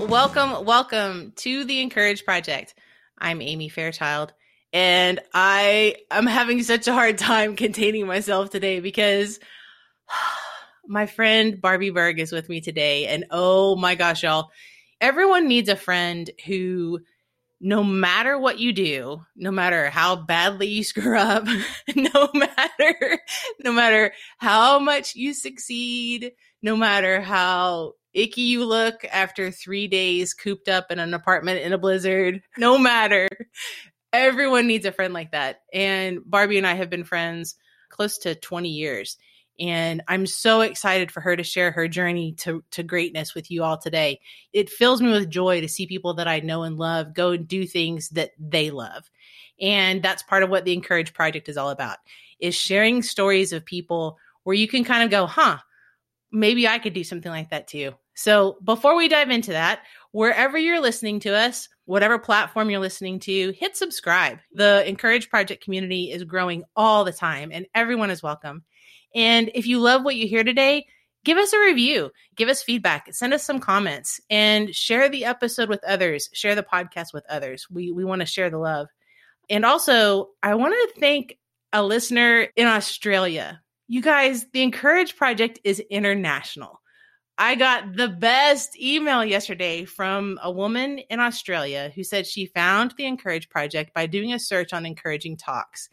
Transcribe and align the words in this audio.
welcome, 0.00 0.64
welcome 0.64 1.32
to 1.36 1.64
the 1.64 1.80
Encourage 1.80 2.24
Project. 2.24 2.74
I'm 3.18 3.40
Amy 3.40 3.68
Fairchild, 3.68 4.32
and 4.72 5.20
I 5.32 5.96
am 6.10 6.26
having 6.26 6.62
such 6.62 6.86
a 6.86 6.92
hard 6.92 7.18
time 7.18 7.56
containing 7.56 8.06
myself 8.06 8.50
today 8.50 8.80
because 8.80 9.40
my 10.86 11.06
friend 11.06 11.60
Barbie 11.60 11.90
Berg 11.90 12.20
is 12.20 12.32
with 12.32 12.48
me 12.48 12.60
today. 12.60 13.06
And 13.06 13.24
oh 13.30 13.76
my 13.76 13.94
gosh, 13.94 14.22
y'all, 14.22 14.50
everyone 15.00 15.48
needs 15.48 15.68
a 15.68 15.76
friend 15.76 16.30
who 16.46 17.00
no 17.58 17.82
matter 17.82 18.38
what 18.38 18.58
you 18.58 18.72
do, 18.72 19.22
no 19.34 19.50
matter 19.50 19.88
how 19.88 20.14
badly 20.14 20.66
you 20.66 20.84
screw 20.84 21.16
up, 21.16 21.46
no 21.96 22.28
matter 22.34 23.18
no 23.64 23.72
matter 23.72 24.12
how 24.38 24.78
much 24.78 25.14
you 25.16 25.32
succeed, 25.32 26.32
no 26.62 26.76
matter 26.76 27.22
how 27.22 27.94
icky 28.16 28.42
you 28.42 28.64
look 28.64 29.04
after 29.12 29.50
3 29.50 29.86
days 29.88 30.34
cooped 30.34 30.68
up 30.68 30.90
in 30.90 30.98
an 30.98 31.14
apartment 31.14 31.60
in 31.60 31.72
a 31.72 31.78
blizzard, 31.78 32.42
no 32.58 32.78
matter 32.78 33.28
everyone 34.12 34.66
needs 34.66 34.86
a 34.86 34.92
friend 34.92 35.12
like 35.12 35.32
that. 35.32 35.62
And 35.72 36.20
Barbie 36.24 36.58
and 36.58 36.66
I 36.66 36.74
have 36.74 36.90
been 36.90 37.04
friends 37.04 37.56
close 37.90 38.18
to 38.18 38.34
20 38.34 38.68
years 38.68 39.18
and 39.58 40.02
I'm 40.06 40.26
so 40.26 40.60
excited 40.60 41.10
for 41.10 41.20
her 41.20 41.36
to 41.36 41.42
share 41.42 41.70
her 41.70 41.88
journey 41.88 42.32
to, 42.38 42.62
to 42.72 42.82
greatness 42.82 43.34
with 43.34 43.50
you 43.50 43.62
all 43.62 43.78
today. 43.78 44.20
It 44.52 44.68
fills 44.68 45.00
me 45.00 45.10
with 45.10 45.30
joy 45.30 45.60
to 45.60 45.68
see 45.68 45.86
people 45.86 46.14
that 46.14 46.28
I 46.28 46.40
know 46.40 46.62
and 46.62 46.76
love 46.76 47.14
go 47.14 47.30
and 47.30 47.48
do 47.48 47.66
things 47.66 48.10
that 48.10 48.32
they 48.38 48.70
love. 48.70 49.10
And 49.60 50.02
that's 50.02 50.22
part 50.22 50.42
of 50.42 50.50
what 50.50 50.64
the 50.64 50.74
Encourage 50.74 51.14
Project 51.14 51.48
is 51.48 51.56
all 51.56 51.70
about, 51.70 51.98
is 52.38 52.54
sharing 52.54 53.02
stories 53.02 53.52
of 53.52 53.64
people 53.64 54.18
where 54.42 54.56
you 54.56 54.68
can 54.68 54.84
kind 54.84 55.02
of 55.02 55.10
go, 55.10 55.26
huh, 55.26 55.58
maybe 56.30 56.68
I 56.68 56.78
could 56.78 56.92
do 56.92 57.04
something 57.04 57.30
like 57.30 57.50
that 57.50 57.66
too. 57.66 57.94
So 58.16 58.56
before 58.64 58.96
we 58.96 59.08
dive 59.08 59.30
into 59.30 59.52
that, 59.52 59.80
wherever 60.12 60.56
you're 60.56 60.80
listening 60.80 61.20
to 61.20 61.36
us, 61.36 61.68
whatever 61.84 62.18
platform 62.18 62.70
you're 62.70 62.80
listening 62.80 63.20
to, 63.20 63.52
hit 63.52 63.76
subscribe. 63.76 64.38
The 64.52 64.88
Encourage 64.88 65.28
Project 65.28 65.62
community 65.62 66.10
is 66.10 66.24
growing 66.24 66.64
all 66.74 67.04
the 67.04 67.12
time 67.12 67.50
and 67.52 67.66
everyone 67.74 68.10
is 68.10 68.22
welcome. 68.22 68.64
And 69.14 69.50
if 69.54 69.66
you 69.66 69.80
love 69.80 70.02
what 70.02 70.16
you 70.16 70.26
hear 70.26 70.44
today, 70.44 70.86
give 71.24 71.36
us 71.36 71.52
a 71.52 71.60
review, 71.60 72.10
give 72.34 72.48
us 72.48 72.62
feedback, 72.62 73.12
send 73.12 73.34
us 73.34 73.44
some 73.44 73.60
comments, 73.60 74.18
and 74.30 74.74
share 74.74 75.10
the 75.10 75.26
episode 75.26 75.68
with 75.68 75.84
others, 75.84 76.30
share 76.32 76.54
the 76.54 76.62
podcast 76.62 77.12
with 77.12 77.24
others. 77.28 77.66
We, 77.70 77.92
we 77.92 78.04
want 78.04 78.20
to 78.20 78.26
share 78.26 78.48
the 78.48 78.58
love. 78.58 78.88
And 79.50 79.66
also, 79.66 80.30
I 80.42 80.54
want 80.54 80.72
to 80.72 81.00
thank 81.00 81.38
a 81.70 81.82
listener 81.82 82.48
in 82.56 82.66
Australia. 82.66 83.60
You 83.88 84.00
guys, 84.00 84.46
the 84.52 84.62
Encourage 84.62 85.16
Project 85.16 85.60
is 85.64 85.80
international. 85.80 86.80
I 87.38 87.54
got 87.54 87.96
the 87.96 88.08
best 88.08 88.80
email 88.80 89.24
yesterday 89.24 89.84
from 89.84 90.38
a 90.42 90.50
woman 90.50 90.98
in 91.10 91.20
Australia 91.20 91.92
who 91.94 92.02
said 92.02 92.26
she 92.26 92.46
found 92.46 92.94
the 92.96 93.04
Encourage 93.04 93.50
Project 93.50 93.92
by 93.92 94.06
doing 94.06 94.32
a 94.32 94.38
search 94.38 94.72
on 94.72 94.86
encouraging 94.86 95.36
talks. 95.36 95.90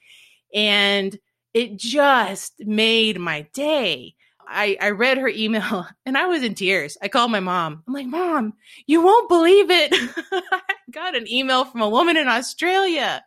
And 0.53 1.17
it 1.53 1.77
just 1.77 2.53
made 2.59 3.19
my 3.19 3.47
day. 3.53 4.15
I, 4.47 4.77
I 4.81 4.89
read 4.91 5.17
her 5.17 5.27
email 5.27 5.85
and 6.05 6.17
I 6.17 6.27
was 6.27 6.43
in 6.43 6.55
tears. 6.55 6.97
I 7.01 7.09
called 7.09 7.31
my 7.31 7.41
mom. 7.41 7.83
I'm 7.87 7.93
like, 7.93 8.07
Mom, 8.07 8.53
you 8.85 9.03
won't 9.03 9.27
believe 9.27 9.69
it. 9.69 9.93
I 10.31 10.61
got 10.91 11.15
an 11.15 11.29
email 11.29 11.65
from 11.65 11.81
a 11.81 11.89
woman 11.89 12.15
in 12.15 12.27
Australia. 12.27 13.23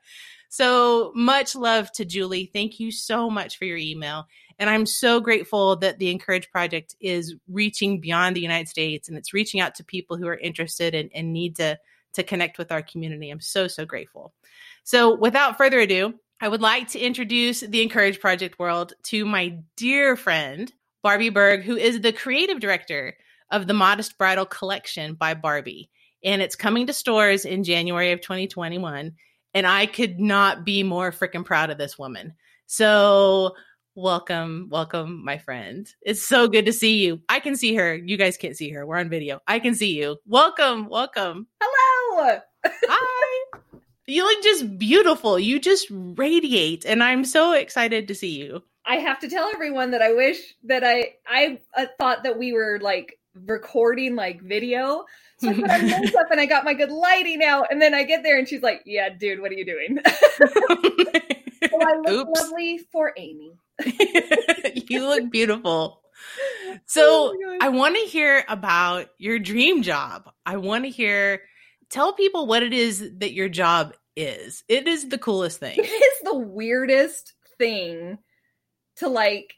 So 0.56 1.12
much 1.14 1.54
love 1.54 1.92
to 1.92 2.06
Julie. 2.06 2.48
Thank 2.50 2.80
you 2.80 2.90
so 2.90 3.28
much 3.28 3.58
for 3.58 3.66
your 3.66 3.76
email. 3.76 4.26
And 4.58 4.70
I'm 4.70 4.86
so 4.86 5.20
grateful 5.20 5.76
that 5.76 5.98
the 5.98 6.10
Encourage 6.10 6.50
Project 6.50 6.96
is 6.98 7.34
reaching 7.46 8.00
beyond 8.00 8.34
the 8.34 8.40
United 8.40 8.66
States 8.66 9.06
and 9.06 9.18
it's 9.18 9.34
reaching 9.34 9.60
out 9.60 9.74
to 9.74 9.84
people 9.84 10.16
who 10.16 10.26
are 10.26 10.38
interested 10.38 10.94
and, 10.94 11.10
and 11.14 11.30
need 11.30 11.56
to, 11.56 11.78
to 12.14 12.22
connect 12.22 12.56
with 12.56 12.72
our 12.72 12.80
community. 12.80 13.28
I'm 13.28 13.42
so, 13.42 13.68
so 13.68 13.84
grateful. 13.84 14.32
So 14.82 15.14
without 15.14 15.58
further 15.58 15.78
ado, 15.78 16.14
I 16.40 16.48
would 16.48 16.62
like 16.62 16.88
to 16.92 16.98
introduce 16.98 17.60
the 17.60 17.82
Encourage 17.82 18.18
Project 18.18 18.58
world 18.58 18.94
to 19.02 19.26
my 19.26 19.58
dear 19.76 20.16
friend, 20.16 20.72
Barbie 21.02 21.28
Berg, 21.28 21.64
who 21.64 21.76
is 21.76 22.00
the 22.00 22.14
creative 22.14 22.60
director 22.60 23.18
of 23.50 23.66
the 23.66 23.74
Modest 23.74 24.16
Bridal 24.16 24.46
Collection 24.46 25.16
by 25.16 25.34
Barbie. 25.34 25.90
And 26.24 26.40
it's 26.40 26.56
coming 26.56 26.86
to 26.86 26.94
stores 26.94 27.44
in 27.44 27.62
January 27.62 28.12
of 28.12 28.22
2021. 28.22 29.12
And 29.56 29.66
I 29.66 29.86
could 29.86 30.20
not 30.20 30.66
be 30.66 30.82
more 30.82 31.10
freaking 31.10 31.42
proud 31.44 31.70
of 31.70 31.78
this 31.78 31.98
woman. 31.98 32.34
So, 32.66 33.54
welcome, 33.94 34.68
welcome, 34.70 35.24
my 35.24 35.38
friend. 35.38 35.90
It's 36.02 36.28
so 36.28 36.46
good 36.46 36.66
to 36.66 36.74
see 36.74 37.02
you. 37.02 37.22
I 37.30 37.40
can 37.40 37.56
see 37.56 37.74
her. 37.74 37.94
You 37.94 38.18
guys 38.18 38.36
can't 38.36 38.54
see 38.54 38.68
her. 38.68 38.84
We're 38.84 38.98
on 38.98 39.08
video. 39.08 39.40
I 39.46 39.58
can 39.58 39.74
see 39.74 39.98
you. 39.98 40.18
Welcome, 40.26 40.90
welcome. 40.90 41.46
Hello. 41.62 42.38
Hi 42.66 43.60
you 44.06 44.24
look 44.24 44.42
just 44.42 44.78
beautiful. 44.78 45.38
You 45.38 45.58
just 45.58 45.88
radiate, 45.90 46.84
and 46.84 47.02
I'm 47.02 47.24
so 47.24 47.52
excited 47.52 48.06
to 48.08 48.14
see 48.14 48.38
you. 48.38 48.62
I 48.84 48.96
have 48.96 49.18
to 49.20 49.28
tell 49.28 49.50
everyone 49.52 49.90
that 49.90 50.02
I 50.02 50.12
wish 50.12 50.54
that 50.64 50.84
I 50.84 51.14
I 51.26 51.60
uh, 51.76 51.86
thought 51.98 52.22
that 52.22 52.38
we 52.38 52.52
were 52.52 52.78
like 52.80 53.18
recording 53.34 54.14
like 54.14 54.40
video. 54.42 55.04
So 55.42 55.50
I 55.50 55.52
put 55.52 55.82
makeup 55.82 56.26
and 56.30 56.40
I 56.40 56.46
got 56.46 56.64
my 56.64 56.72
good 56.72 56.90
lighting 56.90 57.42
out, 57.42 57.66
and 57.70 57.80
then 57.80 57.92
I 57.92 58.04
get 58.04 58.22
there 58.22 58.38
and 58.38 58.48
she's 58.48 58.62
like, 58.62 58.82
"Yeah, 58.86 59.10
dude, 59.10 59.40
what 59.40 59.50
are 59.50 59.54
you 59.54 59.66
doing?" 59.66 59.98
so 60.06 61.82
I 61.82 61.96
look 61.98 62.28
Oops. 62.28 62.40
lovely 62.40 62.78
for 62.90 63.12
Amy. 63.18 63.52
you 64.88 65.06
look 65.06 65.30
beautiful. 65.30 66.00
So 66.86 67.34
oh 67.36 67.58
I 67.60 67.68
want 67.68 67.96
to 67.96 68.02
hear 68.02 68.44
about 68.48 69.08
your 69.18 69.38
dream 69.38 69.82
job. 69.82 70.30
I 70.46 70.56
want 70.56 70.84
to 70.84 70.90
hear 70.90 71.42
tell 71.90 72.14
people 72.14 72.46
what 72.46 72.62
it 72.62 72.72
is 72.72 73.06
that 73.18 73.32
your 73.32 73.50
job 73.50 73.92
is. 74.16 74.64
It 74.68 74.88
is 74.88 75.08
the 75.08 75.18
coolest 75.18 75.60
thing. 75.60 75.78
It 75.78 75.82
is 75.82 76.20
the 76.24 76.38
weirdest 76.38 77.34
thing 77.58 78.18
to 78.96 79.08
like. 79.08 79.54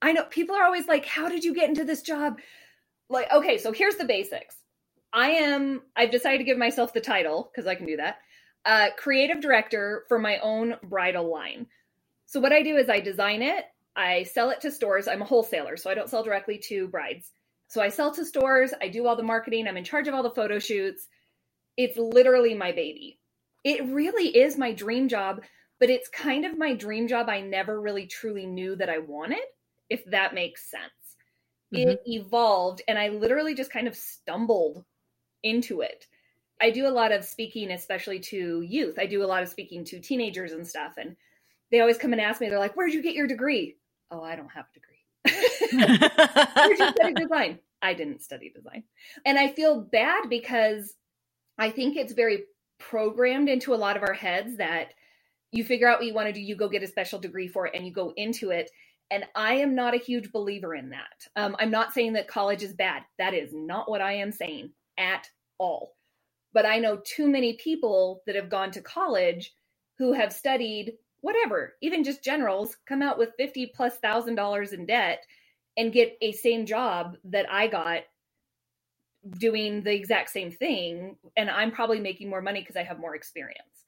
I 0.00 0.12
know 0.12 0.24
people 0.24 0.54
are 0.56 0.64
always 0.64 0.86
like, 0.86 1.06
How 1.06 1.28
did 1.28 1.44
you 1.44 1.54
get 1.54 1.68
into 1.68 1.84
this 1.84 2.02
job? 2.02 2.38
Like, 3.08 3.32
okay, 3.32 3.58
so 3.58 3.72
here's 3.72 3.96
the 3.96 4.04
basics. 4.04 4.56
I 5.18 5.30
am, 5.30 5.82
I've 5.96 6.10
decided 6.10 6.38
to 6.38 6.44
give 6.44 6.58
myself 6.58 6.92
the 6.92 7.00
title 7.00 7.50
because 7.50 7.66
I 7.66 7.74
can 7.74 7.86
do 7.86 7.96
that 7.96 8.18
uh, 8.64 8.88
creative 8.96 9.40
director 9.40 10.04
for 10.08 10.18
my 10.18 10.38
own 10.38 10.74
bridal 10.82 11.30
line. 11.30 11.66
So, 12.26 12.40
what 12.40 12.52
I 12.52 12.62
do 12.62 12.76
is 12.76 12.88
I 12.88 13.00
design 13.00 13.42
it, 13.42 13.64
I 13.96 14.24
sell 14.24 14.50
it 14.50 14.60
to 14.62 14.70
stores. 14.70 15.08
I'm 15.08 15.22
a 15.22 15.26
wholesaler, 15.26 15.76
so 15.76 15.90
I 15.90 15.94
don't 15.94 16.10
sell 16.10 16.22
directly 16.22 16.58
to 16.68 16.88
brides. 16.88 17.32
So, 17.68 17.80
I 17.80 17.88
sell 17.88 18.12
to 18.14 18.24
stores, 18.24 18.72
I 18.80 18.88
do 18.88 19.06
all 19.06 19.16
the 19.16 19.22
marketing, 19.22 19.66
I'm 19.66 19.76
in 19.76 19.84
charge 19.84 20.08
of 20.08 20.14
all 20.14 20.22
the 20.22 20.30
photo 20.30 20.58
shoots 20.58 21.08
it's 21.78 21.96
literally 21.96 22.54
my 22.54 22.72
baby. 22.72 23.20
It 23.64 23.86
really 23.86 24.36
is 24.36 24.58
my 24.58 24.72
dream 24.72 25.08
job, 25.08 25.44
but 25.78 25.88
it's 25.88 26.08
kind 26.08 26.44
of 26.44 26.58
my 26.58 26.74
dream 26.74 27.06
job 27.06 27.28
I 27.28 27.40
never 27.40 27.80
really 27.80 28.06
truly 28.06 28.46
knew 28.46 28.74
that 28.76 28.90
I 28.90 28.98
wanted, 28.98 29.44
if 29.88 30.04
that 30.06 30.34
makes 30.34 30.68
sense. 30.68 30.82
Mm-hmm. 31.72 31.90
It 31.90 32.02
evolved 32.04 32.82
and 32.88 32.98
I 32.98 33.10
literally 33.10 33.54
just 33.54 33.70
kind 33.70 33.86
of 33.86 33.94
stumbled 33.94 34.84
into 35.42 35.80
it. 35.80 36.06
I 36.60 36.70
do 36.70 36.86
a 36.86 36.90
lot 36.90 37.12
of 37.12 37.24
speaking, 37.24 37.70
especially 37.70 38.18
to 38.20 38.62
youth. 38.62 38.98
I 38.98 39.06
do 39.06 39.22
a 39.22 39.26
lot 39.26 39.42
of 39.42 39.48
speaking 39.48 39.84
to 39.86 40.00
teenagers 40.00 40.52
and 40.52 40.66
stuff. 40.66 40.94
And 40.98 41.16
they 41.70 41.80
always 41.80 41.98
come 41.98 42.12
and 42.12 42.20
ask 42.20 42.40
me, 42.40 42.48
they're 42.48 42.58
like, 42.58 42.76
Where'd 42.76 42.92
you 42.92 43.02
get 43.02 43.14
your 43.14 43.26
degree? 43.26 43.76
Oh, 44.10 44.22
I 44.22 44.36
don't 44.36 44.50
have 44.50 44.66
a 44.70 44.74
degree. 44.74 45.98
Where'd 46.56 46.78
you 46.78 46.90
study 46.90 47.14
design? 47.14 47.58
I 47.82 47.94
didn't 47.94 48.22
study 48.22 48.50
design. 48.54 48.84
And 49.24 49.38
I 49.38 49.48
feel 49.48 49.80
bad 49.80 50.28
because 50.28 50.94
I 51.58 51.70
think 51.70 51.96
it's 51.96 52.12
very 52.12 52.44
programmed 52.78 53.48
into 53.48 53.74
a 53.74 53.76
lot 53.76 53.96
of 53.96 54.02
our 54.02 54.12
heads 54.12 54.56
that 54.56 54.94
you 55.52 55.64
figure 55.64 55.88
out 55.88 55.98
what 55.98 56.06
you 56.06 56.14
want 56.14 56.28
to 56.28 56.32
do, 56.32 56.40
you 56.40 56.56
go 56.56 56.68
get 56.68 56.82
a 56.82 56.86
special 56.86 57.18
degree 57.18 57.48
for 57.48 57.66
it, 57.66 57.74
and 57.74 57.86
you 57.86 57.92
go 57.92 58.12
into 58.16 58.50
it. 58.50 58.70
And 59.10 59.24
I 59.34 59.54
am 59.54 59.74
not 59.74 59.94
a 59.94 59.98
huge 59.98 60.30
believer 60.32 60.74
in 60.74 60.90
that. 60.90 61.26
Um, 61.36 61.56
I'm 61.58 61.70
not 61.70 61.94
saying 61.94 62.12
that 62.14 62.28
college 62.28 62.62
is 62.62 62.74
bad. 62.74 63.02
That 63.18 63.32
is 63.32 63.52
not 63.54 63.90
what 63.90 64.02
I 64.02 64.12
am 64.12 64.30
saying 64.30 64.70
at 64.98 65.28
all. 65.58 65.96
But 66.52 66.66
I 66.66 66.78
know 66.78 67.00
too 67.04 67.28
many 67.28 67.54
people 67.54 68.22
that 68.26 68.36
have 68.36 68.48
gone 68.48 68.70
to 68.72 68.80
college 68.80 69.54
who 69.98 70.12
have 70.12 70.32
studied 70.32 70.94
whatever, 71.20 71.74
even 71.82 72.04
just 72.04 72.24
generals, 72.24 72.76
come 72.86 73.02
out 73.02 73.18
with 73.18 73.34
50 73.36 73.72
plus 73.74 73.98
thousand 73.98 74.36
dollars 74.36 74.72
in 74.72 74.86
debt 74.86 75.24
and 75.76 75.92
get 75.92 76.16
a 76.20 76.32
same 76.32 76.66
job 76.66 77.16
that 77.24 77.46
I 77.50 77.66
got 77.68 78.02
doing 79.38 79.82
the 79.82 79.92
exact 79.92 80.30
same 80.30 80.50
thing 80.50 81.16
and 81.36 81.50
I'm 81.50 81.72
probably 81.72 82.00
making 82.00 82.30
more 82.30 82.40
money 82.40 82.60
because 82.60 82.76
I 82.76 82.84
have 82.84 82.98
more 82.98 83.14
experience. 83.14 83.84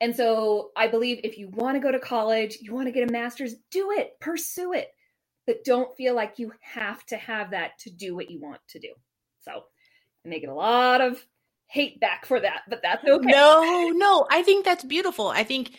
And 0.00 0.14
so 0.14 0.70
I 0.76 0.88
believe 0.88 1.20
if 1.24 1.38
you 1.38 1.48
want 1.48 1.76
to 1.76 1.80
go 1.80 1.90
to 1.90 1.98
college, 1.98 2.58
you 2.60 2.74
want 2.74 2.86
to 2.86 2.92
get 2.92 3.08
a 3.08 3.12
master's, 3.12 3.54
do 3.70 3.90
it, 3.92 4.20
pursue 4.20 4.74
it. 4.74 4.88
But 5.46 5.64
don't 5.64 5.96
feel 5.96 6.14
like 6.14 6.38
you 6.38 6.52
have 6.60 7.04
to 7.06 7.16
have 7.16 7.50
that 7.52 7.78
to 7.80 7.90
do 7.90 8.14
what 8.14 8.30
you 8.30 8.40
want 8.40 8.60
to 8.70 8.78
do. 8.78 8.92
So 9.40 9.64
I 10.26 10.28
may 10.28 10.40
get 10.40 10.50
a 10.50 10.54
lot 10.54 11.00
of 11.00 11.24
hate 11.68 12.00
back 12.00 12.26
for 12.26 12.40
that, 12.40 12.62
but 12.68 12.80
that's 12.82 13.04
okay. 13.04 13.30
No, 13.30 13.90
no, 13.94 14.26
I 14.28 14.42
think 14.42 14.64
that's 14.64 14.84
beautiful. 14.84 15.28
I 15.28 15.44
think 15.44 15.72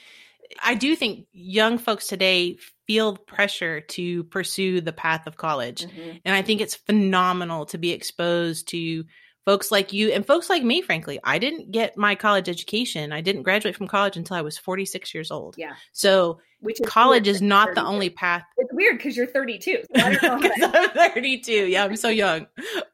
I 0.63 0.75
do 0.75 0.95
think 0.95 1.27
young 1.33 1.77
folks 1.77 2.07
today 2.07 2.57
feel 2.85 3.17
pressure 3.17 3.81
to 3.81 4.23
pursue 4.25 4.79
the 4.79 4.94
path 4.94 5.27
of 5.27 5.35
college. 5.35 5.85
Mm-hmm. 5.85 6.17
And 6.23 6.35
I 6.35 6.41
think 6.41 6.61
it's 6.61 6.75
phenomenal 6.75 7.65
to 7.67 7.77
be 7.77 7.91
exposed 7.91 8.69
to 8.69 9.03
folks 9.47 9.71
like 9.71 9.94
you 9.94 10.09
and 10.09 10.27
folks 10.27 10.49
like 10.49 10.61
me, 10.61 10.81
frankly. 10.81 11.21
I 11.23 11.39
didn't 11.39 11.71
get 11.71 11.95
my 11.95 12.15
college 12.15 12.49
education. 12.49 13.13
I 13.13 13.21
didn't 13.21 13.44
graduate 13.44 13.77
from 13.77 13.88
college 13.88 14.17
until 14.17 14.35
I 14.35 14.41
was 14.41 14.57
46 14.57 15.13
years 15.13 15.31
old. 15.31 15.55
Yeah. 15.57 15.75
So 15.94 16.41
Which 16.59 16.81
is 16.81 16.85
college 16.89 17.29
is 17.29 17.41
not 17.41 17.67
you're 17.67 17.75
the 17.75 17.85
only 17.85 18.09
path 18.09 18.44
It's 18.57 18.73
weird 18.73 18.97
because 18.97 19.15
you're 19.15 19.25
32. 19.25 19.83
So 19.95 20.03
I 20.03 20.11
don't 20.11 20.21
know 20.21 20.29
how 20.31 20.41
because 20.41 20.57
that- 20.59 20.91
I'm 20.97 21.13
32. 21.13 21.53
Yeah, 21.67 21.85
I'm 21.85 21.95
so 21.95 22.09
young. 22.09 22.47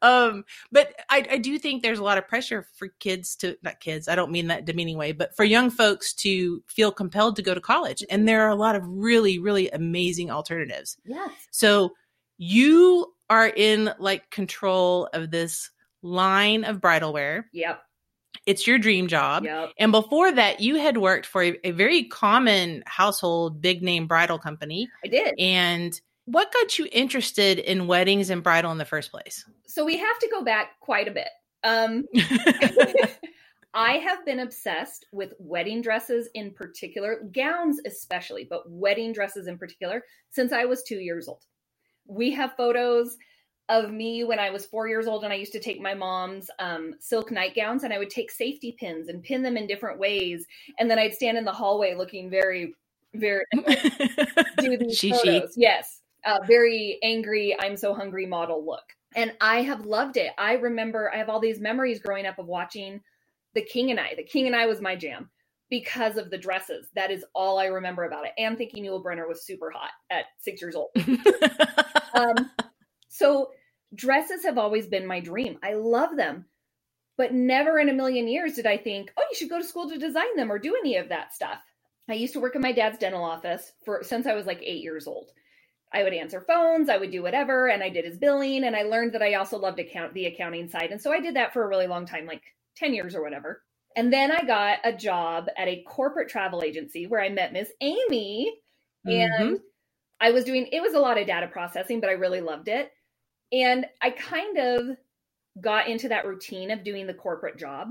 Um, 0.03 0.45
but 0.71 0.94
I, 1.09 1.25
I 1.31 1.38
do 1.39 1.57
think 1.57 1.81
there's 1.81 1.97
a 1.97 2.03
lot 2.03 2.19
of 2.19 2.27
pressure 2.27 2.67
for 2.75 2.89
kids 2.99 3.35
to 3.38 3.57
not 3.63 3.79
kids. 3.79 4.07
I 4.07 4.13
don't 4.13 4.31
mean 4.31 4.47
that 4.47 4.65
demeaning 4.65 4.95
way, 4.97 5.11
but 5.11 5.35
for 5.35 5.44
young 5.44 5.71
folks 5.71 6.13
to 6.15 6.61
feel 6.67 6.91
compelled 6.91 7.38
to 7.38 7.41
go 7.41 7.56
to 7.56 7.61
college, 7.61 8.03
and 8.11 8.27
there 8.27 8.44
are 8.45 8.49
a 8.49 8.56
lot 8.56 8.75
of 8.75 8.83
really, 8.85 9.39
really 9.39 9.71
amazing 9.71 10.29
alternatives. 10.29 10.97
yes. 11.03 11.31
So 11.49 11.94
you 12.38 13.11
are 13.29 13.47
in 13.47 13.91
like 13.97 14.29
control 14.29 15.09
of 15.13 15.31
this 15.31 15.71
line 16.03 16.63
of 16.63 16.81
bridal 16.81 17.13
wear. 17.13 17.50
Yep. 17.53 17.81
It's 18.45 18.67
your 18.67 18.77
dream 18.77 19.07
job. 19.07 19.45
Yep. 19.45 19.71
And 19.79 19.91
before 19.91 20.31
that, 20.31 20.59
you 20.59 20.75
had 20.75 20.97
worked 20.97 21.25
for 21.25 21.44
a, 21.44 21.57
a 21.63 21.71
very 21.71 22.03
common 22.03 22.83
household, 22.85 23.61
big 23.61 23.81
name 23.81 24.05
bridal 24.05 24.38
company. 24.38 24.89
I 25.03 25.07
did. 25.07 25.33
And 25.39 26.00
what 26.25 26.51
got 26.53 26.77
you 26.77 26.88
interested 26.91 27.59
in 27.59 27.88
weddings 27.88 28.29
and 28.29 28.44
bridal 28.44 28.71
in 28.71 28.77
the 28.77 28.85
first 28.85 29.11
place? 29.11 29.45
So 29.65 29.85
we 29.85 29.97
have 29.97 30.19
to 30.19 30.29
go 30.31 30.44
back 30.44 30.79
quite 30.79 31.07
a 31.07 31.11
bit. 31.11 31.29
Um, 31.63 32.03
I 33.73 33.94
have 33.94 34.23
been 34.25 34.39
obsessed 34.39 35.07
with 35.11 35.33
wedding 35.39 35.81
dresses 35.81 36.29
in 36.35 36.51
particular, 36.51 37.21
gowns 37.31 37.79
especially, 37.85 38.45
but 38.47 38.69
wedding 38.69 39.13
dresses 39.13 39.47
in 39.47 39.57
particular, 39.57 40.03
since 40.29 40.51
I 40.51 40.65
was 40.65 40.83
two 40.83 40.99
years 40.99 41.27
old. 41.27 41.44
We 42.06 42.31
have 42.31 42.56
photos 42.56 43.17
of 43.69 43.92
me 43.92 44.24
when 44.24 44.39
I 44.39 44.50
was 44.50 44.65
four 44.65 44.88
years 44.88 45.07
old, 45.07 45.24
and 45.24 45.31
I 45.33 45.38
used 45.38 45.54
to 45.54 45.60
take 45.60 45.81
my 45.81 45.94
mom's 45.94 46.50
um, 46.60 46.95
silk 47.00 47.31
nightgowns 47.31 47.83
and 47.83 47.94
I 47.94 47.98
would 47.98 48.10
take 48.10 48.31
safety 48.31 48.75
pins 48.80 49.07
and 49.10 49.24
pin 49.24 49.42
them 49.42 49.57
in 49.57 49.68
different 49.68 50.00
ways. 50.00 50.45
And 50.80 50.89
then 50.89 51.00
I'd 51.00 51.13
stand 51.13 51.38
in 51.38 51.45
the 51.45 51.51
hallway 51.51 51.95
looking 51.95 52.30
very, 52.30 52.75
very, 53.15 53.45
do 54.60 54.77
these 54.77 54.98
She, 54.98 55.13
she. 55.13 55.42
photos. 55.42 55.54
Yes, 55.56 56.01
uh, 56.25 56.39
very 56.48 57.00
angry. 57.04 57.56
I'm 57.60 57.77
so 57.77 57.94
hungry 57.94 58.25
model 58.25 58.65
look, 58.65 58.83
and 59.15 59.33
I 59.42 59.62
have 59.63 59.86
loved 59.86 60.18
it. 60.18 60.31
I 60.38 60.54
remember 60.54 61.12
I 61.13 61.18
have 61.18 61.30
all 61.30 61.39
these 61.39 61.59
memories 61.59 62.00
growing 62.00 62.25
up 62.25 62.39
of 62.39 62.48
watching 62.48 63.01
The 63.54 63.62
King 63.63 63.92
and 63.92 64.00
I. 64.00 64.16
The 64.16 64.24
King 64.24 64.48
and 64.48 64.56
I 64.56 64.66
was 64.66 64.81
my 64.81 64.95
jam 64.95 65.30
because 65.69 66.18
of 66.18 66.30
the 66.30 66.38
dresses. 66.38 66.89
That 66.95 67.12
is 67.12 67.25
all 67.33 67.59
I 67.59 67.66
remember 67.68 68.04
about 68.06 68.25
it, 68.25 68.33
and 68.38 68.57
thinking 68.57 68.83
Yul 68.86 69.04
Brynner 69.04 69.27
was 69.27 69.45
super 69.45 69.71
hot 69.71 69.92
at 70.12 70.25
six 70.39 70.62
years 70.62 70.75
old. 70.75 70.89
Um, 72.16 72.51
so 73.13 73.51
dresses 73.94 74.44
have 74.44 74.57
always 74.57 74.88
been 74.88 75.06
my 75.06 75.19
dream. 75.19 75.60
I 75.62 75.75
love 75.75 76.18
them. 76.18 76.45
But 77.15 77.31
never 77.31 77.77
in 77.77 77.89
a 77.89 77.94
million 77.94 78.27
years 78.27 78.54
did 78.54 78.65
I 78.65 78.75
think, 78.75 79.13
oh, 79.15 79.24
you 79.30 79.38
should 79.38 79.51
go 79.51 79.60
to 79.60 79.68
school 79.68 79.88
to 79.88 80.00
design 80.00 80.36
them 80.36 80.51
or 80.51 80.57
do 80.57 80.75
any 80.75 80.98
of 80.98 81.10
that 81.10 81.31
stuff. 81.31 81.60
I 82.10 82.13
used 82.13 82.33
to 82.33 82.39
work 82.39 82.56
in 82.56 82.62
my 82.62 82.71
dad's 82.71 82.98
dental 82.98 83.24
office 83.24 83.71
for 83.86 84.01
since 84.01 84.25
I 84.25 84.33
was 84.33 84.48
like 84.48 84.63
eight 84.63 84.81
years 84.81 85.06
old. 85.06 85.30
I 85.94 86.01
would 86.01 86.13
answer 86.13 86.42
phones, 86.42 86.89
I 86.89 86.98
would 86.98 87.12
do 87.12 87.21
whatever, 87.21 87.68
and 87.68 87.83
I 87.83 87.89
did 87.89 88.04
his 88.04 88.18
billing. 88.18 88.63
And 88.63 88.75
I 88.75 88.81
learned 88.81 89.13
that 89.13 89.21
I 89.21 89.36
also 89.36 89.59
loved 89.59 89.80
account 89.80 90.16
the 90.16 90.25
accounting 90.25 90.68
side. 90.68 90.89
And 90.89 91.00
so 91.00 91.13
I 91.13 91.19
did 91.19 91.36
that 91.36 91.54
for 91.54 91.63
a 91.63 91.68
really 91.68 91.86
long 91.86 92.07
time, 92.07 92.25
like 92.25 92.42
10 92.77 92.95
years 92.95 93.13
or 93.13 93.21
whatever. 93.21 93.62
And 93.95 94.12
then 94.12 94.31
I 94.31 94.42
got 94.42 94.80
a 94.83 94.92
job 94.92 95.50
at 95.56 95.68
a 95.68 95.83
corporate 95.88 96.30
travel 96.30 96.63
agency 96.63 97.06
where 97.06 97.21
I 97.21 97.30
met 97.30 97.54
Miss 97.54 97.69
Amy. 97.80 98.51
And 99.06 99.31
mm-hmm. 99.39 99.56
I 100.19 100.31
was 100.31 100.45
doing 100.45 100.68
it 100.71 100.81
was 100.81 100.95
a 100.95 101.00
lot 101.00 101.19
of 101.19 101.27
data 101.27 101.48
processing, 101.48 102.00
but 102.01 102.09
I 102.09 102.13
really 102.13 102.42
loved 102.42 102.69
it. 102.69 102.92
And 103.53 103.85
I 104.01 104.09
kind 104.09 104.57
of 104.57 104.97
got 105.61 105.88
into 105.88 106.09
that 106.09 106.25
routine 106.25 106.71
of 106.71 106.83
doing 106.83 107.05
the 107.07 107.13
corporate 107.13 107.57
job. 107.57 107.89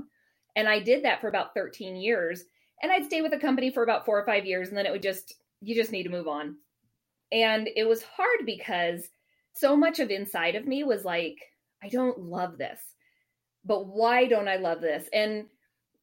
And 0.55 0.67
I 0.67 0.79
did 0.79 1.05
that 1.05 1.21
for 1.21 1.29
about 1.29 1.53
13 1.55 1.95
years. 1.95 2.43
And 2.81 2.91
I'd 2.91 3.05
stay 3.05 3.21
with 3.21 3.31
the 3.31 3.39
company 3.39 3.71
for 3.71 3.81
about 3.81 4.05
four 4.05 4.19
or 4.19 4.25
five 4.25 4.45
years, 4.45 4.67
and 4.67 4.77
then 4.77 4.85
it 4.85 4.91
would 4.91 5.01
just, 5.01 5.35
you 5.61 5.73
just 5.73 5.91
need 5.91 6.03
to 6.03 6.09
move 6.09 6.27
on. 6.27 6.57
And 7.31 7.69
it 7.75 7.87
was 7.87 8.03
hard 8.03 8.45
because 8.45 9.07
so 9.53 9.77
much 9.77 9.99
of 9.99 10.11
inside 10.11 10.55
of 10.55 10.67
me 10.67 10.83
was 10.83 11.05
like, 11.05 11.37
I 11.81 11.87
don't 11.87 12.19
love 12.19 12.57
this. 12.57 12.79
But 13.63 13.87
why 13.87 14.27
don't 14.27 14.49
I 14.49 14.57
love 14.57 14.81
this? 14.81 15.07
And 15.13 15.45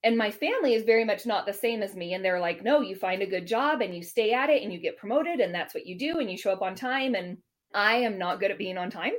and 0.03 0.17
my 0.17 0.31
family 0.31 0.73
is 0.73 0.85
very 0.85 1.05
much 1.05 1.27
not 1.27 1.45
the 1.45 1.53
same 1.53 1.83
as 1.83 1.95
me 1.95 2.15
and 2.15 2.25
they're 2.25 2.41
like 2.41 2.65
no 2.65 2.81
you 2.81 2.95
find 2.95 3.21
a 3.21 3.27
good 3.27 3.47
job 3.47 3.83
and 3.83 3.95
you 3.95 4.03
stay 4.03 4.33
at 4.33 4.49
it 4.49 4.63
and 4.63 4.73
you 4.73 4.81
get 4.81 4.97
promoted 4.97 5.41
and 5.41 5.55
that's 5.55 5.75
what 5.75 5.87
you 5.87 5.99
do 5.99 6.21
and 6.21 6.31
you 6.31 6.39
show 6.39 6.51
up 6.51 6.63
on 6.63 6.75
time 6.75 7.15
and 7.15 7.37
i 7.75 7.97
am 7.97 8.17
not 8.17 8.41
good 8.41 8.51
at 8.51 8.57
being 8.57 8.79
on 8.79 8.91
time 8.91 9.13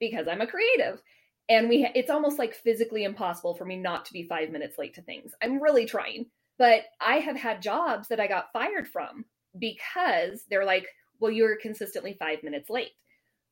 because 0.00 0.26
i'm 0.28 0.40
a 0.40 0.46
creative. 0.46 1.00
And 1.48 1.68
we 1.68 1.88
it's 1.94 2.10
almost 2.10 2.38
like 2.38 2.54
physically 2.54 3.04
impossible 3.04 3.54
for 3.54 3.64
me 3.64 3.76
not 3.76 4.04
to 4.06 4.12
be 4.12 4.22
5 4.22 4.50
minutes 4.50 4.78
late 4.78 4.94
to 4.94 5.02
things. 5.02 5.32
I'm 5.42 5.62
really 5.62 5.84
trying. 5.84 6.26
But 6.58 6.84
i 7.00 7.16
have 7.16 7.36
had 7.36 7.62
jobs 7.62 8.08
that 8.08 8.20
i 8.20 8.26
got 8.26 8.52
fired 8.52 8.88
from 8.88 9.24
because 9.58 10.44
they're 10.48 10.64
like 10.64 10.86
well 11.20 11.30
you're 11.30 11.56
consistently 11.56 12.16
5 12.18 12.42
minutes 12.42 12.70
late. 12.70 12.92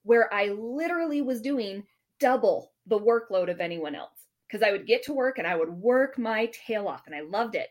Where 0.02 0.32
i 0.32 0.46
literally 0.48 1.22
was 1.22 1.40
doing 1.40 1.84
double 2.20 2.72
the 2.86 2.98
workload 2.98 3.50
of 3.50 3.60
anyone 3.60 3.94
else. 3.94 4.10
Because 4.48 4.66
I 4.66 4.72
would 4.72 4.86
get 4.86 5.02
to 5.04 5.12
work 5.12 5.38
and 5.38 5.46
I 5.46 5.56
would 5.56 5.68
work 5.68 6.18
my 6.18 6.50
tail 6.66 6.88
off 6.88 7.02
and 7.06 7.14
I 7.14 7.20
loved 7.20 7.54
it. 7.54 7.68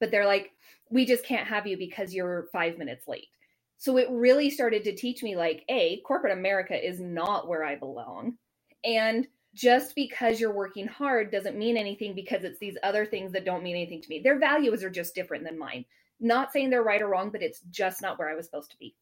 But 0.00 0.10
they're 0.10 0.26
like, 0.26 0.50
we 0.90 1.06
just 1.06 1.24
can't 1.24 1.46
have 1.46 1.66
you 1.66 1.76
because 1.76 2.12
you're 2.12 2.48
five 2.52 2.78
minutes 2.78 3.06
late. 3.06 3.28
So 3.78 3.98
it 3.98 4.08
really 4.10 4.50
started 4.50 4.84
to 4.84 4.94
teach 4.94 5.22
me 5.22 5.36
like, 5.36 5.64
A, 5.68 6.00
corporate 6.00 6.32
America 6.32 6.74
is 6.74 7.00
not 7.00 7.48
where 7.48 7.64
I 7.64 7.76
belong. 7.76 8.36
And 8.84 9.26
just 9.54 9.94
because 9.94 10.38
you're 10.38 10.52
working 10.52 10.86
hard 10.86 11.30
doesn't 11.30 11.58
mean 11.58 11.76
anything 11.76 12.14
because 12.14 12.44
it's 12.44 12.58
these 12.58 12.76
other 12.82 13.06
things 13.06 13.32
that 13.32 13.44
don't 13.44 13.62
mean 13.62 13.76
anything 13.76 14.02
to 14.02 14.08
me. 14.08 14.20
Their 14.22 14.38
values 14.38 14.84
are 14.84 14.90
just 14.90 15.14
different 15.14 15.44
than 15.44 15.58
mine. 15.58 15.84
Not 16.20 16.52
saying 16.52 16.70
they're 16.70 16.82
right 16.82 17.02
or 17.02 17.08
wrong, 17.08 17.30
but 17.30 17.42
it's 17.42 17.60
just 17.70 18.02
not 18.02 18.18
where 18.18 18.28
I 18.28 18.34
was 18.34 18.46
supposed 18.46 18.70
to 18.70 18.78
be. 18.78 18.94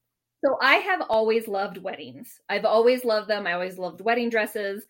So 0.45 0.59
I 0.61 0.77
have 0.77 1.03
always 1.09 1.49
loved 1.49 1.79
weddings. 1.79 2.41
I've 2.49 2.65
always 2.65 3.05
loved 3.05 3.29
them. 3.29 3.47
I 3.47 3.55
always 3.55 3.79
loved 3.79 4.01
wedding 4.01 4.31
dresses. 4.31 4.85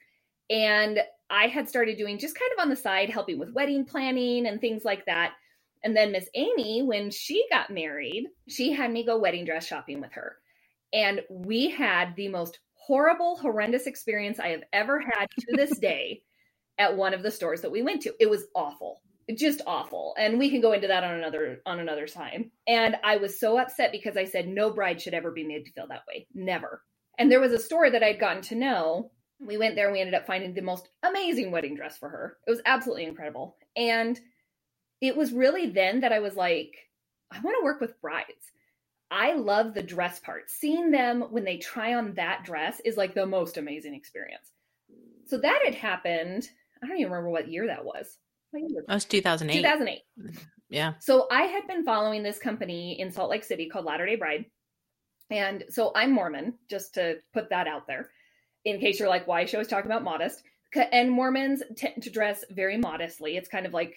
And 0.50 1.00
I 1.30 1.46
had 1.46 1.68
started 1.68 1.96
doing 1.96 2.18
just 2.18 2.38
kind 2.38 2.50
of 2.56 2.62
on 2.62 2.68
the 2.70 2.76
side, 2.76 3.08
helping 3.08 3.38
with 3.38 3.54
wedding 3.54 3.84
planning 3.84 4.46
and 4.46 4.60
things 4.60 4.84
like 4.84 5.06
that. 5.06 5.32
And 5.84 5.94
then 5.94 6.12
Miss 6.12 6.28
Amy, 6.34 6.82
when 6.82 7.10
she 7.10 7.46
got 7.50 7.70
married, 7.70 8.24
she 8.48 8.72
had 8.72 8.90
me 8.90 9.04
go 9.04 9.18
wedding 9.18 9.44
dress 9.44 9.66
shopping 9.66 10.00
with 10.00 10.12
her. 10.12 10.36
And 10.92 11.20
we 11.28 11.68
had 11.68 12.16
the 12.16 12.28
most 12.28 12.58
horrible, 12.72 13.36
horrendous 13.36 13.86
experience 13.86 14.40
I 14.40 14.48
have 14.48 14.62
ever 14.72 15.00
had 15.00 15.28
to 15.40 15.56
this 15.56 15.78
day 15.80 16.22
at 16.78 16.96
one 16.96 17.14
of 17.14 17.22
the 17.22 17.30
stores 17.30 17.60
that 17.60 17.70
we 17.70 17.82
went 17.82 18.02
to. 18.02 18.14
It 18.18 18.30
was 18.30 18.46
awful. 18.54 19.02
Just 19.36 19.60
awful. 19.66 20.14
And 20.18 20.38
we 20.38 20.50
can 20.50 20.60
go 20.60 20.72
into 20.72 20.88
that 20.88 21.04
on 21.04 21.14
another 21.14 21.60
on 21.64 21.80
another 21.80 22.06
time. 22.06 22.50
And 22.66 22.96
I 23.04 23.16
was 23.16 23.38
so 23.38 23.58
upset 23.58 23.92
because 23.92 24.16
I 24.16 24.24
said 24.24 24.48
no 24.48 24.70
bride 24.70 25.00
should 25.00 25.14
ever 25.14 25.30
be 25.30 25.46
made 25.46 25.64
to 25.66 25.72
feel 25.72 25.86
that 25.88 26.04
way. 26.08 26.26
Never. 26.34 26.82
And 27.18 27.30
there 27.30 27.40
was 27.40 27.52
a 27.52 27.58
store 27.58 27.90
that 27.90 28.02
I'd 28.02 28.20
gotten 28.20 28.42
to 28.42 28.54
know 28.54 29.10
we 29.40 29.58
went 29.58 29.76
there 29.76 29.86
and 29.86 29.92
we 29.92 30.00
ended 30.00 30.14
up 30.14 30.26
finding 30.26 30.54
the 30.54 30.62
most 30.62 30.88
amazing 31.02 31.50
wedding 31.50 31.74
dress 31.74 31.96
for 31.96 32.08
her. 32.08 32.38
It 32.46 32.50
was 32.50 32.60
absolutely 32.66 33.04
incredible. 33.04 33.56
And 33.76 34.18
it 35.04 35.16
was 35.16 35.32
really 35.32 35.68
then 35.68 36.00
that 36.00 36.12
I 36.12 36.20
was 36.20 36.34
like, 36.34 36.74
I 37.30 37.40
want 37.40 37.56
to 37.60 37.64
work 37.64 37.80
with 37.80 38.00
brides. 38.00 38.50
I 39.10 39.34
love 39.34 39.74
the 39.74 39.82
dress 39.82 40.18
part. 40.18 40.50
Seeing 40.50 40.90
them 40.90 41.22
when 41.30 41.44
they 41.44 41.58
try 41.58 41.94
on 41.94 42.14
that 42.14 42.44
dress 42.44 42.80
is 42.84 42.96
like 42.96 43.14
the 43.14 43.26
most 43.26 43.58
amazing 43.58 43.94
experience. 43.94 44.50
So 45.26 45.38
that 45.38 45.60
had 45.64 45.74
happened. 45.74 46.48
I 46.82 46.86
don't 46.86 46.98
even 46.98 47.12
remember 47.12 47.30
what 47.30 47.50
year 47.50 47.66
that 47.66 47.84
was. 47.84 48.16
What 48.50 48.60
year 48.60 48.78
was 48.78 48.86
That 48.86 48.94
was 48.94 49.04
2008. 49.04 49.56
2008. 49.58 50.00
Yeah. 50.70 50.94
So 51.00 51.26
I 51.30 51.42
had 51.42 51.66
been 51.66 51.84
following 51.84 52.22
this 52.22 52.38
company 52.38 52.98
in 52.98 53.12
Salt 53.12 53.30
Lake 53.30 53.44
City 53.44 53.68
called 53.68 53.84
Latter 53.84 54.06
day 54.06 54.16
Bride. 54.16 54.46
And 55.30 55.64
so 55.68 55.92
I'm 55.94 56.12
Mormon, 56.12 56.54
just 56.68 56.94
to 56.94 57.16
put 57.34 57.50
that 57.50 57.66
out 57.66 57.86
there, 57.86 58.10
in 58.64 58.80
case 58.80 58.98
you're 58.98 59.08
like, 59.08 59.26
why 59.26 59.42
is 59.42 59.50
she 59.50 59.56
always 59.56 59.68
talking 59.68 59.90
about 59.90 60.02
modest? 60.02 60.42
And 60.92 61.10
Mormons 61.10 61.62
tend 61.76 62.02
to 62.02 62.10
dress 62.10 62.44
very 62.50 62.78
modestly. 62.78 63.36
It's 63.36 63.48
kind 63.48 63.66
of 63.66 63.72
like 63.72 63.94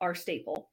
our 0.00 0.14
staple. 0.14 0.70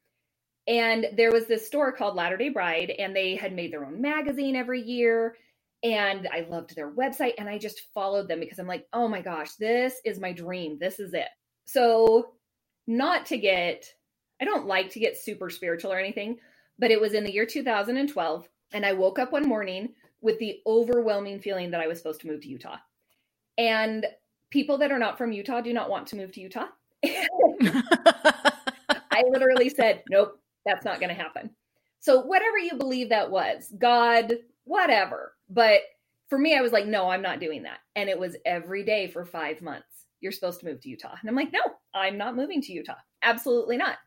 And 0.67 1.07
there 1.15 1.31
was 1.31 1.47
this 1.47 1.65
store 1.65 1.91
called 1.91 2.15
Latter 2.15 2.37
day 2.37 2.49
Bride, 2.49 2.91
and 2.97 3.15
they 3.15 3.35
had 3.35 3.53
made 3.53 3.73
their 3.73 3.85
own 3.85 4.01
magazine 4.01 4.55
every 4.55 4.81
year. 4.81 5.35
And 5.83 6.27
I 6.31 6.45
loved 6.47 6.75
their 6.75 6.91
website, 6.91 7.33
and 7.39 7.49
I 7.49 7.57
just 7.57 7.91
followed 7.93 8.27
them 8.27 8.39
because 8.39 8.59
I'm 8.59 8.67
like, 8.67 8.85
oh 8.93 9.07
my 9.07 9.21
gosh, 9.21 9.55
this 9.55 9.99
is 10.05 10.19
my 10.19 10.31
dream. 10.31 10.77
This 10.79 10.99
is 10.99 11.13
it. 11.13 11.27
So, 11.65 12.33
not 12.85 13.25
to 13.27 13.37
get, 13.37 13.85
I 14.39 14.45
don't 14.45 14.67
like 14.67 14.91
to 14.91 14.99
get 14.99 15.17
super 15.17 15.49
spiritual 15.49 15.91
or 15.91 15.99
anything, 15.99 16.37
but 16.77 16.91
it 16.91 17.01
was 17.01 17.13
in 17.13 17.23
the 17.23 17.33
year 17.33 17.45
2012. 17.45 18.47
And 18.73 18.85
I 18.85 18.93
woke 18.93 19.17
up 19.17 19.31
one 19.31 19.47
morning 19.47 19.89
with 20.21 20.37
the 20.37 20.59
overwhelming 20.67 21.39
feeling 21.39 21.71
that 21.71 21.81
I 21.81 21.87
was 21.87 21.97
supposed 21.97 22.21
to 22.21 22.27
move 22.27 22.41
to 22.41 22.47
Utah. 22.47 22.77
And 23.57 24.05
people 24.51 24.77
that 24.79 24.91
are 24.91 24.99
not 24.99 25.17
from 25.17 25.31
Utah 25.31 25.61
do 25.61 25.73
not 25.73 25.89
want 25.89 26.07
to 26.07 26.15
move 26.15 26.31
to 26.33 26.41
Utah. 26.41 26.67
I 29.21 29.29
literally 29.29 29.69
said, 29.69 30.03
nope, 30.09 30.39
that's 30.65 30.85
not 30.85 30.99
going 30.99 31.15
to 31.15 31.21
happen. 31.21 31.51
So, 31.99 32.21
whatever 32.21 32.57
you 32.57 32.77
believe 32.77 33.09
that 33.09 33.29
was, 33.29 33.71
God, 33.77 34.33
whatever. 34.63 35.33
But 35.49 35.81
for 36.29 36.39
me, 36.39 36.57
I 36.57 36.61
was 36.61 36.71
like, 36.71 36.87
no, 36.87 37.09
I'm 37.09 37.21
not 37.21 37.39
doing 37.39 37.63
that. 37.63 37.79
And 37.95 38.09
it 38.09 38.17
was 38.17 38.37
every 38.45 38.83
day 38.83 39.07
for 39.07 39.25
five 39.25 39.61
months. 39.61 39.85
you're 40.21 40.31
supposed 40.31 40.59
to 40.61 40.65
move 40.65 40.81
to 40.81 40.89
Utah. 40.89 41.15
And 41.19 41.29
I'm 41.29 41.35
like, 41.35 41.51
no, 41.51 41.59
I'm 41.93 42.17
not 42.17 42.35
moving 42.35 42.61
to 42.61 42.73
Utah. 42.73 42.95
Absolutely 43.21 43.77
not. 43.77 43.97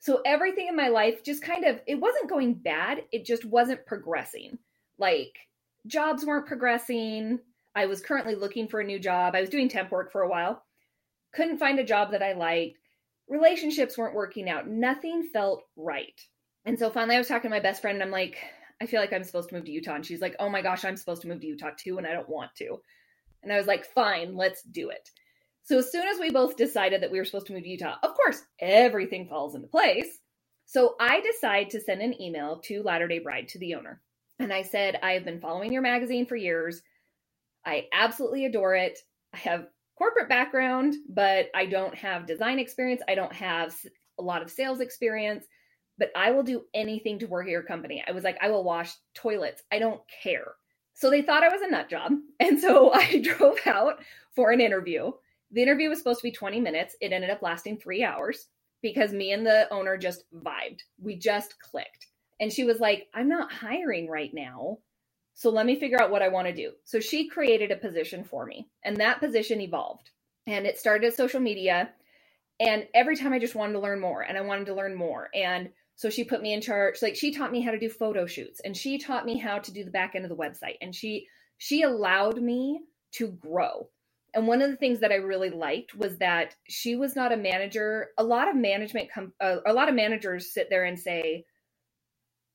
So 0.00 0.20
everything 0.26 0.66
in 0.66 0.76
my 0.76 0.88
life 0.88 1.22
just 1.22 1.42
kind 1.42 1.64
of, 1.64 1.80
it 1.86 1.94
wasn't 1.94 2.28
going 2.28 2.54
bad. 2.54 3.02
It 3.12 3.24
just 3.24 3.44
wasn't 3.44 3.86
progressing. 3.86 4.58
Like 4.98 5.38
jobs 5.86 6.24
weren't 6.26 6.46
progressing. 6.46 7.38
I 7.74 7.86
was 7.86 8.00
currently 8.00 8.34
looking 8.34 8.68
for 8.68 8.80
a 8.80 8.84
new 8.84 8.98
job. 8.98 9.34
I 9.34 9.40
was 9.40 9.50
doing 9.50 9.68
temp 9.68 9.90
work 9.90 10.12
for 10.12 10.22
a 10.22 10.28
while. 10.28 10.64
Couldn't 11.34 11.58
find 11.58 11.78
a 11.78 11.84
job 11.84 12.10
that 12.10 12.22
I 12.22 12.32
liked. 12.32 12.78
Relationships 13.32 13.96
weren't 13.96 14.14
working 14.14 14.50
out. 14.50 14.68
Nothing 14.68 15.22
felt 15.32 15.62
right. 15.74 16.20
And 16.66 16.78
so 16.78 16.90
finally 16.90 17.16
I 17.16 17.18
was 17.18 17.28
talking 17.28 17.50
to 17.50 17.56
my 17.56 17.62
best 17.62 17.80
friend 17.80 17.96
and 17.96 18.04
I'm 18.04 18.10
like, 18.10 18.36
I 18.78 18.84
feel 18.84 19.00
like 19.00 19.14
I'm 19.14 19.24
supposed 19.24 19.48
to 19.48 19.54
move 19.54 19.64
to 19.64 19.70
Utah. 19.70 19.94
And 19.94 20.04
she's 20.04 20.20
like, 20.20 20.36
oh 20.38 20.50
my 20.50 20.60
gosh, 20.60 20.84
I'm 20.84 20.98
supposed 20.98 21.22
to 21.22 21.28
move 21.28 21.40
to 21.40 21.46
Utah 21.46 21.70
too. 21.74 21.96
And 21.96 22.06
I 22.06 22.12
don't 22.12 22.28
want 22.28 22.54
to. 22.56 22.82
And 23.42 23.50
I 23.50 23.56
was 23.56 23.66
like, 23.66 23.86
fine, 23.86 24.36
let's 24.36 24.62
do 24.62 24.90
it. 24.90 25.08
So 25.62 25.78
as 25.78 25.90
soon 25.90 26.06
as 26.06 26.20
we 26.20 26.30
both 26.30 26.58
decided 26.58 27.02
that 27.02 27.10
we 27.10 27.18
were 27.18 27.24
supposed 27.24 27.46
to 27.46 27.54
move 27.54 27.62
to 27.62 27.68
Utah, 27.70 27.96
of 28.02 28.14
course, 28.14 28.42
everything 28.60 29.28
falls 29.28 29.54
into 29.54 29.66
place. 29.66 30.18
So 30.66 30.94
I 31.00 31.20
decide 31.20 31.70
to 31.70 31.80
send 31.80 32.02
an 32.02 32.20
email 32.20 32.58
to 32.64 32.82
Latter 32.82 33.08
day 33.08 33.20
Bride 33.20 33.48
to 33.48 33.58
the 33.58 33.76
owner. 33.76 34.02
And 34.40 34.52
I 34.52 34.62
said, 34.62 34.98
I 35.02 35.12
have 35.12 35.24
been 35.24 35.40
following 35.40 35.72
your 35.72 35.80
magazine 35.80 36.26
for 36.26 36.36
years. 36.36 36.82
I 37.64 37.86
absolutely 37.94 38.44
adore 38.44 38.74
it. 38.74 38.98
I 39.32 39.38
have 39.38 39.68
corporate 39.96 40.28
background, 40.28 40.94
but 41.08 41.46
I 41.54 41.66
don't 41.66 41.94
have 41.94 42.26
design 42.26 42.58
experience. 42.58 43.02
I 43.08 43.14
don't 43.14 43.32
have 43.32 43.74
a 44.18 44.22
lot 44.22 44.42
of 44.42 44.50
sales 44.50 44.80
experience, 44.80 45.46
but 45.98 46.10
I 46.16 46.30
will 46.30 46.42
do 46.42 46.64
anything 46.74 47.18
to 47.20 47.26
work 47.26 47.46
at 47.46 47.52
your 47.52 47.62
company. 47.62 48.02
I 48.06 48.12
was 48.12 48.24
like, 48.24 48.38
I 48.40 48.50
will 48.50 48.64
wash 48.64 48.92
toilets. 49.14 49.62
I 49.70 49.78
don't 49.78 50.00
care. 50.22 50.52
So 50.94 51.10
they 51.10 51.22
thought 51.22 51.44
I 51.44 51.48
was 51.48 51.62
a 51.62 51.70
nut 51.70 51.88
job. 51.88 52.12
And 52.40 52.58
so 52.58 52.92
I 52.94 53.20
drove 53.22 53.58
out 53.66 54.02
for 54.34 54.50
an 54.50 54.60
interview. 54.60 55.12
The 55.52 55.62
interview 55.62 55.88
was 55.88 55.98
supposed 55.98 56.20
to 56.20 56.24
be 56.24 56.32
20 56.32 56.60
minutes. 56.60 56.96
It 57.00 57.12
ended 57.12 57.30
up 57.30 57.42
lasting 57.42 57.78
three 57.78 58.02
hours 58.02 58.48
because 58.82 59.12
me 59.12 59.32
and 59.32 59.46
the 59.46 59.72
owner 59.72 59.96
just 59.96 60.24
vibed. 60.34 60.80
We 61.00 61.16
just 61.16 61.58
clicked. 61.60 62.06
And 62.40 62.52
she 62.52 62.64
was 62.64 62.80
like, 62.80 63.06
I'm 63.14 63.28
not 63.28 63.52
hiring 63.52 64.08
right 64.08 64.32
now. 64.34 64.78
So 65.34 65.50
let 65.50 65.66
me 65.66 65.78
figure 65.78 66.00
out 66.00 66.10
what 66.10 66.22
I 66.22 66.28
want 66.28 66.48
to 66.48 66.54
do. 66.54 66.72
So 66.84 67.00
she 67.00 67.28
created 67.28 67.70
a 67.70 67.76
position 67.76 68.24
for 68.24 68.46
me, 68.46 68.68
and 68.84 68.96
that 68.98 69.20
position 69.20 69.60
evolved. 69.60 70.10
And 70.46 70.66
it 70.66 70.78
started 70.78 71.06
at 71.06 71.14
social 71.14 71.40
media. 71.40 71.90
And 72.60 72.86
every 72.94 73.16
time 73.16 73.32
I 73.32 73.38
just 73.38 73.54
wanted 73.54 73.74
to 73.74 73.80
learn 73.80 74.00
more 74.00 74.22
and 74.22 74.36
I 74.36 74.42
wanted 74.42 74.66
to 74.66 74.74
learn 74.74 74.94
more. 74.94 75.28
And 75.34 75.70
so 75.96 76.10
she 76.10 76.24
put 76.24 76.42
me 76.42 76.52
in 76.52 76.60
charge. 76.60 77.02
Like 77.02 77.16
she 77.16 77.32
taught 77.32 77.52
me 77.52 77.60
how 77.60 77.70
to 77.70 77.78
do 77.78 77.88
photo 77.88 78.26
shoots 78.26 78.60
and 78.60 78.76
she 78.76 78.98
taught 78.98 79.26
me 79.26 79.38
how 79.38 79.58
to 79.58 79.72
do 79.72 79.84
the 79.84 79.90
back 79.90 80.14
end 80.14 80.24
of 80.24 80.28
the 80.28 80.36
website. 80.36 80.76
And 80.80 80.94
she 80.94 81.26
she 81.58 81.82
allowed 81.82 82.40
me 82.40 82.80
to 83.12 83.28
grow. 83.28 83.88
And 84.34 84.46
one 84.46 84.62
of 84.62 84.70
the 84.70 84.76
things 84.76 85.00
that 85.00 85.12
I 85.12 85.16
really 85.16 85.50
liked 85.50 85.94
was 85.94 86.16
that 86.18 86.56
she 86.68 86.96
was 86.96 87.14
not 87.14 87.32
a 87.32 87.36
manager. 87.36 88.08
A 88.18 88.24
lot 88.24 88.48
of 88.48 88.56
management 88.56 89.10
com- 89.12 89.34
uh, 89.40 89.58
a 89.66 89.72
lot 89.72 89.88
of 89.88 89.94
managers 89.94 90.52
sit 90.52 90.70
there 90.70 90.84
and 90.84 90.98
say, 90.98 91.44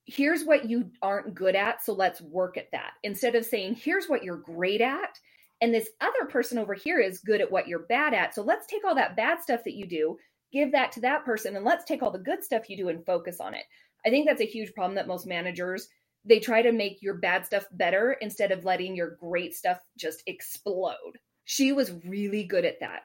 here's 0.07 0.43
what 0.45 0.69
you 0.69 0.89
aren't 1.01 1.35
good 1.35 1.55
at, 1.55 1.83
so 1.83 1.93
let's 1.93 2.21
work 2.21 2.57
at 2.57 2.71
that. 2.71 2.93
Instead 3.03 3.35
of 3.35 3.45
saying, 3.45 3.75
here's 3.75 4.07
what 4.07 4.23
you're 4.23 4.37
great 4.37 4.81
at, 4.81 5.19
and 5.61 5.73
this 5.73 5.89
other 6.01 6.25
person 6.29 6.57
over 6.57 6.73
here 6.73 6.99
is 6.99 7.19
good 7.19 7.41
at 7.41 7.51
what 7.51 7.67
you're 7.67 7.85
bad 7.87 8.13
at. 8.13 8.33
So 8.33 8.41
let's 8.41 8.67
take 8.67 8.85
all 8.85 8.95
that 8.95 9.15
bad 9.15 9.41
stuff 9.41 9.63
that 9.65 9.75
you 9.75 9.85
do, 9.85 10.17
give 10.51 10.71
that 10.71 10.91
to 10.93 11.01
that 11.01 11.25
person, 11.25 11.55
and 11.55 11.65
let's 11.65 11.83
take 11.83 12.01
all 12.01 12.11
the 12.11 12.19
good 12.19 12.43
stuff 12.43 12.69
you 12.69 12.77
do 12.77 12.89
and 12.89 13.05
focus 13.05 13.39
on 13.39 13.53
it. 13.53 13.63
I 14.05 14.09
think 14.09 14.27
that's 14.27 14.41
a 14.41 14.45
huge 14.45 14.73
problem 14.73 14.95
that 14.95 15.07
most 15.07 15.27
managers 15.27 15.89
they 16.27 16.39
try 16.39 16.61
to 16.61 16.71
make 16.71 17.01
your 17.01 17.15
bad 17.15 17.45
stuff 17.45 17.65
better 17.71 18.17
instead 18.21 18.51
of 18.51 18.65
letting 18.65 18.95
your 18.95 19.11
great 19.11 19.55
stuff 19.55 19.79
just 19.97 20.23
explode. 20.27 21.17
She 21.45 21.71
was 21.71 21.93
really 22.05 22.43
good 22.43 22.65
at 22.65 22.79
that. 22.81 23.03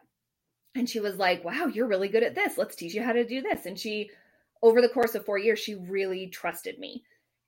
And 0.75 0.89
she 0.89 1.01
was 1.01 1.17
like, 1.17 1.45
"Wow, 1.45 1.67
you're 1.67 1.87
really 1.87 2.09
good 2.09 2.23
at 2.23 2.35
this. 2.35 2.59
Let's 2.59 2.75
teach 2.75 2.95
you 2.95 3.03
how 3.03 3.13
to 3.13 3.25
do 3.25 3.41
this." 3.41 3.67
And 3.67 3.79
she 3.79 4.11
over 4.63 4.81
the 4.81 4.89
course 4.89 5.15
of 5.15 5.25
four 5.25 5.39
years, 5.39 5.59
she 5.59 5.75
really 5.75 6.29
trusted 6.29 6.79
me. 6.79 7.05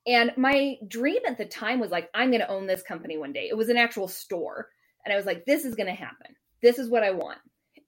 And 0.07 0.33
my 0.37 0.77
dream 0.89 1.21
at 1.27 1.39
the 1.39 1.47
time 1.47 1.81
was 1.81 1.91
like, 1.91 2.11
I'm 2.15 2.31
going 2.31 2.41
to 2.41 2.51
own 2.51 2.67
this 2.67 2.83
company 2.83 3.17
one 3.17 3.33
day. 3.33 3.49
It 3.49 3.57
was 3.57 3.69
an 3.69 3.77
actual 3.77 4.09
store. 4.09 4.69
And 5.05 5.13
I 5.13 5.17
was 5.17 5.27
like, 5.27 5.45
this 5.45 5.65
is 5.65 5.75
going 5.75 5.87
to 5.87 5.93
happen. 5.93 6.35
This 6.63 6.79
is 6.79 6.91
what 6.91 7.03
I 7.03 7.11
want. 7.11 7.39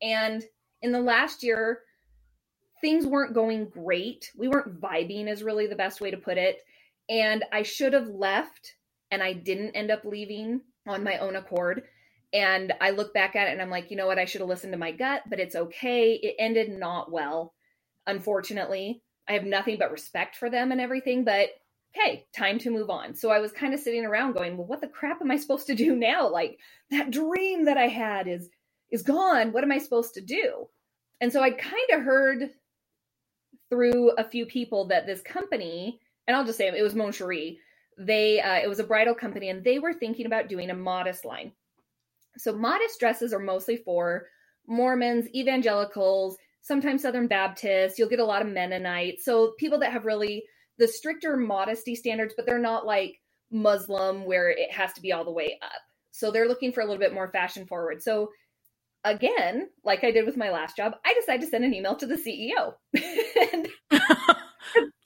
And 0.00 0.42
in 0.82 0.92
the 0.92 1.00
last 1.00 1.42
year, 1.42 1.80
things 2.80 3.06
weren't 3.06 3.34
going 3.34 3.68
great. 3.68 4.30
We 4.36 4.48
weren't 4.48 4.80
vibing, 4.80 5.28
is 5.28 5.42
really 5.42 5.66
the 5.66 5.76
best 5.76 6.00
way 6.00 6.10
to 6.10 6.16
put 6.16 6.38
it. 6.38 6.62
And 7.08 7.44
I 7.52 7.62
should 7.62 7.92
have 7.92 8.08
left, 8.08 8.74
and 9.10 9.22
I 9.22 9.32
didn't 9.32 9.76
end 9.76 9.90
up 9.90 10.04
leaving 10.04 10.60
on 10.86 11.04
my 11.04 11.18
own 11.18 11.36
accord. 11.36 11.82
And 12.32 12.72
I 12.80 12.90
look 12.90 13.14
back 13.14 13.36
at 13.36 13.48
it 13.48 13.52
and 13.52 13.62
I'm 13.62 13.70
like, 13.70 13.90
you 13.90 13.96
know 13.96 14.06
what? 14.06 14.18
I 14.18 14.24
should 14.24 14.40
have 14.40 14.48
listened 14.48 14.72
to 14.72 14.78
my 14.78 14.92
gut, 14.92 15.22
but 15.28 15.40
it's 15.40 15.54
okay. 15.54 16.14
It 16.14 16.34
ended 16.38 16.70
not 16.70 17.10
well, 17.10 17.54
unfortunately. 18.06 19.02
I 19.28 19.32
have 19.32 19.44
nothing 19.44 19.78
but 19.78 19.90
respect 19.90 20.36
for 20.36 20.50
them 20.50 20.72
and 20.72 20.80
everything, 20.80 21.24
but 21.24 21.50
hey, 21.92 22.26
time 22.36 22.58
to 22.58 22.70
move 22.70 22.90
on. 22.90 23.14
So 23.14 23.30
I 23.30 23.38
was 23.38 23.52
kind 23.52 23.72
of 23.72 23.80
sitting 23.80 24.04
around 24.04 24.34
going, 24.34 24.56
well, 24.56 24.66
what 24.66 24.80
the 24.80 24.86
crap 24.86 25.22
am 25.22 25.30
I 25.30 25.36
supposed 25.36 25.66
to 25.68 25.74
do 25.74 25.96
now? 25.96 26.28
Like 26.28 26.58
that 26.90 27.10
dream 27.10 27.64
that 27.64 27.78
I 27.78 27.88
had 27.88 28.28
is 28.28 28.50
is 28.90 29.02
gone. 29.02 29.52
What 29.52 29.64
am 29.64 29.72
I 29.72 29.78
supposed 29.78 30.14
to 30.14 30.20
do? 30.20 30.68
And 31.20 31.32
so 31.32 31.42
I 31.42 31.50
kind 31.50 31.90
of 31.92 32.02
heard 32.02 32.50
through 33.70 34.10
a 34.12 34.28
few 34.28 34.46
people 34.46 34.86
that 34.88 35.06
this 35.06 35.22
company, 35.22 35.98
and 36.26 36.36
I'll 36.36 36.44
just 36.44 36.58
say 36.58 36.68
it 36.68 36.82
was 36.82 36.94
Mon 36.94 37.12
Cherie, 37.12 37.58
they 37.98 38.40
uh, 38.40 38.60
it 38.62 38.68
was 38.68 38.78
a 38.78 38.84
bridal 38.84 39.14
company 39.14 39.48
and 39.48 39.64
they 39.64 39.78
were 39.78 39.94
thinking 39.94 40.26
about 40.26 40.48
doing 40.48 40.70
a 40.70 40.74
modest 40.74 41.24
line. 41.24 41.52
So 42.36 42.52
modest 42.52 43.00
dresses 43.00 43.32
are 43.32 43.38
mostly 43.38 43.78
for 43.78 44.26
Mormons, 44.68 45.28
evangelicals, 45.34 46.36
sometimes 46.66 47.02
Southern 47.02 47.28
Baptists. 47.28 47.98
You'll 47.98 48.08
get 48.08 48.20
a 48.20 48.24
lot 48.24 48.42
of 48.42 48.48
Mennonites. 48.48 49.24
So 49.24 49.52
people 49.58 49.78
that 49.78 49.92
have 49.92 50.04
really 50.04 50.44
the 50.78 50.88
stricter 50.88 51.36
modesty 51.36 51.94
standards, 51.94 52.34
but 52.36 52.44
they're 52.44 52.58
not 52.58 52.84
like 52.84 53.20
Muslim 53.50 54.24
where 54.24 54.50
it 54.50 54.72
has 54.72 54.92
to 54.94 55.00
be 55.00 55.12
all 55.12 55.24
the 55.24 55.30
way 55.30 55.58
up. 55.62 55.80
So 56.10 56.30
they're 56.30 56.48
looking 56.48 56.72
for 56.72 56.80
a 56.80 56.84
little 56.84 56.98
bit 56.98 57.14
more 57.14 57.30
fashion 57.30 57.66
forward. 57.66 58.02
So 58.02 58.30
again, 59.04 59.68
like 59.84 60.02
I 60.02 60.10
did 60.10 60.26
with 60.26 60.36
my 60.36 60.50
last 60.50 60.76
job, 60.76 60.94
I 61.04 61.14
decided 61.14 61.42
to 61.42 61.46
send 61.46 61.64
an 61.64 61.72
email 61.72 61.94
to 61.96 62.06
the 62.06 62.16
CEO. 62.16 62.74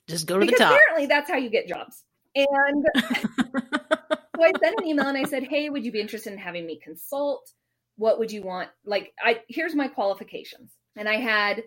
Just 0.07 0.27
go 0.27 0.39
to 0.39 0.45
the 0.45 0.51
top. 0.53 0.71
Apparently, 0.73 1.05
that's 1.05 1.29
how 1.29 1.37
you 1.37 1.49
get 1.49 1.67
jobs. 1.67 2.03
And 2.35 2.85
so 2.97 4.43
I 4.43 4.51
sent 4.61 4.79
an 4.79 4.87
email 4.87 5.07
and 5.07 5.17
I 5.17 5.23
said, 5.23 5.43
"Hey, 5.43 5.69
would 5.69 5.85
you 5.85 5.91
be 5.91 6.01
interested 6.01 6.33
in 6.33 6.39
having 6.39 6.65
me 6.65 6.79
consult? 6.83 7.49
What 7.97 8.19
would 8.19 8.31
you 8.31 8.41
want? 8.41 8.69
Like, 8.85 9.13
I 9.23 9.41
here's 9.47 9.75
my 9.75 9.87
qualifications. 9.87 10.71
And 10.95 11.07
I 11.07 11.17
had 11.17 11.63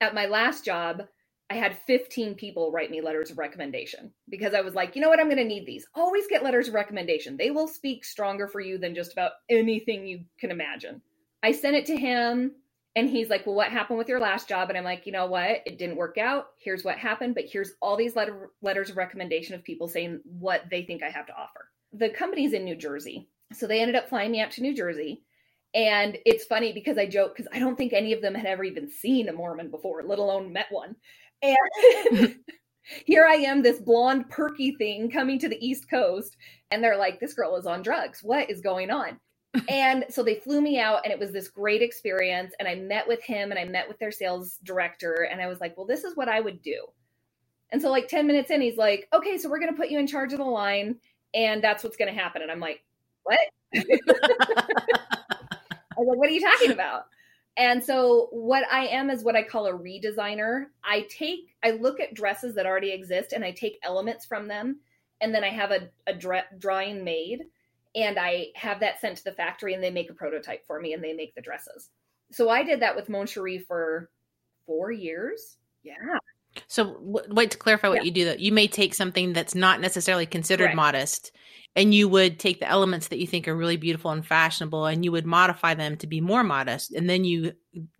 at 0.00 0.14
my 0.14 0.26
last 0.26 0.64
job, 0.64 1.02
I 1.48 1.54
had 1.54 1.78
15 1.86 2.34
people 2.34 2.72
write 2.72 2.90
me 2.90 3.00
letters 3.00 3.30
of 3.30 3.38
recommendation 3.38 4.12
because 4.28 4.52
I 4.52 4.62
was 4.62 4.74
like, 4.74 4.96
you 4.96 5.02
know 5.02 5.08
what, 5.08 5.20
I'm 5.20 5.28
going 5.28 5.36
to 5.36 5.44
need 5.44 5.64
these. 5.64 5.86
Always 5.94 6.26
get 6.26 6.42
letters 6.42 6.68
of 6.68 6.74
recommendation. 6.74 7.36
They 7.36 7.50
will 7.50 7.68
speak 7.68 8.04
stronger 8.04 8.48
for 8.48 8.60
you 8.60 8.78
than 8.78 8.94
just 8.96 9.12
about 9.12 9.32
anything 9.48 10.06
you 10.06 10.24
can 10.40 10.50
imagine. 10.50 11.02
I 11.42 11.52
sent 11.52 11.76
it 11.76 11.86
to 11.86 11.96
him 11.96 12.52
and 12.96 13.08
he's 13.08 13.28
like, 13.28 13.46
well, 13.46 13.54
what 13.54 13.70
happened 13.70 13.98
with 13.98 14.08
your 14.08 14.18
last 14.18 14.48
job? 14.48 14.70
And 14.70 14.78
I'm 14.78 14.82
like, 14.82 15.06
you 15.06 15.12
know 15.12 15.26
what, 15.26 15.60
it 15.66 15.78
didn't 15.78 15.96
work 15.96 16.18
out. 16.18 16.46
Here's 16.58 16.82
what 16.82 16.98
happened, 16.98 17.34
but 17.34 17.44
here's 17.46 17.72
all 17.80 17.96
these 17.96 18.16
letter- 18.16 18.50
letters 18.62 18.90
of 18.90 18.96
recommendation 18.96 19.54
of 19.54 19.62
people 19.62 19.86
saying 19.86 20.20
what 20.24 20.64
they 20.70 20.82
think 20.82 21.02
I 21.02 21.10
have 21.10 21.26
to 21.26 21.36
offer. 21.36 21.68
The 21.92 22.08
company's 22.10 22.54
in 22.54 22.64
New 22.64 22.76
Jersey. 22.76 23.28
So 23.52 23.66
they 23.66 23.80
ended 23.80 23.94
up 23.94 24.08
flying 24.08 24.32
me 24.32 24.40
out 24.40 24.50
to 24.52 24.62
New 24.62 24.74
Jersey. 24.74 25.22
And 25.76 26.16
it's 26.24 26.46
funny 26.46 26.72
because 26.72 26.96
I 26.96 27.06
joke 27.06 27.36
because 27.36 27.52
I 27.52 27.58
don't 27.58 27.76
think 27.76 27.92
any 27.92 28.14
of 28.14 28.22
them 28.22 28.34
had 28.34 28.46
ever 28.46 28.64
even 28.64 28.90
seen 28.90 29.28
a 29.28 29.32
Mormon 29.32 29.70
before, 29.70 30.02
let 30.02 30.18
alone 30.18 30.52
met 30.52 30.66
one. 30.70 30.96
And 31.42 32.36
here 33.04 33.26
I 33.26 33.34
am, 33.34 33.62
this 33.62 33.80
blonde, 33.80 34.28
perky 34.30 34.74
thing 34.76 35.10
coming 35.10 35.38
to 35.40 35.48
the 35.48 35.64
East 35.64 35.90
Coast. 35.90 36.36
And 36.70 36.82
they're 36.82 36.96
like, 36.96 37.20
this 37.20 37.34
girl 37.34 37.56
is 37.56 37.66
on 37.66 37.82
drugs. 37.82 38.20
What 38.22 38.50
is 38.50 38.60
going 38.60 38.90
on? 38.90 39.20
and 39.68 40.04
so 40.08 40.22
they 40.22 40.36
flew 40.36 40.60
me 40.60 40.78
out, 40.78 41.00
and 41.04 41.12
it 41.12 41.18
was 41.18 41.32
this 41.32 41.48
great 41.48 41.82
experience. 41.82 42.54
And 42.58 42.68
I 42.68 42.74
met 42.74 43.06
with 43.06 43.22
him 43.22 43.50
and 43.50 43.58
I 43.58 43.64
met 43.64 43.88
with 43.88 43.98
their 43.98 44.10
sales 44.12 44.58
director. 44.64 45.28
And 45.30 45.40
I 45.40 45.46
was 45.46 45.60
like, 45.60 45.76
well, 45.76 45.86
this 45.86 46.04
is 46.04 46.16
what 46.16 46.28
I 46.28 46.40
would 46.40 46.62
do. 46.62 46.86
And 47.70 47.82
so, 47.82 47.90
like 47.90 48.08
10 48.08 48.26
minutes 48.26 48.50
in, 48.50 48.60
he's 48.60 48.76
like, 48.76 49.08
okay, 49.12 49.36
so 49.38 49.48
we're 49.50 49.58
going 49.58 49.72
to 49.72 49.76
put 49.76 49.90
you 49.90 49.98
in 49.98 50.06
charge 50.06 50.32
of 50.32 50.38
the 50.38 50.44
line. 50.44 50.96
And 51.34 51.62
that's 51.62 51.84
what's 51.84 51.96
going 51.96 52.12
to 52.12 52.18
happen. 52.18 52.42
And 52.42 52.50
I'm 52.50 52.60
like, 52.60 52.82
what? 53.24 53.38
Was 55.96 56.08
like, 56.08 56.18
what 56.18 56.28
are 56.28 56.32
you 56.32 56.40
talking 56.40 56.72
about? 56.72 57.06
And 57.56 57.82
so 57.82 58.28
what 58.32 58.64
I 58.70 58.86
am 58.86 59.08
is 59.08 59.24
what 59.24 59.36
I 59.36 59.42
call 59.42 59.66
a 59.66 59.72
redesigner. 59.72 60.66
I 60.84 61.06
take, 61.08 61.54
I 61.64 61.70
look 61.70 62.00
at 62.00 62.14
dresses 62.14 62.54
that 62.54 62.66
already 62.66 62.90
exist 62.90 63.32
and 63.32 63.44
I 63.44 63.52
take 63.52 63.78
elements 63.82 64.26
from 64.26 64.46
them. 64.46 64.80
And 65.20 65.34
then 65.34 65.42
I 65.42 65.48
have 65.48 65.70
a, 65.70 65.88
a 66.06 66.12
dra- 66.12 66.44
drawing 66.58 67.02
made 67.02 67.44
and 67.94 68.18
I 68.18 68.48
have 68.54 68.80
that 68.80 69.00
sent 69.00 69.16
to 69.18 69.24
the 69.24 69.32
factory 69.32 69.72
and 69.72 69.82
they 69.82 69.90
make 69.90 70.10
a 70.10 70.14
prototype 70.14 70.66
for 70.66 70.78
me 70.78 70.92
and 70.92 71.02
they 71.02 71.14
make 71.14 71.34
the 71.34 71.40
dresses. 71.40 71.88
So 72.30 72.50
I 72.50 72.62
did 72.62 72.80
that 72.80 72.94
with 72.94 73.08
Mon 73.08 73.26
Cherie 73.26 73.58
for 73.58 74.10
four 74.66 74.92
years. 74.92 75.56
Yeah. 75.82 75.94
So 76.66 76.94
w- 76.94 77.26
wait 77.28 77.50
to 77.52 77.58
clarify 77.58 77.88
what 77.88 77.98
yeah. 77.98 78.02
you 78.04 78.10
do 78.10 78.24
though. 78.24 78.36
You 78.38 78.52
may 78.52 78.66
take 78.66 78.94
something 78.94 79.32
that's 79.32 79.54
not 79.54 79.80
necessarily 79.80 80.26
considered 80.26 80.74
modest 80.74 81.32
and 81.76 81.94
you 81.94 82.08
would 82.08 82.38
take 82.38 82.58
the 82.58 82.68
elements 82.68 83.08
that 83.08 83.18
you 83.18 83.26
think 83.26 83.46
are 83.46 83.54
really 83.54 83.76
beautiful 83.76 84.10
and 84.10 84.26
fashionable 84.26 84.86
and 84.86 85.04
you 85.04 85.12
would 85.12 85.26
modify 85.26 85.74
them 85.74 85.96
to 85.98 86.06
be 86.06 86.20
more 86.20 86.42
modest 86.42 86.92
and 86.92 87.08
then 87.08 87.24
you 87.24 87.52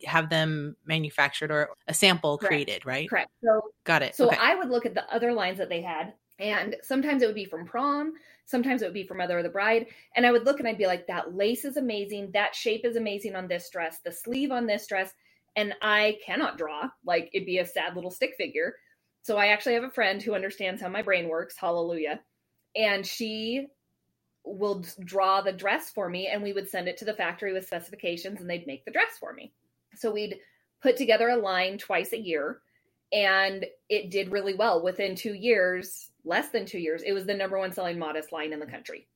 have 0.04 0.30
them 0.30 0.74
manufactured 0.86 1.50
or 1.50 1.68
a 1.86 1.94
sample 1.94 2.38
Correct. 2.38 2.50
created 2.50 2.86
right 2.86 3.08
Correct. 3.08 3.30
So 3.44 3.60
got 3.84 4.02
it 4.02 4.16
So 4.16 4.28
okay. 4.28 4.38
I 4.40 4.54
would 4.54 4.70
look 4.70 4.86
at 4.86 4.94
the 4.94 5.04
other 5.14 5.32
lines 5.32 5.58
that 5.58 5.68
they 5.68 5.82
had, 5.82 6.14
and 6.38 6.76
sometimes 6.82 7.22
it 7.22 7.26
would 7.26 7.34
be 7.34 7.44
from 7.44 7.66
prom, 7.66 8.14
sometimes 8.46 8.82
it 8.82 8.86
would 8.86 8.94
be 8.94 9.06
from 9.06 9.18
Mother 9.18 9.38
of 9.38 9.44
the 9.44 9.50
Bride, 9.50 9.86
and 10.16 10.26
I 10.26 10.32
would 10.32 10.44
look 10.44 10.58
and 10.58 10.68
I'd 10.68 10.78
be 10.78 10.86
like, 10.86 11.06
"That 11.06 11.34
lace 11.34 11.64
is 11.64 11.76
amazing. 11.76 12.30
That 12.32 12.54
shape 12.54 12.84
is 12.84 12.96
amazing 12.96 13.34
on 13.36 13.48
this 13.48 13.70
dress. 13.70 13.98
The 14.04 14.12
sleeve 14.12 14.50
on 14.50 14.66
this 14.66 14.86
dress." 14.86 15.12
And 15.56 15.74
I 15.82 16.18
cannot 16.24 16.58
draw; 16.58 16.90
like 17.04 17.30
it'd 17.32 17.46
be 17.46 17.58
a 17.58 17.66
sad 17.66 17.96
little 17.96 18.10
stick 18.10 18.34
figure. 18.36 18.76
So 19.22 19.36
I 19.38 19.48
actually 19.48 19.74
have 19.74 19.84
a 19.84 19.90
friend 19.90 20.22
who 20.22 20.34
understands 20.34 20.80
how 20.80 20.88
my 20.88 21.02
brain 21.02 21.28
works. 21.28 21.56
Hallelujah! 21.58 22.20
And 22.76 23.06
she 23.06 23.66
will 24.44 24.84
draw 25.04 25.40
the 25.40 25.52
dress 25.52 25.90
for 25.90 26.08
me, 26.08 26.28
and 26.28 26.42
we 26.42 26.52
would 26.52 26.68
send 26.68 26.88
it 26.88 26.96
to 26.98 27.04
the 27.04 27.14
factory 27.14 27.52
with 27.52 27.66
specifications, 27.66 28.40
and 28.40 28.48
they'd 28.48 28.66
make 28.66 28.84
the 28.84 28.92
dress 28.92 29.18
for 29.18 29.32
me. 29.32 29.52
So 29.94 30.12
we'd 30.12 30.36
put 30.82 30.96
together 30.96 31.28
a 31.30 31.36
line 31.36 31.78
twice 31.78 32.12
a 32.12 32.20
year 32.20 32.60
and 33.12 33.64
it 33.88 34.10
did 34.10 34.32
really 34.32 34.54
well 34.54 34.82
within 34.82 35.14
two 35.14 35.34
years 35.34 36.10
less 36.24 36.50
than 36.50 36.66
two 36.66 36.78
years 36.78 37.02
it 37.02 37.12
was 37.12 37.26
the 37.26 37.34
number 37.34 37.58
one 37.58 37.72
selling 37.72 37.98
modest 37.98 38.32
line 38.32 38.52
in 38.52 38.60
the 38.60 38.66
country 38.66 39.06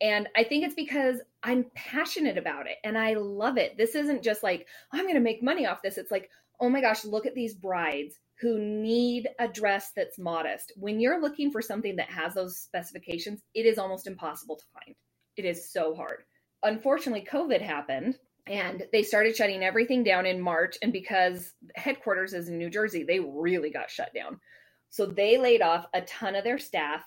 and 0.00 0.28
i 0.36 0.44
think 0.44 0.64
it's 0.64 0.74
because 0.74 1.20
i'm 1.42 1.66
passionate 1.74 2.38
about 2.38 2.66
it 2.66 2.76
and 2.84 2.96
i 2.96 3.14
love 3.14 3.56
it. 3.56 3.76
This 3.76 3.94
isn't 3.94 4.22
just 4.22 4.42
like 4.42 4.66
oh, 4.92 4.98
i'm 4.98 5.04
going 5.04 5.14
to 5.14 5.20
make 5.20 5.42
money 5.42 5.66
off 5.66 5.82
this. 5.82 5.98
It's 5.98 6.10
like 6.10 6.30
oh 6.60 6.68
my 6.68 6.80
gosh 6.80 7.04
look 7.04 7.26
at 7.26 7.34
these 7.34 7.54
brides 7.54 8.18
who 8.40 8.58
need 8.58 9.28
a 9.40 9.48
dress 9.48 9.90
that's 9.96 10.18
modest. 10.18 10.72
When 10.76 11.00
you're 11.00 11.20
looking 11.20 11.50
for 11.50 11.60
something 11.60 11.96
that 11.96 12.10
has 12.10 12.34
those 12.34 12.58
specifications 12.58 13.42
it 13.54 13.66
is 13.66 13.78
almost 13.78 14.06
impossible 14.06 14.56
to 14.56 14.64
find. 14.74 14.96
It 15.36 15.44
is 15.44 15.70
so 15.70 15.94
hard. 15.94 16.24
Unfortunately 16.62 17.26
covid 17.30 17.60
happened 17.60 18.18
and 18.48 18.84
they 18.92 19.02
started 19.02 19.36
shutting 19.36 19.62
everything 19.62 20.02
down 20.02 20.26
in 20.26 20.40
March. 20.40 20.78
And 20.82 20.92
because 20.92 21.52
headquarters 21.76 22.32
is 22.32 22.48
in 22.48 22.56
New 22.56 22.70
Jersey, 22.70 23.04
they 23.04 23.20
really 23.20 23.70
got 23.70 23.90
shut 23.90 24.12
down. 24.14 24.40
So 24.90 25.06
they 25.06 25.36
laid 25.36 25.60
off 25.60 25.86
a 25.92 26.00
ton 26.02 26.34
of 26.34 26.44
their 26.44 26.58
staff, 26.58 27.04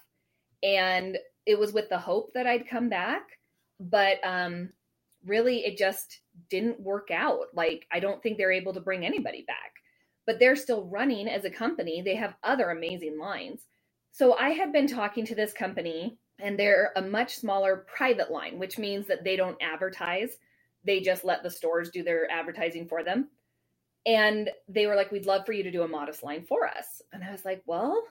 and 0.64 1.18
it 1.46 1.58
was 1.58 1.74
with 1.74 1.90
the 1.90 1.98
hope 1.98 2.32
that 2.34 2.48
I'd 2.48 2.70
come 2.70 2.90
back. 2.90 3.24
But 3.80 4.18
um, 4.24 4.70
really, 5.26 5.66
it 5.66 5.78
just 5.78 6.20
didn't 6.50 6.80
work 6.80 7.10
out. 7.12 7.48
Like, 7.54 7.88
I 7.92 8.00
don't 8.00 8.22
think 8.22 8.38
they're 8.38 8.52
able 8.52 8.74
to 8.74 8.80
bring 8.80 9.06
anybody 9.06 9.44
back. 9.48 9.74
But 10.26 10.40
they're 10.40 10.56
still 10.56 10.86
running 10.86 11.28
as 11.28 11.46
a 11.46 11.50
company, 11.50 12.02
they 12.02 12.16
have 12.16 12.36
other 12.44 12.70
amazing 12.70 13.18
lines. 13.18 13.62
So 14.12 14.38
I 14.38 14.50
had 14.50 14.72
been 14.72 14.88
talking 14.88 15.26
to 15.26 15.36
this 15.36 15.54
company, 15.54 16.18
and 16.40 16.60
they're 16.60 16.92
a 16.96 17.02
much 17.02 17.36
smaller 17.36 17.86
private 17.88 18.30
line, 18.30 18.60
which 18.60 18.78
means 18.78 19.08
that 19.08 19.24
they 19.24 19.36
don't 19.36 19.58
advertise 19.62 20.38
they 20.84 21.00
just 21.00 21.24
let 21.24 21.44
the 21.44 21.50
stores 21.50 21.90
do 21.90 22.04
their 22.04 22.30
advertising 22.32 22.88
for 22.88 23.04
them. 23.04 23.30
And 24.06 24.50
they 24.68 24.88
were 24.88 24.96
like, 24.96 25.12
We'd 25.12 25.26
love 25.26 25.46
for 25.46 25.54
you 25.54 25.64
to 25.64 25.72
do 25.72 25.84
a 25.84 25.88
modest 25.88 26.24
line 26.24 26.44
for 26.44 26.68
us. 26.68 27.02
And 27.14 27.24
I 27.24 27.32
was 27.32 27.46
like, 27.46 27.62
Well, 27.66 28.04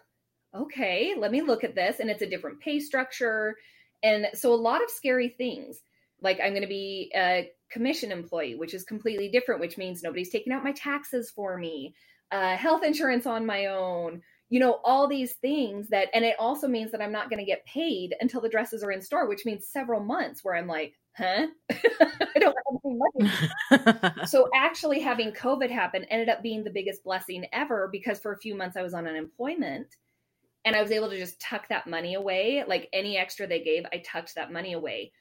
okay, 0.54 1.14
let 1.16 1.30
me 1.30 1.42
look 1.42 1.64
at 1.64 1.74
this. 1.74 2.00
And 2.00 2.10
it's 2.10 2.22
a 2.22 2.28
different 2.28 2.60
pay 2.60 2.80
structure. 2.80 3.56
And 4.02 4.28
so 4.34 4.52
a 4.52 4.56
lot 4.56 4.82
of 4.82 4.90
scary 4.90 5.28
things. 5.28 5.80
Like, 6.22 6.38
I'm 6.40 6.50
going 6.50 6.62
to 6.62 6.68
be 6.68 7.10
a 7.14 7.50
commission 7.70 8.12
employee, 8.12 8.56
which 8.56 8.74
is 8.74 8.84
completely 8.84 9.30
different, 9.30 9.60
which 9.60 9.78
means 9.78 10.02
nobody's 10.02 10.30
taking 10.30 10.52
out 10.52 10.64
my 10.64 10.72
taxes 10.72 11.30
for 11.30 11.56
me, 11.56 11.94
uh, 12.30 12.56
health 12.56 12.82
insurance 12.84 13.26
on 13.26 13.46
my 13.46 13.66
own, 13.66 14.22
you 14.50 14.60
know, 14.60 14.80
all 14.84 15.06
these 15.06 15.34
things 15.34 15.88
that, 15.88 16.08
and 16.12 16.24
it 16.24 16.36
also 16.38 16.66
means 16.66 16.90
that 16.90 17.00
I'm 17.00 17.12
not 17.12 17.30
going 17.30 17.38
to 17.38 17.44
get 17.44 17.64
paid 17.64 18.14
until 18.20 18.40
the 18.40 18.48
dresses 18.48 18.82
are 18.82 18.90
in 18.90 19.00
store, 19.00 19.28
which 19.28 19.46
means 19.46 19.66
several 19.66 20.00
months 20.00 20.40
where 20.42 20.56
I'm 20.56 20.66
like, 20.66 20.94
huh? 21.16 21.46
I 21.70 22.38
don't 22.38 22.56
have 22.56 22.80
any 22.84 22.98
money. 24.04 24.26
so 24.26 24.48
actually 24.54 25.00
having 25.00 25.32
COVID 25.32 25.70
happen 25.70 26.04
ended 26.04 26.28
up 26.28 26.42
being 26.42 26.64
the 26.64 26.70
biggest 26.70 27.04
blessing 27.04 27.46
ever 27.52 27.88
because 27.90 28.18
for 28.18 28.32
a 28.32 28.38
few 28.38 28.56
months 28.56 28.76
I 28.76 28.82
was 28.82 28.92
on 28.92 29.06
unemployment 29.06 29.86
and 30.64 30.76
I 30.76 30.82
was 30.82 30.92
able 30.92 31.08
to 31.10 31.18
just 31.18 31.40
tuck 31.40 31.68
that 31.68 31.86
money 31.86 32.14
away. 32.14 32.64
Like 32.66 32.88
any 32.92 33.16
extra 33.16 33.46
they 33.46 33.62
gave, 33.62 33.84
I 33.92 34.02
tucked 34.04 34.34
that 34.34 34.52
money 34.52 34.74
away. 34.74 35.12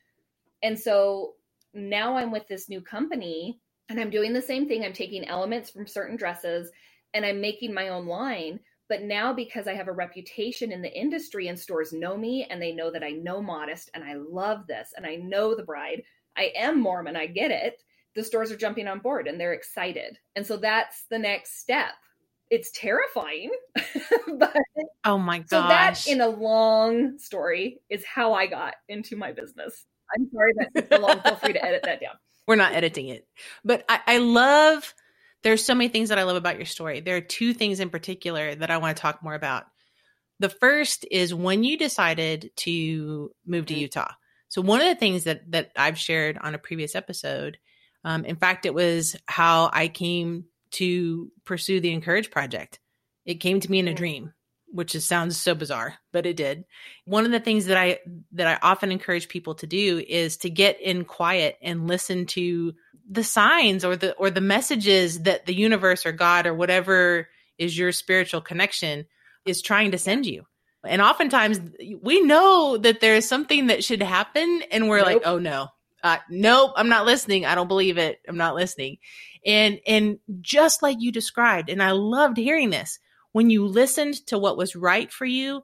And 0.62 0.78
so 0.78 1.36
now 1.74 2.18
I'm 2.18 2.32
with 2.32 2.48
this 2.48 2.70
new 2.70 2.82
company 2.82 3.60
and 3.90 4.00
I'm 4.00 4.10
doing 4.10 4.34
the 4.34 4.42
same 4.42 4.68
thing. 4.68 4.84
I'm 4.84 4.94
taking 4.94 5.26
elements 5.26 5.70
from 5.70 5.88
certain 5.88 6.18
dresses 6.18 6.70
and 7.14 7.26
I'm 7.26 7.42
making 7.42 7.74
my 7.74 7.90
own 7.90 8.06
line. 8.06 8.60
But 8.90 9.04
now, 9.04 9.32
because 9.34 9.68
I 9.68 9.76
have 9.76 9.88
a 9.88 9.94
reputation 9.94 10.72
in 10.72 10.82
the 10.82 10.92
industry 10.92 11.48
and 11.48 11.58
stores 11.58 11.94
know 11.94 12.18
me 12.18 12.48
and 12.50 12.62
they 12.62 12.72
know 12.72 12.92
that 12.92 13.04
I 13.04 13.12
know 13.12 13.42
modest 13.42 13.92
and 13.94 14.04
I 14.04 14.16
love 14.16 14.66
this 14.68 14.94
and 14.98 15.06
I 15.06 15.16
know 15.16 15.56
the 15.56 15.64
bride, 15.64 16.02
I 16.36 16.52
am 16.56 16.82
Mormon, 16.82 17.16
I 17.16 17.28
get 17.28 17.52
it. 17.52 17.84
The 18.16 18.24
stores 18.24 18.52
are 18.52 18.58
jumping 18.58 18.88
on 18.88 19.00
board 19.00 19.28
and 19.28 19.40
they're 19.40 19.54
excited. 19.54 20.18
And 20.36 20.46
so 20.46 20.58
that's 20.58 21.06
the 21.10 21.20
next 21.20 21.60
step. 21.60 21.94
It's 22.50 22.72
terrifying, 22.72 23.52
but 24.38 24.56
oh 25.06 25.18
my 25.20 25.40
god. 25.40 25.50
so 25.50 25.62
that 25.62 26.08
in 26.08 26.22
a 26.22 26.28
long 26.28 27.20
story 27.20 27.80
is 27.90 28.04
how 28.06 28.34
I 28.34 28.48
got 28.48 28.76
into 28.88 29.16
my 29.16 29.32
business. 29.32 29.86
I'm 30.16 30.28
sorry 30.34 30.54
that's 30.74 30.90
so 30.90 31.00
long. 31.00 31.22
Feel 31.22 31.36
free 31.36 31.54
to 31.54 31.64
edit 31.64 31.82
that 31.84 32.02
down. 32.02 32.14
We're 32.48 32.56
not 32.56 32.74
editing 32.74 33.10
it. 33.10 33.28
But 33.64 33.86
I, 33.88 34.00
I 34.08 34.18
love 34.18 34.94
there's 35.44 35.64
so 35.64 35.76
many 35.76 35.90
things 35.90 36.10
that 36.10 36.18
I 36.18 36.24
love 36.24 36.36
about 36.36 36.58
your 36.58 36.66
story. 36.66 37.00
There 37.00 37.16
are 37.16 37.22
two 37.22 37.54
things 37.54 37.80
in 37.80 37.90
particular 37.92 38.56
that 38.56 38.72
I 38.72 38.78
want 38.78 38.98
to 38.98 39.02
talk 39.02 39.22
more 39.24 39.36
about. 39.36 39.66
The 40.40 40.50
first 40.50 41.06
is 41.12 41.34
when 41.34 41.64
you 41.64 41.78
decided 41.78 42.50
to 42.58 43.32
move 43.46 43.68
to 43.68 43.74
Mhm. 43.76 43.80
Utah. 43.82 44.12
So 44.48 44.62
one 44.62 44.82
of 44.82 44.88
the 44.88 44.96
things 44.96 45.26
that 45.26 45.52
that 45.52 45.72
I've 45.76 46.00
shared 46.00 46.40
on 46.42 46.56
a 46.56 46.58
previous 46.58 46.96
episode, 46.96 47.60
um, 48.04 48.26
in 48.26 48.36
fact, 48.38 48.66
it 48.66 48.74
was 48.74 49.16
how 49.28 49.70
I 49.72 49.88
came 49.88 50.46
to 50.72 51.32
pursue 51.46 51.80
the 51.80 51.92
Encourage 51.92 52.32
Project. 52.32 52.80
It 53.26 53.36
came 53.36 53.60
to 53.60 53.70
me 53.70 53.80
in 53.80 53.88
a 53.88 53.94
dream, 53.94 54.34
which 54.68 54.96
is, 54.96 55.06
sounds 55.06 55.38
so 55.38 55.54
bizarre, 55.56 55.96
but 56.12 56.26
it 56.26 56.36
did. 56.36 56.66
One 57.06 57.26
of 57.26 57.32
the 57.32 57.40
things 57.40 57.66
that 57.66 57.78
I 57.78 58.00
that 58.34 58.48
I 58.48 58.68
often 58.68 58.92
encourage 58.92 59.28
people 59.28 59.56
to 59.56 59.68
do 59.68 60.04
is 60.08 60.38
to 60.38 60.50
get 60.50 60.82
in 60.82 61.06
quiet 61.06 61.58
and 61.62 61.88
listen 61.88 62.26
to 62.28 62.74
the 63.10 63.24
signs 63.24 63.84
or 63.84 63.96
the 63.96 64.14
or 64.16 64.30
the 64.30 64.42
messages 64.42 65.24
that 65.24 65.46
the 65.46 65.54
universe 65.54 66.06
or 66.06 66.12
God 66.12 66.46
or 66.46 66.54
whatever 66.54 67.28
is 67.58 67.78
your 67.78 67.92
spiritual 67.92 68.42
connection 68.42 69.06
is 69.46 69.62
trying 69.62 69.92
to 69.92 69.98
send 69.98 70.26
you. 70.26 70.46
And 70.86 71.02
oftentimes 71.02 71.60
we 72.02 72.22
know 72.22 72.78
that 72.78 73.02
there's 73.02 73.28
something 73.28 73.68
that 73.68 73.84
should 73.84 74.02
happen 74.02 74.64
and 74.72 74.88
we're 74.88 75.04
like, 75.04 75.24
"Oh 75.26 75.40
no. 75.40 75.68
Uh, 76.02 76.18
nope, 76.30 76.72
I'm 76.78 76.88
not 76.88 77.06
listening. 77.06 77.46
I 77.46 77.56
don't 77.56 77.68
believe 77.68 77.98
it. 77.98 78.20
I'm 78.28 78.38
not 78.38 78.56
listening." 78.56 78.98
And 79.46 79.80
and 79.88 80.20
just 80.42 80.82
like 80.82 80.98
you 81.00 81.12
described 81.12 81.70
and 81.70 81.82
I 81.82 81.92
loved 81.92 82.38
hearing 82.38 82.70
this, 82.70 83.00
when 83.32 83.50
you 83.50 83.66
listened 83.66 84.26
to 84.28 84.38
what 84.38 84.58
was 84.58 84.76
right 84.76 85.12
for 85.12 85.26
you, 85.26 85.64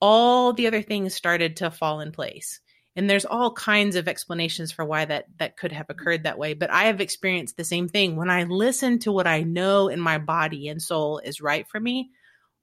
all 0.00 0.52
the 0.52 0.66
other 0.66 0.82
things 0.82 1.14
started 1.14 1.56
to 1.58 1.70
fall 1.70 2.00
in 2.00 2.12
place. 2.12 2.60
And 2.96 3.08
there's 3.08 3.24
all 3.24 3.52
kinds 3.52 3.96
of 3.96 4.08
explanations 4.08 4.72
for 4.72 4.84
why 4.84 5.04
that 5.04 5.26
that 5.38 5.56
could 5.56 5.72
have 5.72 5.86
occurred 5.88 6.24
that 6.24 6.38
way. 6.38 6.54
But 6.54 6.70
i 6.70 6.84
have 6.84 7.00
experienced 7.00 7.56
the 7.56 7.64
same 7.64 7.88
thing. 7.88 8.16
When 8.16 8.30
i 8.30 8.44
listen 8.44 8.98
to 9.00 9.12
what 9.12 9.26
i 9.26 9.42
know 9.42 9.88
in 9.88 10.00
my 10.00 10.18
body 10.18 10.68
and 10.68 10.80
soul 10.80 11.18
is 11.18 11.40
right 11.40 11.68
for 11.68 11.80
me 11.80 12.10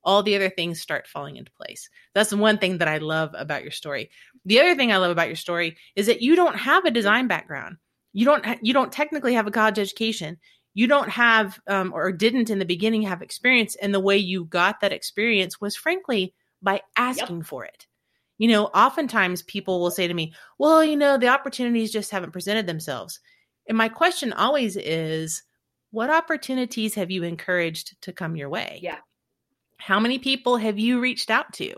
all 0.03 0.23
the 0.23 0.35
other 0.37 0.49
things 0.49 0.79
start 0.79 1.05
falling 1.05 1.35
into 1.35 1.51
place. 1.51 1.89
That's 2.13 2.33
one 2.33 2.59
thing 2.59 2.77
that 2.77 2.87
i 2.87 2.97
love 2.97 3.31
about 3.37 3.63
your 3.63 3.71
story. 3.71 4.09
The 4.45 4.59
other 4.61 4.75
thing 4.75 4.91
i 4.91 4.97
love 4.97 5.11
about 5.11 5.27
your 5.27 5.35
story 5.35 5.77
is 5.95 6.05
that 6.07 6.21
you 6.21 6.35
don't 6.35 6.55
have 6.55 6.85
a 6.85 6.91
design 6.91 7.27
background 7.27 7.75
you 8.17 8.25
don't 8.25 8.45
you 8.61 8.73
don't 8.73 8.91
technically 8.91 9.33
have 9.33 9.47
a 9.47 9.51
college 9.51 9.79
education 9.79 10.37
you 10.73 10.87
don't 10.87 11.09
have 11.09 11.59
um, 11.67 11.91
or 11.93 12.11
didn't 12.11 12.49
in 12.49 12.59
the 12.59 12.65
beginning 12.65 13.01
have 13.01 13.21
experience 13.21 13.75
and 13.75 13.93
the 13.93 13.99
way 13.99 14.17
you 14.17 14.45
got 14.45 14.79
that 14.79 14.93
experience 14.93 15.61
was 15.61 15.75
frankly 15.75 16.33
by 16.61 16.81
asking 16.95 17.43
for 17.43 17.65
it 17.65 17.87
you 18.37 18.47
know, 18.47 18.65
oftentimes 18.65 19.41
people 19.43 19.79
will 19.79 19.91
say 19.91 20.07
to 20.07 20.13
me, 20.13 20.33
well, 20.57 20.83
you 20.83 20.95
know, 20.95 21.17
the 21.17 21.27
opportunities 21.27 21.91
just 21.91 22.11
haven't 22.11 22.33
presented 22.33 22.67
themselves. 22.67 23.19
And 23.67 23.77
my 23.77 23.89
question 23.89 24.31
always 24.33 24.77
is, 24.77 25.43
what 25.91 26.09
opportunities 26.09 26.95
have 26.95 27.09
you 27.09 27.23
encouraged 27.23 27.99
to 28.01 28.13
come 28.13 28.35
your 28.35 28.49
way? 28.49 28.79
Yeah. 28.81 28.97
How 29.77 29.99
many 29.99 30.19
people 30.19 30.57
have 30.57 30.77
you 30.77 30.99
reached 30.99 31.31
out 31.31 31.51
to? 31.53 31.75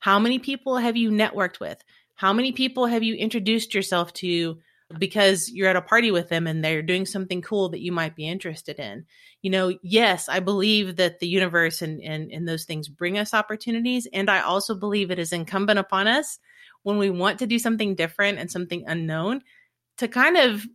How 0.00 0.18
many 0.18 0.38
people 0.38 0.76
have 0.76 0.96
you 0.96 1.10
networked 1.10 1.60
with? 1.60 1.82
How 2.14 2.32
many 2.32 2.52
people 2.52 2.86
have 2.86 3.02
you 3.02 3.14
introduced 3.14 3.74
yourself 3.74 4.12
to 4.14 4.58
because 4.98 5.50
you're 5.50 5.68
at 5.68 5.76
a 5.76 5.82
party 5.82 6.10
with 6.10 6.28
them 6.28 6.46
and 6.46 6.64
they're 6.64 6.82
doing 6.82 7.06
something 7.06 7.42
cool 7.42 7.68
that 7.70 7.80
you 7.80 7.92
might 7.92 8.16
be 8.16 8.28
interested 8.28 8.78
in? 8.78 9.06
You 9.42 9.50
know, 9.50 9.72
yes, 9.82 10.28
I 10.28 10.40
believe 10.40 10.96
that 10.96 11.20
the 11.20 11.28
universe 11.28 11.82
and, 11.82 12.02
and, 12.02 12.30
and 12.30 12.46
those 12.46 12.64
things 12.64 12.88
bring 12.88 13.18
us 13.18 13.34
opportunities. 13.34 14.06
And 14.12 14.30
I 14.30 14.40
also 14.40 14.74
believe 14.74 15.10
it 15.10 15.18
is 15.18 15.32
incumbent 15.32 15.78
upon 15.78 16.06
us 16.08 16.38
when 16.82 16.98
we 16.98 17.10
want 17.10 17.38
to 17.40 17.46
do 17.46 17.58
something 17.58 17.94
different 17.94 18.38
and 18.38 18.50
something 18.50 18.84
unknown 18.86 19.42
to 19.98 20.08
kind 20.08 20.36
of 20.36 20.66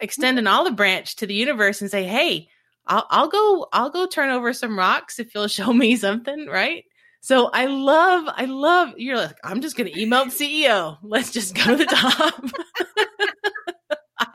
extend 0.00 0.38
an 0.38 0.46
olive 0.46 0.76
branch 0.76 1.16
to 1.16 1.26
the 1.26 1.34
universe 1.34 1.80
and 1.80 1.90
say, 1.90 2.04
Hey, 2.04 2.48
I'll, 2.86 3.06
I'll 3.10 3.28
go, 3.28 3.66
I'll 3.72 3.90
go 3.90 4.06
turn 4.06 4.30
over 4.30 4.52
some 4.52 4.78
rocks 4.78 5.18
if 5.18 5.34
you'll 5.34 5.48
show 5.48 5.72
me 5.72 5.96
something. 5.96 6.46
Right. 6.46 6.84
So 7.22 7.50
I 7.52 7.66
love, 7.66 8.24
I 8.28 8.46
love, 8.46 8.94
you're 8.96 9.18
like, 9.18 9.36
I'm 9.44 9.60
just 9.60 9.76
going 9.76 9.92
to 9.92 10.00
email 10.00 10.24
the 10.24 10.30
CEO. 10.30 10.96
Let's 11.02 11.30
just 11.30 11.54
go 11.54 11.64
to 11.64 11.76
the 11.76 11.84
top. 11.84 12.44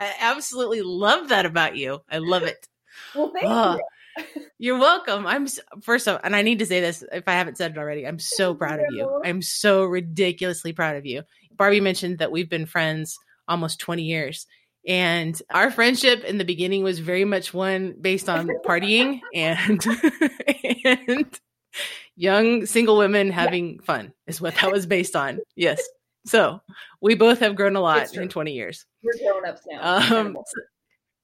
I 0.00 0.14
absolutely 0.20 0.82
love 0.82 1.28
that 1.28 1.46
about 1.46 1.76
you. 1.76 2.00
I 2.10 2.18
love 2.18 2.42
it. 2.42 2.66
Well, 3.14 3.30
thank 3.30 3.44
oh, 3.46 3.78
you. 4.16 4.42
You're 4.58 4.78
welcome. 4.78 5.26
I'm 5.26 5.46
first 5.82 6.08
of, 6.08 6.18
and 6.24 6.34
I 6.34 6.40
need 6.40 6.60
to 6.60 6.66
say 6.66 6.80
this 6.80 7.04
if 7.12 7.28
I 7.28 7.32
haven't 7.32 7.58
said 7.58 7.72
it 7.72 7.78
already. 7.78 8.06
I'm 8.06 8.18
so 8.18 8.54
proud 8.54 8.80
of 8.80 8.86
you. 8.90 9.20
I'm 9.22 9.42
so 9.42 9.84
ridiculously 9.84 10.72
proud 10.72 10.96
of 10.96 11.04
you. 11.04 11.22
Barbie 11.54 11.80
mentioned 11.80 12.18
that 12.18 12.32
we've 12.32 12.48
been 12.48 12.64
friends 12.64 13.18
almost 13.48 13.80
20 13.80 14.02
years. 14.02 14.46
And 14.86 15.40
our 15.50 15.70
friendship 15.70 16.24
in 16.24 16.38
the 16.38 16.44
beginning 16.44 16.84
was 16.84 17.00
very 17.00 17.24
much 17.24 17.52
one 17.52 17.96
based 18.00 18.28
on 18.28 18.48
partying 18.64 19.20
and 19.34 19.84
and 20.84 21.40
young 22.14 22.66
single 22.66 22.96
women 22.96 23.30
having 23.30 23.74
yeah. 23.74 23.82
fun 23.84 24.12
is 24.26 24.40
what 24.40 24.54
that 24.56 24.70
was 24.70 24.86
based 24.86 25.16
on. 25.16 25.40
Yes. 25.56 25.82
So 26.24 26.60
we 27.00 27.14
both 27.14 27.40
have 27.40 27.56
grown 27.56 27.76
a 27.76 27.80
lot 27.80 28.14
in 28.14 28.28
20 28.28 28.52
years. 28.52 28.84
We're 29.06 29.32
grown 29.32 29.46
ups 29.46 29.62
now. 29.70 30.16
Um, 30.16 30.36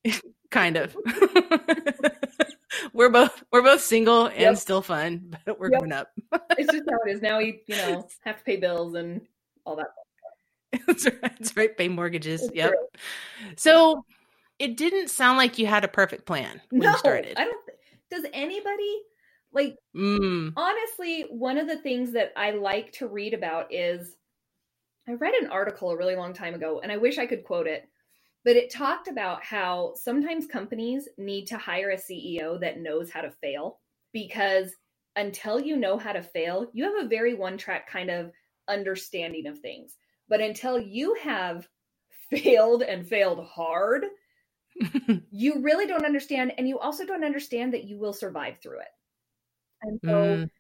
kind 0.51 0.77
of. 0.77 0.97
we're 2.93 3.11
both 3.11 3.43
we're 3.53 3.63
both 3.63 3.81
single 3.81 4.27
and 4.27 4.41
yep. 4.41 4.57
still 4.57 4.83
fun, 4.83 5.37
but 5.47 5.59
we're 5.59 5.71
yep. 5.71 5.81
grown 5.81 5.93
up. 5.93 6.09
it's 6.59 6.73
just 6.73 6.85
how 6.89 6.99
it 7.07 7.11
is. 7.11 7.23
Now 7.23 7.39
we, 7.39 7.63
you 7.67 7.77
know, 7.77 8.09
have 8.25 8.39
to 8.39 8.45
pay 8.45 8.57
bills 8.57 8.95
and 8.95 9.23
all 9.65 9.77
that. 9.77 9.89
that's, 10.87 11.05
right, 11.05 11.21
that's 11.23 11.57
right. 11.57 11.77
Pay 11.77 11.89
mortgages. 11.89 12.43
It's 12.43 12.55
yep. 12.55 12.71
True. 12.71 13.51
So 13.57 14.05
it 14.59 14.77
didn't 14.77 15.09
sound 15.09 15.39
like 15.39 15.59
you 15.59 15.67
had 15.67 15.85
a 15.85 15.89
perfect 15.89 16.27
plan 16.27 16.61
when 16.71 16.83
no, 16.83 16.91
you 16.91 16.99
started. 16.99 17.35
I 17.37 17.45
don't. 17.45 17.71
Does 18.11 18.25
anybody 18.33 19.03
like? 19.53 19.77
Mm. 19.97 20.53
Honestly, 20.57 21.27
one 21.31 21.59
of 21.59 21.67
the 21.67 21.79
things 21.79 22.13
that 22.13 22.33
I 22.37 22.53
like 22.53 22.93
to 22.93 23.07
read 23.07 23.35
about 23.35 23.73
is 23.73 24.17
I 25.09 25.13
read 25.13 25.35
an 25.35 25.49
article 25.49 25.91
a 25.91 25.97
really 25.97 26.17
long 26.17 26.33
time 26.33 26.55
ago, 26.55 26.81
and 26.83 26.93
I 26.93 26.97
wish 26.97 27.19
I 27.19 27.27
could 27.27 27.45
quote 27.45 27.67
it, 27.67 27.89
but 28.45 28.57
it 28.57 28.71
talked 28.71 29.09
about 29.09 29.43
how 29.43 29.95
sometimes 29.97 30.47
companies 30.47 31.09
need 31.19 31.47
to 31.47 31.59
hire 31.59 31.91
a 31.91 31.97
CEO 31.97 32.61
that 32.61 32.81
knows 32.81 33.11
how 33.11 33.21
to 33.21 33.31
fail 33.31 33.81
because 34.13 34.75
until 35.17 35.61
you 35.61 35.77
know 35.77 35.99
how 35.99 36.13
to 36.13 36.23
fail, 36.23 36.69
you 36.73 36.85
have 36.85 37.05
a 37.05 37.09
very 37.09 37.35
one 37.35 37.59
track 37.59 37.89
kind 37.89 38.11
of 38.11 38.33
understanding 38.69 39.47
of 39.47 39.59
things. 39.59 39.97
But 40.29 40.41
until 40.41 40.79
you 40.79 41.15
have 41.21 41.69
failed 42.31 42.83
and 42.83 43.07
failed 43.07 43.45
hard, 43.45 44.07
you 45.31 45.61
really 45.61 45.87
don't 45.87 46.07
understand. 46.07 46.53
And 46.59 46.69
you 46.69 46.79
also 46.79 47.05
don't 47.05 47.25
understand 47.25 47.75
that 47.75 47.85
you 47.85 47.99
will 47.99 48.13
survive 48.13 48.59
through 48.63 48.81
it. 48.81 48.89
And 49.83 50.01
so 50.05 50.11
mm. 50.11 50.51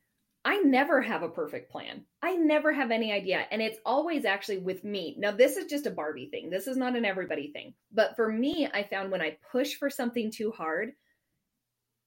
I 0.44 0.59
never 0.59 1.00
have 1.00 1.22
a 1.22 1.28
perfect 1.28 1.70
plan. 1.70 2.05
I 2.20 2.35
never 2.35 2.72
have 2.72 2.90
any 2.90 3.12
idea. 3.12 3.46
And 3.50 3.62
it's 3.62 3.78
always 3.87 4.24
actually 4.24 4.59
with 4.59 4.83
me. 4.83 5.14
Now, 5.18 5.31
this 5.31 5.57
is 5.57 5.66
just 5.66 5.87
a 5.87 5.90
Barbie 5.90 6.28
thing. 6.31 6.50
This 6.50 6.66
is 6.66 6.76
not 6.76 6.96
an 6.96 7.05
everybody 7.05 7.52
thing. 7.52 7.74
But 7.92 8.16
for 8.16 8.31
me, 8.31 8.68
I 8.72 8.83
found 8.83 9.12
when 9.12 9.22
I 9.22 9.38
push 9.52 9.74
for 9.74 9.88
something 9.88 10.33
too 10.33 10.50
hard, 10.50 10.92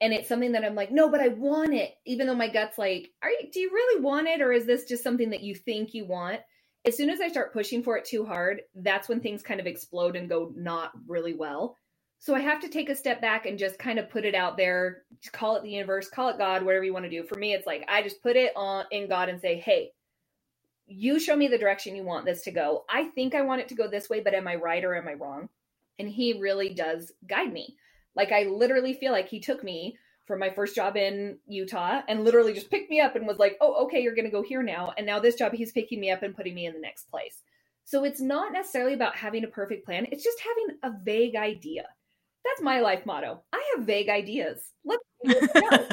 and 0.02 0.12
it's 0.12 0.28
something 0.28 0.52
that 0.52 0.66
I'm 0.66 0.76
like, 0.76 0.92
no, 0.92 1.10
but 1.10 1.22
I 1.22 1.30
want 1.30 1.74
it, 1.74 1.94
even 2.06 2.28
though 2.28 2.36
my 2.36 2.50
gut's 2.50 2.78
like, 2.78 3.12
are 3.24 3.30
you, 3.30 3.50
do 3.52 3.62
you 3.62 3.72
really 3.72 4.02
want 4.02 4.28
it? 4.28 4.42
Or 4.42 4.52
is 4.52 4.66
this 4.66 4.84
just 4.84 5.04
something 5.04 5.30
that 5.30 5.44
you 5.44 5.56
think 5.56 5.94
you 5.94 6.06
want? 6.06 6.42
as 6.86 6.96
soon 6.96 7.10
as 7.10 7.20
I 7.20 7.30
start 7.30 7.54
pushing 7.54 7.82
for 7.82 7.98
it 7.98 8.06
too 8.06 8.26
hard, 8.26 8.62
that's 8.76 9.10
when 9.10 9.20
things 9.20 9.42
kind 9.42 9.60
of 9.60 9.66
explode 9.66 10.16
and 10.16 10.30
go 10.30 10.54
not 10.56 10.92
really 11.08 11.34
well. 11.34 11.78
So 12.20 12.34
I 12.34 12.40
have 12.40 12.62
to 12.62 12.70
take 12.70 12.90
a 12.90 12.96
step 12.96 13.22
back 13.22 13.46
and 13.46 13.60
just 13.60 13.78
kind 13.78 14.00
of 14.00 14.10
put 14.10 14.26
it 14.26 14.36
out 14.36 14.58
there, 14.58 15.04
call 15.32 15.58
it 15.58 15.64
the 15.64 15.70
universe, 15.70 16.10
call 16.10 16.30
it 16.30 16.38
God, 16.38 16.64
whatever 16.64 16.84
you 16.84 16.94
want 16.94 17.06
to 17.06 17.10
do. 17.10 17.24
For 17.24 17.38
me, 17.38 17.54
it's 17.54 17.68
like 17.68 17.86
I 17.88 18.02
just 18.02 18.24
put 18.24 18.36
it 18.36 18.52
on 18.56 18.86
in 18.92 19.08
God 19.08 19.30
and 19.30 19.40
say, 19.40 19.60
"Hey, 19.60 19.92
you 20.88 21.20
show 21.20 21.36
me 21.36 21.48
the 21.48 21.58
direction 21.58 21.96
you 21.96 22.04
want 22.04 22.26
this 22.26 22.44
to 22.44 22.52
go. 22.52 22.86
I 22.90 23.06
think 23.06 23.36
I 23.36 23.42
want 23.42 23.62
it 23.62 23.68
to 23.70 23.76
go 23.76 23.88
this 23.88 24.10
way, 24.10 24.22
but 24.22 24.34
am 24.34 24.48
I 24.48 24.56
right 24.56 24.84
or 24.84 24.96
am 24.96 25.08
I 25.08 25.14
wrong?" 25.14 25.50
And 26.00 26.10
he 26.10 26.40
really 26.40 26.74
does 26.74 27.12
guide 27.28 27.54
me. 27.54 27.78
Like 28.16 28.32
I 28.32 28.44
literally 28.44 28.94
feel 28.94 29.12
like 29.12 29.30
he 29.30 29.40
took 29.40 29.64
me 29.64 29.98
for 30.26 30.38
my 30.38 30.50
first 30.50 30.76
job 30.76 30.98
in 30.98 31.38
Utah 31.48 32.02
and 32.08 32.24
literally 32.24 32.54
just 32.54 32.72
picked 32.72 32.90
me 32.90 33.00
up 33.00 33.16
and 33.16 33.28
was 33.28 33.38
like, 33.38 33.58
oh, 33.62 33.86
okay, 33.86 34.02
you're 34.02 34.16
going 34.16 34.26
to 34.26 34.32
go 34.32 34.42
here 34.42 34.64
now. 34.64 34.94
And 34.98 35.06
now 35.06 35.20
this 35.20 35.36
job, 35.36 35.54
he's 35.54 35.72
picking 35.72 36.00
me 36.00 36.12
up 36.12 36.24
and 36.24 36.36
putting 36.36 36.56
me 36.56 36.66
in 36.66 36.74
the 36.74 36.80
next 36.80 37.10
place. 37.12 37.44
So 37.84 38.04
it's 38.04 38.22
not 38.22 38.52
necessarily 38.52 38.94
about 38.96 39.16
having 39.16 39.44
a 39.44 39.48
perfect 39.48 39.86
plan, 39.86 40.08
it's 40.12 40.24
just 40.24 40.40
having 40.40 40.78
a 40.84 41.04
vague 41.04 41.36
idea. 41.36 41.86
That's 42.46 42.62
my 42.62 42.80
life 42.80 43.06
motto. 43.06 43.42
I 43.52 43.74
have 43.76 43.86
vague 43.86 44.10
ideas. 44.10 44.62
Let's, 44.86 45.04
go. 45.54 45.88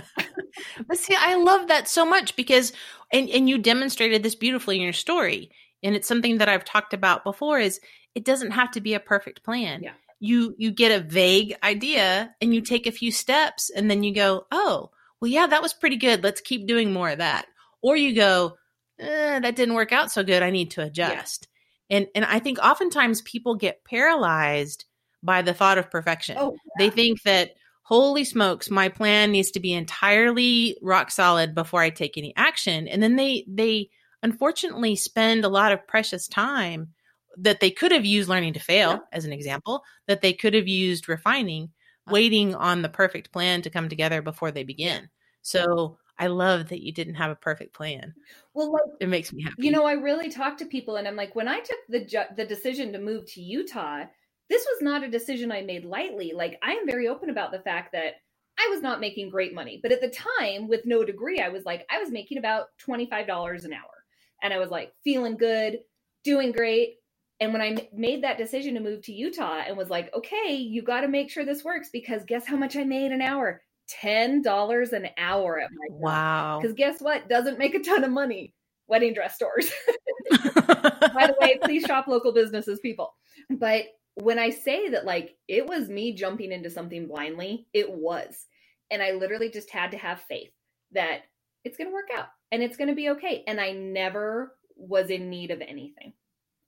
but 0.87 0.99
see, 0.99 1.17
I 1.19 1.37
love 1.37 1.69
that 1.69 1.89
so 1.89 2.05
much 2.05 2.37
because, 2.37 2.73
and, 3.13 3.29
and 3.31 3.49
you 3.49 3.59
demonstrated 3.59 4.23
this 4.23 4.35
beautifully 4.35 4.77
in 4.77 4.83
your 4.83 4.93
story. 4.93 5.51
And 5.83 5.97
it's 5.97 6.07
something 6.07 6.39
that 6.39 6.49
I've 6.49 6.65
talked 6.65 6.95
about 6.95 7.25
before 7.25 7.59
is 7.59 7.81
it 8.15 8.25
doesn't 8.25 8.53
have 8.53 8.71
to 8.73 8.81
be 8.81 8.95
a 8.95 9.01
perfect 9.01 9.43
plan. 9.43 9.83
Yeah 9.83 9.93
you 10.23 10.55
you 10.57 10.71
get 10.71 10.93
a 10.93 11.05
vague 11.05 11.57
idea 11.65 12.33
and 12.41 12.55
you 12.55 12.61
take 12.61 12.87
a 12.87 12.93
few 12.93 13.11
steps 13.11 13.71
and 13.71 13.91
then 13.91 14.05
you 14.05 14.15
go 14.15 14.47
oh 14.53 14.89
well 15.21 15.29
yeah 15.29 15.49
that 15.49 15.61
was 15.61 15.75
pretty 15.75 15.97
good 15.97 16.23
let's 16.23 16.41
keep 16.41 16.67
doing 16.67 16.93
more 16.93 17.11
of 17.11 17.19
that 17.19 17.47
or 17.83 17.97
you 17.97 18.15
go 18.15 18.57
eh, 19.01 19.41
that 19.41 19.57
didn't 19.57 19.75
work 19.75 19.93
out 19.93 20.13
so 20.13 20.23
good 20.23 20.45
i 20.45 20.51
need 20.51 20.71
to 20.71 20.81
adjust 20.81 21.49
yeah. 21.89 21.97
and 21.97 22.07
and 22.15 22.25
i 22.25 22.39
think 22.39 22.61
oftentimes 22.61 23.21
people 23.23 23.57
get 23.57 23.85
paralyzed 23.85 24.85
by 25.23 25.43
the 25.43 25.55
thought 25.55 25.79
of 25.79 25.91
perfection 25.91 26.37
oh, 26.39 26.53
yeah. 26.53 26.85
they 26.85 26.91
think 26.91 27.23
that 27.23 27.53
holy 27.83 28.25
smokes 28.25 28.71
my 28.71 28.89
plan 28.89 29.31
needs 29.33 29.51
to 29.51 29.61
be 29.61 29.73
entirely 29.73 30.77
rock 30.83 31.11
solid 31.11 31.55
before 31.55 31.81
i 31.81 31.91
take 31.91 32.17
any 32.17 32.33
action 32.37 32.89
and 32.89 33.03
then 33.03 33.17
they 33.17 33.45
they 33.49 33.89
unfortunately 34.23 34.97
spend 34.97 35.45
a 35.45 35.49
lot 35.49 35.73
of 35.73 35.87
precious 35.87 36.29
time 36.29 36.89
that 37.37 37.61
they 37.61 37.71
could 37.71 37.93
have 37.93 38.05
used 38.05 38.29
learning 38.29 38.55
to 38.55 38.61
fail 38.61 38.91
yeah. 38.91 38.99
as 39.13 39.25
an 39.25 39.33
example, 39.33 39.83
that 40.07 40.23
they 40.23 40.33
could 40.33 40.55
have 40.55 40.69
used 40.69 41.09
refining, 41.09 41.65
uh-huh. 41.65 42.13
waiting 42.13 42.55
on 42.55 42.83
the 42.83 42.89
perfect 42.89 43.33
plan 43.33 43.63
to 43.63 43.71
come 43.71 43.89
together 43.89 44.23
before 44.23 44.51
they 44.51 44.65
begin. 44.65 45.09
So 45.43 45.99
I 46.19 46.29
love 46.29 46.69
that 46.69 46.83
you 46.83 46.93
didn't 46.93 47.15
have 47.15 47.31
a 47.31 47.37
perfect 47.37 47.75
plan. 47.75 48.15
Well, 48.55 48.73
like, 48.73 48.83
it 49.01 49.09
makes 49.09 49.33
me 49.33 49.43
happy. 49.43 49.57
You 49.59 49.73
know, 49.73 49.85
I 49.85 49.93
really 49.93 50.31
talk 50.31 50.59
to 50.59 50.67
people, 50.67 50.97
and 50.97 51.09
I'm 51.09 51.17
like, 51.17 51.35
when 51.35 51.49
I 51.49 51.61
took 51.61 51.79
the 51.89 52.05
ju- 52.05 52.35
the 52.37 52.45
decision 52.45 52.93
to 52.93 52.99
move 53.01 53.27
to 53.33 53.41
Utah, 53.41 54.05
this 54.49 54.65
was 54.65 54.83
not 54.83 55.05
a 55.05 55.11
decision 55.11 55.51
I 55.51 55.63
made 55.63 55.85
lightly. 55.85 56.33
Like, 56.35 56.59
I 56.63 56.73
am 56.73 56.87
very 56.87 57.09
open 57.09 57.31
about 57.31 57.53
the 57.53 57.61
fact 57.61 57.93
that 57.93 58.15
I 58.59 58.69
was 58.71 58.83
not 58.83 59.01
making 59.01 59.31
great 59.31 59.55
money, 59.55 59.81
but 59.83 59.93
at 59.93 60.01
the 60.01 60.13
time, 60.41 60.69
with 60.69 60.85
no 60.85 61.05
degree, 61.05 61.41
I 61.41 61.49
was 61.49 61.65
like, 61.65 61.87
I 61.91 61.99
was 61.99 62.11
making 62.11 62.39
about 62.39 62.67
twenty 62.79 63.07
five 63.07 63.27
dollars 63.27 63.65
an 63.65 63.73
hour, 63.73 64.05
and 64.43 64.53
I 64.53 64.59
was 64.59 64.71
like 64.71 64.93
feeling 65.05 65.37
good, 65.37 65.79
doing 66.25 66.53
great. 66.53 66.97
And 67.41 67.53
when 67.53 67.63
I 67.63 67.89
made 67.93 68.23
that 68.23 68.39
decision 68.39 68.75
to 68.75 68.81
move 68.81 69.03
to 69.03 69.13
Utah 69.13 69.63
and 69.67 69.77
was 69.77 69.91
like, 69.91 70.15
okay, 70.15 70.55
you 70.55 70.81
got 70.81 71.01
to 71.01 71.09
make 71.09 71.29
sure 71.29 71.45
this 71.45 71.65
works 71.65 71.89
because 71.93 72.25
guess 72.25 72.47
how 72.47 72.57
much 72.57 72.77
I 72.77 72.85
made 72.85 73.11
an 73.11 73.21
hour? 73.21 73.63
$10 74.01 74.93
an 74.93 75.09
hour 75.19 75.59
at 75.59 75.71
my 75.73 75.87
Wow. 75.91 76.61
Because 76.61 76.77
guess 76.77 77.01
what? 77.01 77.29
Doesn't 77.29 77.59
make 77.59 77.75
a 77.75 77.81
ton 77.81 78.05
of 78.05 78.13
money. 78.13 78.55
Wedding 78.87 79.13
dress 79.13 79.35
stores. 79.35 79.73
By 80.31 81.27
the 81.27 81.37
way, 81.41 81.59
please 81.63 81.85
shop 81.85 82.07
local 82.07 82.33
businesses, 82.33 82.79
people. 82.81 83.13
But 83.51 83.87
when 84.15 84.39
I 84.39 84.51
say 84.51 84.91
that, 84.91 85.05
like, 85.05 85.37
it 85.49 85.67
was 85.67 85.89
me 85.89 86.13
jumping 86.13 86.53
into 86.53 86.71
something 86.71 87.07
blindly, 87.07 87.67
it 87.73 87.91
was. 87.91 88.47
And 88.91 89.03
I 89.03 89.13
literally 89.13 89.51
just 89.51 89.71
had 89.71 89.93
to 89.93 89.99
have 89.99 90.21
faith 90.23 90.51
that 90.93 91.23
it's 91.65 91.77
going 91.79 91.89
to 91.89 91.95
work 91.95 92.09
out 92.17 92.27
and 92.51 92.63
it's 92.63 92.77
going 92.77 92.89
to 92.89 92.95
be 92.95 93.11
okay. 93.11 93.43
And 93.47 93.61
I 93.61 93.73
never 93.73 94.55
was 94.77 95.11
in 95.11 95.31
need 95.31 95.51
of 95.51 95.61
anything. 95.61 96.13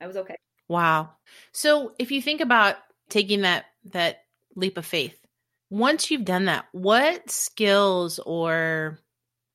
I 0.00 0.06
was 0.06 0.16
okay. 0.16 0.36
Wow. 0.68 1.10
So 1.52 1.92
if 1.98 2.10
you 2.10 2.22
think 2.22 2.40
about 2.40 2.76
taking 3.10 3.42
that 3.42 3.66
that 3.92 4.22
leap 4.56 4.78
of 4.78 4.86
faith, 4.86 5.18
once 5.70 6.10
you've 6.10 6.24
done 6.24 6.46
that, 6.46 6.66
what 6.72 7.30
skills 7.30 8.18
or 8.20 8.98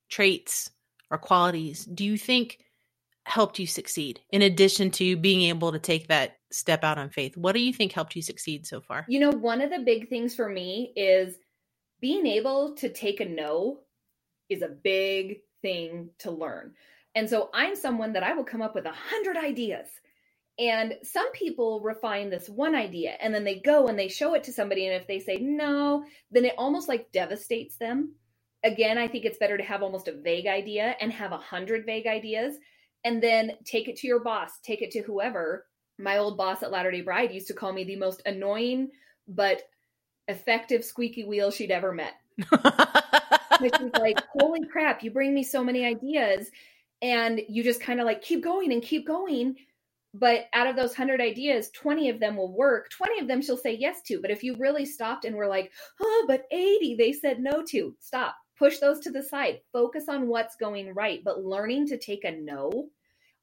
traits 0.08 0.70
or 1.10 1.18
qualities 1.18 1.84
do 1.84 2.04
you 2.04 2.16
think 2.16 2.58
helped 3.24 3.58
you 3.58 3.66
succeed 3.66 4.20
in 4.30 4.42
addition 4.42 4.90
to 4.90 5.16
being 5.16 5.42
able 5.42 5.72
to 5.72 5.78
take 5.78 6.08
that 6.08 6.36
step 6.52 6.84
out 6.84 6.98
on 6.98 7.10
faith? 7.10 7.36
What 7.36 7.52
do 7.52 7.60
you 7.60 7.72
think 7.72 7.92
helped 7.92 8.16
you 8.16 8.22
succeed 8.22 8.66
so 8.66 8.80
far? 8.80 9.04
You 9.08 9.20
know, 9.20 9.30
one 9.30 9.60
of 9.60 9.70
the 9.70 9.80
big 9.80 10.08
things 10.08 10.34
for 10.34 10.48
me 10.48 10.92
is 10.96 11.34
being 12.00 12.26
able 12.26 12.74
to 12.76 12.88
take 12.88 13.20
a 13.20 13.24
no 13.24 13.80
is 14.48 14.62
a 14.62 14.68
big 14.68 15.40
thing 15.62 16.10
to 16.18 16.30
learn. 16.30 16.74
And 17.14 17.28
so 17.28 17.50
I'm 17.52 17.76
someone 17.76 18.12
that 18.14 18.22
I 18.22 18.34
will 18.34 18.44
come 18.44 18.62
up 18.62 18.74
with 18.74 18.86
a 18.86 18.92
hundred 18.92 19.36
ideas 19.36 19.86
and 20.60 20.98
some 21.02 21.32
people 21.32 21.80
refine 21.80 22.28
this 22.28 22.48
one 22.48 22.74
idea 22.74 23.16
and 23.20 23.34
then 23.34 23.44
they 23.44 23.60
go 23.60 23.88
and 23.88 23.98
they 23.98 24.08
show 24.08 24.34
it 24.34 24.44
to 24.44 24.52
somebody. 24.52 24.86
And 24.86 24.94
if 24.94 25.06
they 25.06 25.18
say 25.18 25.38
no, 25.38 26.04
then 26.30 26.44
it 26.44 26.54
almost 26.58 26.86
like 26.86 27.12
devastates 27.12 27.76
them. 27.78 28.14
Again, 28.62 28.98
I 28.98 29.08
think 29.08 29.24
it's 29.24 29.38
better 29.38 29.56
to 29.56 29.64
have 29.64 29.82
almost 29.82 30.06
a 30.06 30.20
vague 30.20 30.46
idea 30.46 30.96
and 31.00 31.10
have 31.12 31.32
a 31.32 31.38
hundred 31.38 31.86
vague 31.86 32.06
ideas 32.06 32.56
and 33.04 33.22
then 33.22 33.52
take 33.64 33.88
it 33.88 33.96
to 33.96 34.06
your 34.06 34.20
boss, 34.20 34.50
take 34.62 34.82
it 34.82 34.90
to 34.90 35.00
whoever. 35.00 35.66
My 36.00 36.18
old 36.18 36.36
boss 36.36 36.62
at 36.62 36.70
Latter 36.70 36.90
day 36.90 37.02
Bride 37.02 37.32
used 37.32 37.48
to 37.48 37.54
call 37.54 37.72
me 37.72 37.84
the 37.84 37.96
most 37.96 38.22
annoying 38.26 38.90
but 39.28 39.62
effective 40.28 40.84
squeaky 40.84 41.24
wheel 41.24 41.50
she'd 41.50 41.70
ever 41.70 41.92
met. 41.92 42.14
she's 43.60 43.92
like, 43.98 44.18
holy 44.38 44.66
crap, 44.66 45.02
you 45.02 45.10
bring 45.10 45.34
me 45.34 45.42
so 45.42 45.62
many 45.62 45.84
ideas. 45.84 46.50
And 47.02 47.40
you 47.48 47.62
just 47.62 47.80
kind 47.80 48.00
of 48.00 48.06
like 48.06 48.22
keep 48.22 48.42
going 48.42 48.72
and 48.72 48.82
keep 48.82 49.06
going. 49.06 49.56
But 50.12 50.46
out 50.52 50.66
of 50.66 50.74
those 50.74 50.90
100 50.90 51.20
ideas, 51.20 51.70
20 51.70 52.10
of 52.10 52.18
them 52.18 52.36
will 52.36 52.52
work. 52.52 52.90
20 52.90 53.20
of 53.20 53.28
them 53.28 53.40
she'll 53.40 53.56
say 53.56 53.76
yes 53.76 54.02
to. 54.06 54.20
But 54.20 54.30
if 54.30 54.42
you 54.42 54.56
really 54.56 54.84
stopped 54.84 55.24
and 55.24 55.36
were 55.36 55.46
like, 55.46 55.70
oh, 56.00 56.24
but 56.26 56.46
80 56.50 56.96
they 56.96 57.12
said 57.12 57.38
no 57.40 57.62
to, 57.68 57.94
stop. 58.00 58.36
Push 58.58 58.78
those 58.78 59.00
to 59.00 59.10
the 59.10 59.22
side. 59.22 59.60
Focus 59.72 60.08
on 60.08 60.26
what's 60.26 60.56
going 60.56 60.92
right. 60.94 61.22
But 61.24 61.44
learning 61.44 61.86
to 61.88 61.98
take 61.98 62.24
a 62.24 62.32
no 62.32 62.88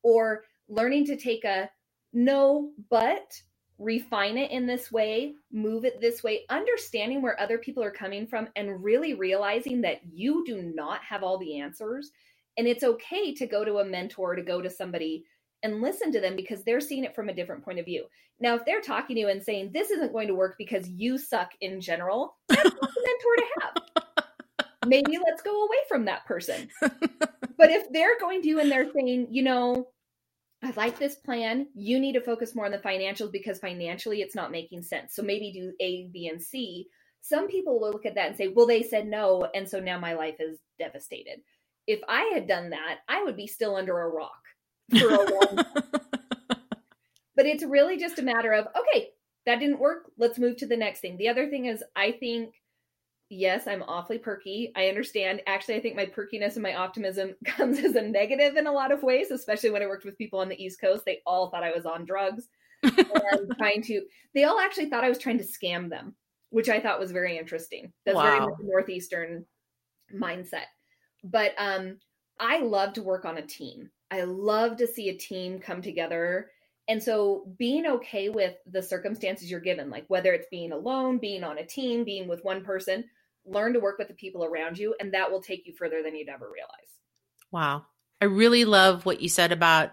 or 0.03 0.43
learning 0.67 1.05
to 1.05 1.15
take 1.15 1.43
a 1.43 1.69
no, 2.17 2.71
but 2.89 3.39
refine 3.77 4.39
it 4.39 4.49
in 4.49 4.65
this 4.65 4.91
way, 4.91 5.35
move 5.51 5.85
it 5.85 6.01
this 6.01 6.23
way, 6.23 6.45
understanding 6.49 7.21
where 7.21 7.39
other 7.39 7.59
people 7.59 7.83
are 7.83 7.91
coming 7.91 8.25
from, 8.25 8.47
and 8.55 8.83
really 8.83 9.13
realizing 9.13 9.81
that 9.81 10.01
you 10.11 10.43
do 10.43 10.63
not 10.63 11.03
have 11.03 11.21
all 11.21 11.37
the 11.37 11.59
answers. 11.59 12.09
And 12.57 12.67
it's 12.67 12.83
okay 12.83 13.35
to 13.35 13.45
go 13.45 13.63
to 13.63 13.77
a 13.77 13.85
mentor, 13.85 14.35
to 14.35 14.41
go 14.41 14.63
to 14.63 14.69
somebody 14.69 15.25
and 15.61 15.79
listen 15.79 16.11
to 16.11 16.19
them 16.19 16.35
because 16.35 16.63
they're 16.63 16.79
seeing 16.79 17.03
it 17.03 17.13
from 17.13 17.29
a 17.29 17.33
different 17.33 17.63
point 17.63 17.77
of 17.77 17.85
view. 17.85 18.05
Now, 18.39 18.55
if 18.55 18.65
they're 18.65 18.81
talking 18.81 19.15
to 19.15 19.19
you 19.19 19.29
and 19.29 19.43
saying 19.43 19.69
this 19.71 19.91
isn't 19.91 20.11
going 20.11 20.27
to 20.27 20.35
work 20.35 20.55
because 20.57 20.89
you 20.89 21.19
suck 21.19 21.51
in 21.61 21.79
general, 21.79 22.35
that's 22.49 22.63
not 22.63 22.73
a 22.73 23.01
mentor 23.05 23.35
to 23.37 23.45
have. 23.61 23.73
Maybe 24.87 25.19
let's 25.23 25.43
go 25.43 25.65
away 25.65 25.77
from 25.87 26.05
that 26.05 26.25
person. 26.25 26.67
but 26.81 27.69
if 27.69 27.91
they're 27.91 28.17
going 28.19 28.41
to 28.41 28.47
you 28.47 28.59
and 28.59 28.71
they're 28.71 28.91
saying, 28.91 29.27
you 29.29 29.43
know, 29.43 29.87
I 30.63 30.73
like 30.75 30.97
this 30.97 31.15
plan. 31.15 31.67
You 31.75 31.99
need 31.99 32.13
to 32.13 32.21
focus 32.21 32.55
more 32.55 32.65
on 32.65 32.71
the 32.71 32.79
financials 32.79 33.31
because 33.31 33.59
financially 33.59 34.21
it's 34.21 34.35
not 34.35 34.51
making 34.51 34.81
sense. 34.81 35.13
So 35.15 35.21
maybe 35.21 35.51
do 35.51 35.73
A, 35.79 36.09
B, 36.11 36.27
and 36.27 36.41
C. 36.41 36.87
Some 37.21 37.47
people 37.47 37.79
will 37.79 37.91
look 37.91 38.05
at 38.05 38.15
that 38.15 38.29
and 38.29 38.37
say, 38.37 38.47
well, 38.47 38.65
they 38.65 38.81
said 38.81 39.07
no. 39.07 39.47
And 39.53 39.69
so 39.69 39.79
now 39.79 39.99
my 39.99 40.13
life 40.13 40.37
is 40.39 40.57
devastated. 40.79 41.41
If 41.85 41.99
I 42.07 42.31
had 42.33 42.47
done 42.47 42.71
that, 42.71 42.99
I 43.07 43.23
would 43.23 43.37
be 43.37 43.47
still 43.47 43.75
under 43.75 43.99
a 43.99 44.09
rock 44.09 44.41
for 44.97 45.07
a 45.07 45.31
long 45.31 45.55
time. 45.57 45.83
but 47.35 47.45
it's 47.45 47.63
really 47.63 47.97
just 47.97 48.19
a 48.19 48.23
matter 48.23 48.51
of, 48.53 48.67
okay, 48.67 49.09
that 49.45 49.59
didn't 49.59 49.79
work. 49.79 50.11
Let's 50.17 50.39
move 50.39 50.57
to 50.57 50.67
the 50.67 50.77
next 50.77 51.01
thing. 51.01 51.17
The 51.17 51.29
other 51.29 51.49
thing 51.49 51.65
is, 51.65 51.83
I 51.95 52.13
think 52.13 52.53
yes, 53.29 53.67
I'm 53.67 53.83
awfully 53.83 54.17
perky. 54.17 54.71
I 54.75 54.87
understand. 54.87 55.41
Actually, 55.47 55.75
I 55.75 55.81
think 55.81 55.95
my 55.95 56.05
perkiness 56.05 56.55
and 56.55 56.63
my 56.63 56.75
optimism 56.75 57.35
comes 57.45 57.79
as 57.79 57.95
a 57.95 58.01
negative 58.01 58.55
in 58.55 58.67
a 58.67 58.71
lot 58.71 58.91
of 58.91 59.03
ways, 59.03 59.31
especially 59.31 59.71
when 59.71 59.83
I 59.83 59.87
worked 59.87 60.05
with 60.05 60.17
people 60.17 60.39
on 60.39 60.49
the 60.49 60.61
East 60.61 60.79
Coast. 60.79 61.05
They 61.05 61.21
all 61.25 61.49
thought 61.49 61.63
I 61.63 61.71
was 61.71 61.85
on 61.85 62.05
drugs 62.05 62.47
and 62.83 63.51
trying 63.57 63.81
to, 63.83 64.01
they 64.33 64.43
all 64.43 64.59
actually 64.59 64.89
thought 64.89 65.03
I 65.03 65.09
was 65.09 65.17
trying 65.17 65.39
to 65.39 65.43
scam 65.43 65.89
them, 65.89 66.15
which 66.49 66.69
I 66.69 66.79
thought 66.79 66.99
was 66.99 67.11
very 67.11 67.37
interesting. 67.37 67.91
That's 68.05 68.15
wow. 68.15 68.23
very 68.23 68.39
much 68.39 68.55
Northeastern 68.61 69.45
mindset. 70.13 70.65
But 71.23 71.53
um, 71.57 71.97
I 72.39 72.59
love 72.59 72.93
to 72.93 73.03
work 73.03 73.25
on 73.25 73.37
a 73.37 73.45
team. 73.45 73.89
I 74.11 74.21
love 74.21 74.77
to 74.77 74.87
see 74.87 75.09
a 75.09 75.17
team 75.17 75.59
come 75.59 75.81
together. 75.81 76.51
And 76.87 77.03
so 77.03 77.51
being 77.57 77.85
okay 77.85 78.29
with 78.29 78.55
the 78.65 78.81
circumstances 78.81 79.51
you're 79.51 79.59
given, 79.59 79.89
like 79.89 80.05
whether 80.07 80.31
it's 80.31 80.47
being 80.49 80.71
alone, 80.71 81.17
being 81.17 81.43
on 81.43 81.57
a 81.57 81.65
team, 81.65 82.05
being 82.05 82.27
with 82.29 82.45
one 82.45 82.63
person, 82.63 83.03
learn 83.47 83.73
to 83.73 83.79
work 83.79 83.97
with 83.97 84.07
the 84.07 84.13
people 84.13 84.43
around 84.43 84.77
you, 84.77 84.95
and 84.99 85.13
that 85.13 85.31
will 85.31 85.41
take 85.41 85.65
you 85.65 85.73
further 85.73 86.03
than 86.03 86.15
you'd 86.15 86.29
ever 86.29 86.49
realize. 86.51 86.71
Wow. 87.51 87.85
I 88.21 88.25
really 88.25 88.65
love 88.65 89.05
what 89.05 89.21
you 89.21 89.29
said 89.29 89.51
about 89.51 89.91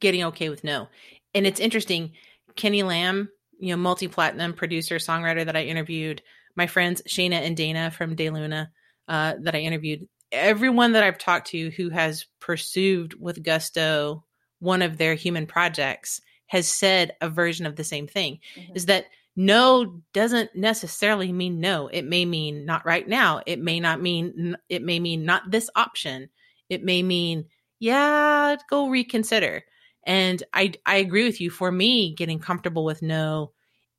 getting 0.00 0.24
okay 0.24 0.48
with 0.48 0.64
no. 0.64 0.88
And 1.34 1.46
it's 1.46 1.60
interesting. 1.60 2.12
Kenny 2.56 2.82
Lamb, 2.82 3.28
you 3.58 3.70
know, 3.70 3.76
multi 3.76 4.08
platinum 4.08 4.52
producer, 4.52 4.96
songwriter 4.96 5.44
that 5.44 5.56
I 5.56 5.64
interviewed, 5.64 6.22
my 6.56 6.66
friends 6.66 7.02
Shayna 7.08 7.40
and 7.42 7.56
Dana 7.56 7.90
from 7.90 8.14
De 8.14 8.30
Luna 8.30 8.70
uh, 9.08 9.34
that 9.40 9.54
I 9.54 9.58
interviewed, 9.58 10.08
everyone 10.32 10.92
that 10.92 11.02
I've 11.02 11.18
talked 11.18 11.48
to 11.48 11.70
who 11.70 11.90
has 11.90 12.26
pursued 12.40 13.20
with 13.20 13.42
gusto 13.42 14.24
one 14.60 14.82
of 14.82 14.96
their 14.96 15.14
human 15.14 15.46
projects 15.46 16.20
has 16.46 16.68
said 16.68 17.14
a 17.20 17.28
version 17.28 17.66
of 17.66 17.76
the 17.76 17.84
same 17.84 18.06
thing 18.06 18.38
mm-hmm. 18.56 18.74
is 18.74 18.86
that 18.86 19.06
no 19.36 20.02
doesn't 20.12 20.54
necessarily 20.54 21.32
mean 21.32 21.60
no. 21.60 21.88
It 21.88 22.04
may 22.04 22.24
mean 22.24 22.64
not 22.64 22.86
right 22.86 23.06
now. 23.06 23.42
It 23.46 23.60
may 23.60 23.80
not 23.80 24.00
mean, 24.00 24.56
it 24.68 24.82
may 24.82 25.00
mean 25.00 25.24
not 25.24 25.50
this 25.50 25.68
option. 25.74 26.28
It 26.68 26.84
may 26.84 27.02
mean, 27.02 27.46
yeah, 27.80 28.56
go 28.70 28.88
reconsider. 28.88 29.64
And 30.06 30.42
I, 30.52 30.74
I 30.86 30.96
agree 30.96 31.24
with 31.24 31.40
you. 31.40 31.50
For 31.50 31.72
me, 31.72 32.14
getting 32.14 32.38
comfortable 32.38 32.84
with 32.84 33.02
no, 33.02 33.52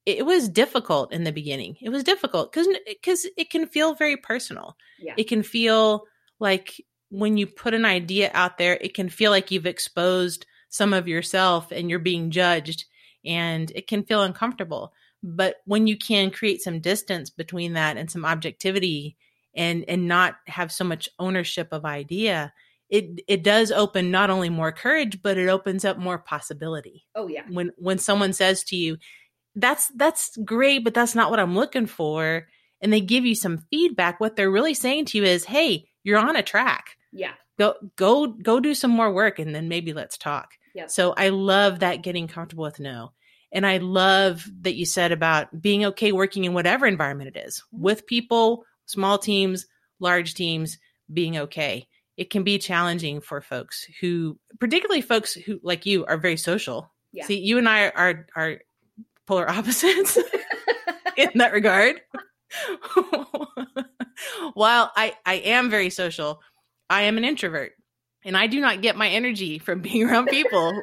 it 0.06 0.26
was 0.26 0.48
difficult 0.48 1.12
in 1.12 1.24
the 1.24 1.32
beginning. 1.32 1.78
It 1.82 1.90
was 1.90 2.04
difficult 2.04 2.52
because 2.52 2.68
because 2.88 3.28
it 3.38 3.50
can 3.50 3.66
feel 3.66 3.96
very 3.96 4.18
personal. 4.18 4.78
Yeah. 5.00 5.16
It 5.18 5.28
can 5.28 5.42
feel 5.42 6.04
like 6.40 6.80
when 7.10 7.38
you 7.38 7.48
put 7.48 7.74
an 7.74 7.86
idea 7.86 8.30
out 8.34 8.58
there, 8.58 8.78
it 8.80 8.94
can 8.94 9.10
feel 9.10 9.32
like 9.32 9.50
you've 9.50 9.66
exposed 9.66 10.46
some 10.70 10.94
of 10.94 11.08
yourself 11.08 11.72
and 11.72 11.90
you're 11.90 12.00
being 12.00 12.30
judged, 12.30 12.86
and 13.26 13.72
it 13.72 13.88
can 13.88 14.04
feel 14.04 14.22
uncomfortable. 14.22 14.94
But 15.28 15.56
when 15.66 15.88
you 15.88 15.98
can 15.98 16.30
create 16.30 16.62
some 16.62 16.80
distance 16.80 17.32
between 17.32 17.74
that 17.74 17.98
and 17.98 18.12
some 18.12 18.26
objectivity 18.26 19.18
and 19.56 19.84
and 19.88 20.08
not 20.08 20.36
have 20.46 20.72
so 20.72 20.84
much 20.84 21.10
ownership 21.18 21.70
of 21.72 21.84
idea, 21.84 22.54
it 22.90 23.22
it 23.28 23.44
does 23.44 23.72
open 23.72 24.12
not 24.12 24.30
only 24.30 24.50
more 24.50 24.72
courage, 24.72 25.24
but 25.24 25.38
it 25.38 25.50
opens 25.50 25.84
up 25.84 25.98
more 25.98 26.20
possibility. 26.20 27.08
Oh 27.16 27.28
yeah. 27.28 27.44
When 27.50 27.72
when 27.78 27.98
someone 27.98 28.34
says 28.34 28.64
to 28.66 28.76
you, 28.76 28.98
that's 29.56 29.88
that's 29.96 30.38
great, 30.38 30.84
but 30.84 30.94
that's 30.94 31.16
not 31.16 31.32
what 31.32 31.40
I'm 31.40 31.56
looking 31.56 31.88
for, 31.88 32.48
and 32.80 32.94
they 32.94 33.02
give 33.02 33.26
you 33.26 33.34
some 33.34 33.66
feedback, 33.72 34.20
what 34.20 34.36
they're 34.36 34.52
really 34.52 34.76
saying 34.76 35.06
to 35.06 35.18
you 35.18 35.24
is, 35.24 35.46
hey, 35.46 35.86
you're 36.04 36.20
on 36.20 36.36
a 36.36 36.44
track. 36.44 36.98
Yeah. 37.12 37.34
Go 37.58 37.74
go 37.96 38.28
go 38.28 38.60
do 38.60 38.76
some 38.76 38.92
more 38.92 39.12
work 39.12 39.40
and 39.40 39.56
then 39.56 39.70
maybe 39.70 39.92
let's 39.92 40.20
talk. 40.20 40.52
Yeah. 40.76 40.86
So 40.86 41.16
I 41.18 41.30
love 41.30 41.80
that 41.80 42.04
getting 42.04 42.28
comfortable 42.28 42.66
with 42.66 42.80
no. 42.80 43.14
And 43.52 43.66
I 43.66 43.78
love 43.78 44.48
that 44.62 44.76
you 44.76 44.86
said 44.86 45.12
about 45.12 45.62
being 45.62 45.86
okay 45.86 46.12
working 46.12 46.44
in 46.44 46.54
whatever 46.54 46.86
environment 46.86 47.36
it 47.36 47.40
is 47.46 47.64
mm-hmm. 47.74 47.84
with 47.84 48.08
people, 48.08 48.66
small 48.86 49.18
teams, 49.18 49.66
large 50.00 50.34
teams, 50.34 50.78
being 51.12 51.38
okay. 51.38 51.88
It 52.18 52.30
can 52.30 52.44
be 52.44 52.58
challenging 52.58 53.22
for 53.22 53.42
folks 53.42 53.86
who, 54.00 54.40
particularly 54.60 55.02
folks 55.02 55.34
who, 55.34 55.60
like 55.64 55.86
you, 55.86 56.06
are 56.06 56.18
very 56.18 56.38
social. 56.38 56.92
Yeah. 57.12 57.26
See, 57.26 57.40
you 57.40 57.58
and 57.58 57.68
I 57.68 57.90
are 57.90 58.28
are 58.36 58.60
polar 59.26 59.50
opposites 59.52 60.18
in 61.18 61.30
that 61.36 61.54
regard. 61.54 62.02
While 64.54 64.92
I 64.96 65.14
I 65.26 65.36
am 65.36 65.70
very 65.70 65.90
social, 65.90 66.42
I 66.90 67.04
am 67.04 67.18
an 67.18 67.26
introvert, 67.26 67.74
and 68.24 68.38
I 68.38 68.48
do 68.48 68.62
not 68.62 68.82
get 68.82 68.96
my 68.96 69.10
energy 69.10 69.60
from 69.60 69.82
being 69.82 70.04
around 70.04 70.28
people 70.28 70.82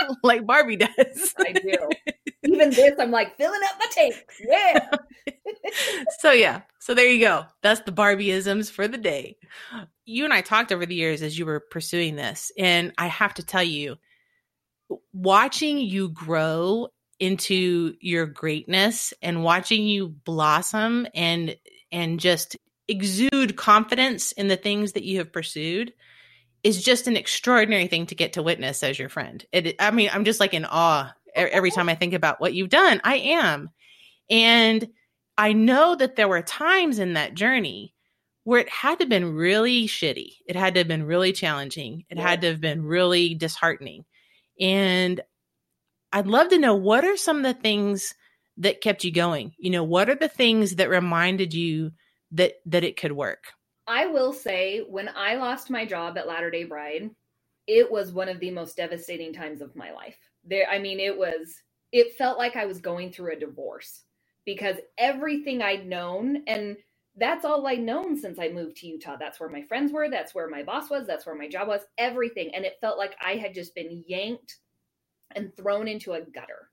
like 0.22 0.46
Barbie 0.46 0.76
does. 0.76 1.34
I 1.38 1.52
do. 1.52 1.88
Even 2.44 2.70
this, 2.70 2.94
I'm 2.98 3.10
like 3.10 3.36
filling 3.36 3.60
up 3.64 3.78
my 3.78 3.86
tank. 3.90 4.14
Yeah. 4.46 4.90
so 6.20 6.30
yeah. 6.30 6.62
So 6.78 6.94
there 6.94 7.10
you 7.10 7.20
go. 7.20 7.44
That's 7.62 7.80
the 7.80 7.92
Barbieisms 7.92 8.70
for 8.70 8.86
the 8.86 8.98
day. 8.98 9.36
You 10.04 10.24
and 10.24 10.32
I 10.32 10.40
talked 10.42 10.70
over 10.70 10.86
the 10.86 10.94
years 10.94 11.22
as 11.22 11.38
you 11.38 11.46
were 11.46 11.60
pursuing 11.60 12.14
this, 12.14 12.52
and 12.56 12.92
I 12.98 13.08
have 13.08 13.34
to 13.34 13.42
tell 13.42 13.64
you, 13.64 13.96
watching 15.12 15.78
you 15.78 16.10
grow 16.10 16.88
into 17.18 17.94
your 18.00 18.26
greatness 18.26 19.12
and 19.22 19.42
watching 19.42 19.84
you 19.84 20.08
blossom 20.08 21.08
and 21.14 21.56
and 21.90 22.20
just 22.20 22.56
exude 22.88 23.56
confidence 23.56 24.32
in 24.32 24.48
the 24.48 24.56
things 24.56 24.92
that 24.92 25.04
you 25.04 25.18
have 25.18 25.32
pursued 25.32 25.92
is 26.66 26.82
just 26.82 27.06
an 27.06 27.16
extraordinary 27.16 27.86
thing 27.86 28.06
to 28.06 28.16
get 28.16 28.32
to 28.32 28.42
witness 28.42 28.82
as 28.82 28.98
your 28.98 29.08
friend. 29.08 29.46
It, 29.52 29.76
I 29.78 29.92
mean, 29.92 30.10
I'm 30.12 30.24
just 30.24 30.40
like 30.40 30.52
in 30.52 30.64
awe 30.64 31.14
every 31.32 31.70
time 31.70 31.88
I 31.88 31.94
think 31.94 32.12
about 32.12 32.40
what 32.40 32.54
you've 32.54 32.70
done. 32.70 33.00
I 33.04 33.16
am. 33.16 33.70
And 34.28 34.88
I 35.38 35.52
know 35.52 35.94
that 35.94 36.16
there 36.16 36.26
were 36.26 36.42
times 36.42 36.98
in 36.98 37.12
that 37.12 37.34
journey 37.34 37.94
where 38.42 38.58
it 38.58 38.68
had 38.68 38.98
to 38.98 39.04
have 39.04 39.08
been 39.08 39.34
really 39.34 39.86
shitty. 39.86 40.30
It 40.48 40.56
had 40.56 40.74
to 40.74 40.80
have 40.80 40.88
been 40.88 41.04
really 41.04 41.32
challenging. 41.32 42.04
It 42.10 42.16
yeah. 42.16 42.28
had 42.28 42.40
to 42.40 42.48
have 42.48 42.60
been 42.60 42.82
really 42.82 43.36
disheartening. 43.36 44.04
And 44.60 45.20
I'd 46.12 46.26
love 46.26 46.48
to 46.48 46.58
know 46.58 46.74
what 46.74 47.04
are 47.04 47.16
some 47.16 47.36
of 47.36 47.42
the 47.44 47.60
things 47.60 48.12
that 48.56 48.80
kept 48.80 49.04
you 49.04 49.12
going? 49.12 49.52
You 49.58 49.70
know, 49.70 49.84
what 49.84 50.10
are 50.10 50.16
the 50.16 50.28
things 50.28 50.76
that 50.76 50.90
reminded 50.90 51.54
you 51.54 51.92
that 52.32 52.54
that 52.66 52.82
it 52.82 52.96
could 52.96 53.12
work? 53.12 53.44
I 53.86 54.06
will 54.06 54.32
say, 54.32 54.80
when 54.88 55.08
I 55.14 55.36
lost 55.36 55.70
my 55.70 55.84
job 55.84 56.18
at 56.18 56.26
Latter 56.26 56.50
Day 56.50 56.64
Bride, 56.64 57.10
it 57.66 57.90
was 57.90 58.12
one 58.12 58.28
of 58.28 58.40
the 58.40 58.50
most 58.50 58.76
devastating 58.76 59.32
times 59.32 59.60
of 59.60 59.76
my 59.76 59.92
life. 59.92 60.18
There, 60.44 60.66
I 60.70 60.78
mean, 60.78 61.00
it 61.00 61.16
was. 61.16 61.62
It 61.92 62.16
felt 62.16 62.38
like 62.38 62.56
I 62.56 62.66
was 62.66 62.80
going 62.80 63.12
through 63.12 63.32
a 63.32 63.38
divorce 63.38 64.02
because 64.44 64.76
everything 64.98 65.62
I'd 65.62 65.86
known, 65.86 66.42
and 66.46 66.76
that's 67.16 67.44
all 67.44 67.66
I'd 67.66 67.80
known 67.80 68.18
since 68.18 68.38
I 68.38 68.48
moved 68.48 68.76
to 68.78 68.86
Utah. 68.86 69.16
That's 69.18 69.40
where 69.40 69.48
my 69.48 69.62
friends 69.62 69.92
were. 69.92 70.10
That's 70.10 70.34
where 70.34 70.48
my 70.48 70.62
boss 70.62 70.90
was. 70.90 71.06
That's 71.06 71.24
where 71.24 71.36
my 71.36 71.48
job 71.48 71.68
was. 71.68 71.82
Everything, 71.96 72.54
and 72.54 72.64
it 72.64 72.78
felt 72.80 72.98
like 72.98 73.16
I 73.24 73.36
had 73.36 73.54
just 73.54 73.74
been 73.74 74.04
yanked 74.06 74.56
and 75.34 75.56
thrown 75.56 75.88
into 75.88 76.12
a 76.12 76.22
gutter. 76.22 76.70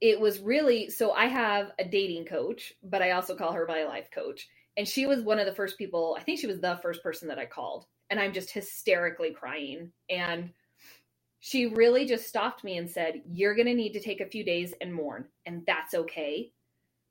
It 0.00 0.20
was 0.20 0.40
really 0.40 0.90
so. 0.90 1.12
I 1.12 1.26
have 1.26 1.72
a 1.78 1.84
dating 1.84 2.26
coach, 2.26 2.72
but 2.82 3.02
I 3.02 3.12
also 3.12 3.36
call 3.36 3.52
her 3.52 3.66
my 3.66 3.84
life 3.84 4.10
coach 4.12 4.48
And 4.78 4.86
she 4.86 5.06
was 5.06 5.20
one 5.22 5.40
of 5.40 5.46
the 5.46 5.54
first 5.54 5.76
people, 5.76 6.16
I 6.18 6.22
think 6.22 6.38
she 6.38 6.46
was 6.46 6.60
the 6.60 6.78
first 6.80 7.02
person 7.02 7.26
that 7.28 7.38
I 7.38 7.46
called. 7.46 7.86
And 8.10 8.18
I'm 8.20 8.32
just 8.32 8.52
hysterically 8.52 9.32
crying. 9.32 9.90
And 10.08 10.50
she 11.40 11.66
really 11.66 12.06
just 12.06 12.28
stopped 12.28 12.62
me 12.62 12.78
and 12.78 12.88
said, 12.88 13.22
You're 13.28 13.56
going 13.56 13.66
to 13.66 13.74
need 13.74 13.92
to 13.92 14.00
take 14.00 14.20
a 14.20 14.26
few 14.26 14.44
days 14.44 14.72
and 14.80 14.94
mourn, 14.94 15.26
and 15.46 15.62
that's 15.66 15.94
okay. 15.94 16.52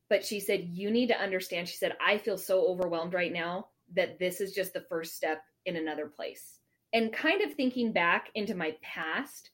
But 0.10 0.26
she 0.26 0.40
said, 0.40 0.70
You 0.72 0.90
need 0.90 1.08
to 1.08 1.22
understand. 1.22 1.68
She 1.68 1.78
said, 1.78 1.98
I 2.06 2.18
feel 2.18 2.38
so 2.38 2.66
overwhelmed 2.68 3.14
right 3.14 3.34
now 3.34 3.68
that 3.94 4.18
this 4.18 4.42
is 4.42 4.54
just 4.54 4.74
the 4.74 4.86
first 4.90 5.16
step 5.16 5.44
in 5.66 5.76
another 5.76 6.08
place. 6.08 6.60
And 6.94 7.12
kind 7.14 7.42
of 7.42 7.54
thinking 7.54 7.92
back 7.92 8.30
into 8.34 8.56
my 8.56 8.76
past, 8.82 9.52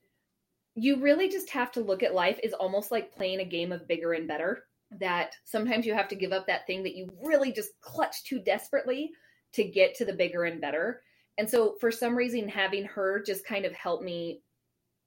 you 0.76 0.99
really 1.02 1.30
just 1.30 1.49
have 1.49 1.71
to 1.73 1.82
look 1.82 2.04
at 2.04 2.13
life 2.13 2.39
is 2.43 2.54
almost 2.54 2.91
like 2.91 3.15
playing 3.15 3.39
a 3.39 3.45
game 3.45 3.71
of 3.71 3.88
bigger 3.88 4.13
and 4.13 4.28
better. 4.28 4.65
That 4.99 5.36
sometimes 5.45 5.86
you 5.86 5.93
have 5.93 6.08
to 6.10 6.15
give 6.15 6.32
up 6.32 6.47
that 6.47 6.67
thing 6.67 6.84
that 6.84 6.95
you 6.95 7.10
really 7.23 7.51
just 7.51 7.71
clutch 7.82 8.23
too 8.23 8.39
desperately 8.39 9.12
to 9.53 9.63
get 9.63 9.95
to 9.95 10.06
the 10.06 10.13
bigger 10.13 10.43
and 10.43 10.62
better. 10.62 11.01
And 11.38 11.49
so, 11.49 11.75
for 11.79 11.91
some 11.91 12.15
reason, 12.15 12.47
having 12.47 12.86
her 12.86 13.21
just 13.25 13.45
kind 13.45 13.65
of 13.65 13.73
help 13.73 14.01
me 14.01 14.41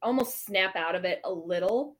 almost 0.03 0.45
snap 0.45 0.77
out 0.77 0.95
of 0.95 1.05
it 1.05 1.21
a 1.25 1.33
little. 1.33 1.97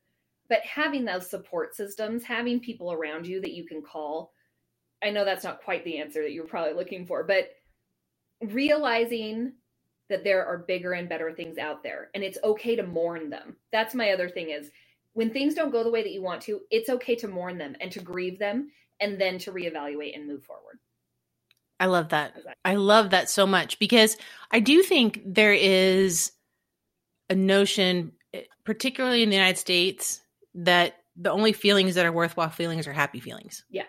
But 0.49 0.61
having 0.61 1.05
those 1.05 1.29
support 1.29 1.75
systems, 1.75 2.23
having 2.23 2.61
people 2.61 2.93
around 2.93 3.27
you 3.27 3.41
that 3.41 3.53
you 3.53 3.67
can 3.67 3.83
call, 3.83 4.33
I 5.03 5.11
know 5.11 5.25
that's 5.25 5.45
not 5.45 5.63
quite 5.63 5.85
the 5.85 5.99
answer 5.99 6.23
that 6.23 6.33
you're 6.33 6.45
probably 6.47 6.75
looking 6.75 7.07
for, 7.07 7.25
but 7.25 7.51
realizing 8.41 9.53
that 10.09 10.25
there 10.25 10.47
are 10.47 10.59
bigger 10.59 10.93
and 10.93 11.09
better 11.09 11.33
things 11.33 11.59
out 11.59 11.83
there 11.83 12.11
and 12.15 12.23
it's 12.23 12.39
okay 12.45 12.77
to 12.77 12.87
mourn 12.87 13.31
them. 13.31 13.57
That's 13.73 13.95
my 13.95 14.13
other 14.13 14.29
thing 14.29 14.51
is 14.51 14.71
when 15.17 15.31
things 15.31 15.55
don't 15.55 15.71
go 15.71 15.83
the 15.83 15.91
way 15.91 16.03
that 16.03 16.13
you 16.13 16.21
want 16.21 16.43
to, 16.43 16.61
it's 16.71 16.91
okay 16.91 17.15
to 17.17 17.27
mourn 17.27 17.57
them 17.57 17.75
and 17.81 17.91
to 17.91 18.01
grieve 18.01 18.39
them 18.39 18.71
and 19.01 19.19
then 19.19 19.39
to 19.39 19.51
reevaluate 19.51 20.15
and 20.15 20.29
move 20.29 20.45
forward. 20.45 20.79
I 21.81 21.87
love 21.87 22.11
that. 22.11 22.35
I 22.67 22.75
love 22.75 23.11
that 23.11 23.31
so 23.31 23.47
much 23.47 23.79
because 23.79 24.19
I 24.51 24.61
do 24.61 24.83
think 24.83 25.23
there 25.25 25.55
is 25.55 26.33
a 27.31 27.35
notion, 27.35 28.13
eh, 28.35 28.43
particularly 28.65 29.23
in 29.23 29.31
the 29.31 29.37
United 29.37 29.57
States, 29.57 30.21
that 30.55 30.97
the 31.17 31.33
only 31.33 31.55
feelings 31.55 31.95
that 31.95 32.05
are 32.05 32.13
worthwhile 32.13 32.51
feelings 32.51 32.87
are 32.87 32.93
happy 32.93 33.21
feelings. 33.21 33.65
Yeah. 33.71 33.85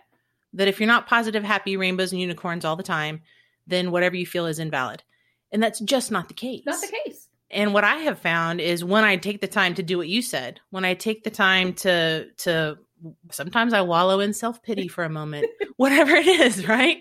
That 0.53 0.69
if 0.69 0.79
you're 0.79 0.87
not 0.87 1.07
positive, 1.07 1.43
happy, 1.43 1.75
rainbows, 1.75 2.13
and 2.13 2.21
unicorns 2.21 2.63
all 2.63 2.77
the 2.77 2.83
time, 2.83 3.21
then 3.67 3.91
whatever 3.91 4.15
you 4.15 4.25
feel 4.25 4.45
is 4.45 4.59
invalid. 4.59 5.03
And 5.51 5.61
that's 5.61 5.81
just 5.81 6.09
not 6.09 6.29
the 6.29 6.33
case. 6.33 6.63
Not 6.65 6.79
the 6.79 6.95
case. 7.05 7.26
And 7.49 7.73
what 7.73 7.83
I 7.83 7.97
have 7.97 8.19
found 8.19 8.59
is 8.59 8.83
when 8.83 9.03
I 9.03 9.15
take 9.15 9.39
the 9.39 9.47
time 9.47 9.75
to 9.75 9.83
do 9.83 9.97
what 9.97 10.09
you 10.09 10.21
said, 10.21 10.59
when 10.69 10.83
I 10.83 10.95
take 10.95 11.23
the 11.23 11.29
time 11.29 11.73
to 11.75 12.27
to 12.39 12.77
sometimes 13.31 13.73
I 13.73 13.81
wallow 13.81 14.19
in 14.19 14.33
self-pity 14.33 14.87
for 14.87 15.03
a 15.03 15.09
moment, 15.09 15.47
whatever 15.77 16.15
it 16.15 16.27
is, 16.27 16.67
right? 16.67 16.97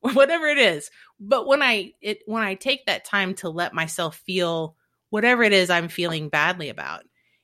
Whatever 0.00 0.46
it 0.46 0.58
is. 0.58 0.90
But 1.18 1.46
when 1.46 1.62
I 1.62 1.92
it 2.00 2.20
when 2.26 2.42
I 2.42 2.54
take 2.54 2.86
that 2.86 3.04
time 3.04 3.34
to 3.36 3.50
let 3.50 3.74
myself 3.74 4.16
feel 4.16 4.76
whatever 5.10 5.42
it 5.42 5.52
is 5.52 5.70
I'm 5.70 5.88
feeling 5.88 6.28
badly 6.28 6.70
about 6.70 7.02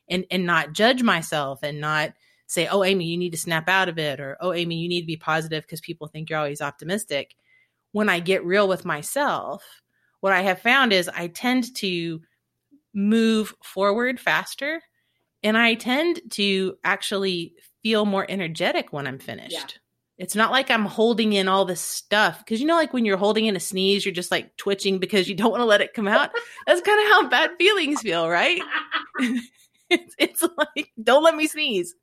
and 0.09 0.25
and 0.31 0.45
not 0.45 0.73
judge 0.73 1.03
myself 1.03 1.59
and 1.61 1.79
not 1.79 2.13
say, 2.47 2.67
"Oh, 2.67 2.83
Amy, 2.83 3.05
you 3.05 3.17
need 3.17 3.31
to 3.31 3.37
snap 3.37 3.69
out 3.69 3.89
of 3.89 3.99
it," 3.99 4.19
or 4.19 4.37
"Oh, 4.41 4.53
Amy, 4.53 4.77
you 4.77 4.89
need 4.89 5.01
to 5.01 5.07
be 5.07 5.17
positive 5.17 5.63
because 5.63 5.81
people 5.81 6.07
think 6.07 6.29
you're 6.29 6.39
always 6.39 6.61
optimistic." 6.61 7.35
When 7.91 8.09
I 8.09 8.19
get 8.19 8.45
real 8.45 8.67
with 8.67 8.85
myself, 8.85 9.63
what 10.21 10.33
I 10.33 10.41
have 10.41 10.61
found 10.61 10.93
is 10.93 11.09
I 11.09 11.27
tend 11.27 11.75
to 11.77 12.21
move 12.93 13.53
forward 13.63 14.19
faster 14.19 14.81
and 15.43 15.57
I 15.57 15.75
tend 15.75 16.21
to 16.31 16.77
actually 16.83 17.53
feel 17.83 18.05
more 18.05 18.25
energetic 18.27 18.91
when 18.91 19.07
I'm 19.07 19.19
finished. 19.19 19.53
Yeah. 19.53 19.65
It's 20.17 20.35
not 20.35 20.51
like 20.51 20.71
I'm 20.71 20.85
holding 20.85 21.33
in 21.33 21.47
all 21.47 21.63
this 21.63 21.79
stuff 21.79 22.39
because 22.39 22.59
you 22.59 22.65
know, 22.65 22.75
like 22.75 22.91
when 22.91 23.05
you're 23.05 23.17
holding 23.17 23.45
in 23.45 23.55
a 23.55 23.59
sneeze, 23.59 24.03
you're 24.03 24.15
just 24.15 24.31
like 24.31 24.57
twitching 24.57 24.97
because 24.97 25.29
you 25.29 25.35
don't 25.35 25.51
want 25.51 25.61
to 25.61 25.65
let 25.65 25.81
it 25.81 25.93
come 25.93 26.07
out. 26.07 26.31
That's 26.65 26.81
kind 26.81 26.99
of 26.99 27.07
how 27.07 27.29
bad 27.29 27.51
feelings 27.59 28.01
feel, 28.01 28.27
right? 28.27 28.61
it's, 29.89 30.15
it's 30.17 30.43
like, 30.57 30.91
don't 31.01 31.23
let 31.23 31.35
me 31.35 31.47
sneeze. 31.47 31.95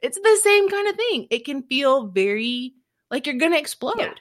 It's 0.00 0.18
the 0.18 0.40
same 0.42 0.70
kind 0.70 0.88
of 0.88 0.96
thing. 0.96 1.26
It 1.30 1.44
can 1.44 1.62
feel 1.64 2.06
very 2.06 2.74
like 3.10 3.26
you're 3.26 3.36
going 3.36 3.52
to 3.52 3.58
explode. 3.58 3.98
Yeah. 3.98 4.14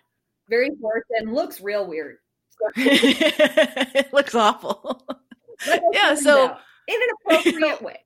Very 0.49 0.71
forced 0.81 1.07
and 1.11 1.33
looks 1.33 1.61
real 1.61 1.85
weird. 1.87 2.17
it 2.75 4.11
looks 4.11 4.35
awful. 4.35 5.07
Yeah, 5.65 6.15
so 6.15 6.55
in 6.87 6.95
an 6.95 7.09
appropriate 7.37 7.81
way. 7.81 7.97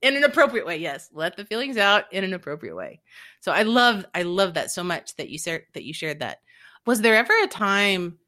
In 0.00 0.16
an 0.16 0.24
appropriate 0.24 0.66
way, 0.66 0.78
yes. 0.78 1.10
Let 1.12 1.36
the 1.36 1.44
feelings 1.44 1.76
out 1.76 2.10
in 2.12 2.24
an 2.24 2.32
appropriate 2.32 2.74
way. 2.74 3.02
So 3.40 3.52
I 3.52 3.62
love 3.62 4.06
I 4.14 4.22
love 4.22 4.54
that 4.54 4.70
so 4.70 4.82
much 4.82 5.16
that 5.16 5.28
you 5.28 5.38
shared 5.38 5.64
that 5.74 5.84
you 5.84 5.92
shared 5.92 6.20
that. 6.20 6.38
Was 6.86 7.02
there 7.02 7.16
ever 7.16 7.32
a 7.42 7.46
time 7.46 8.18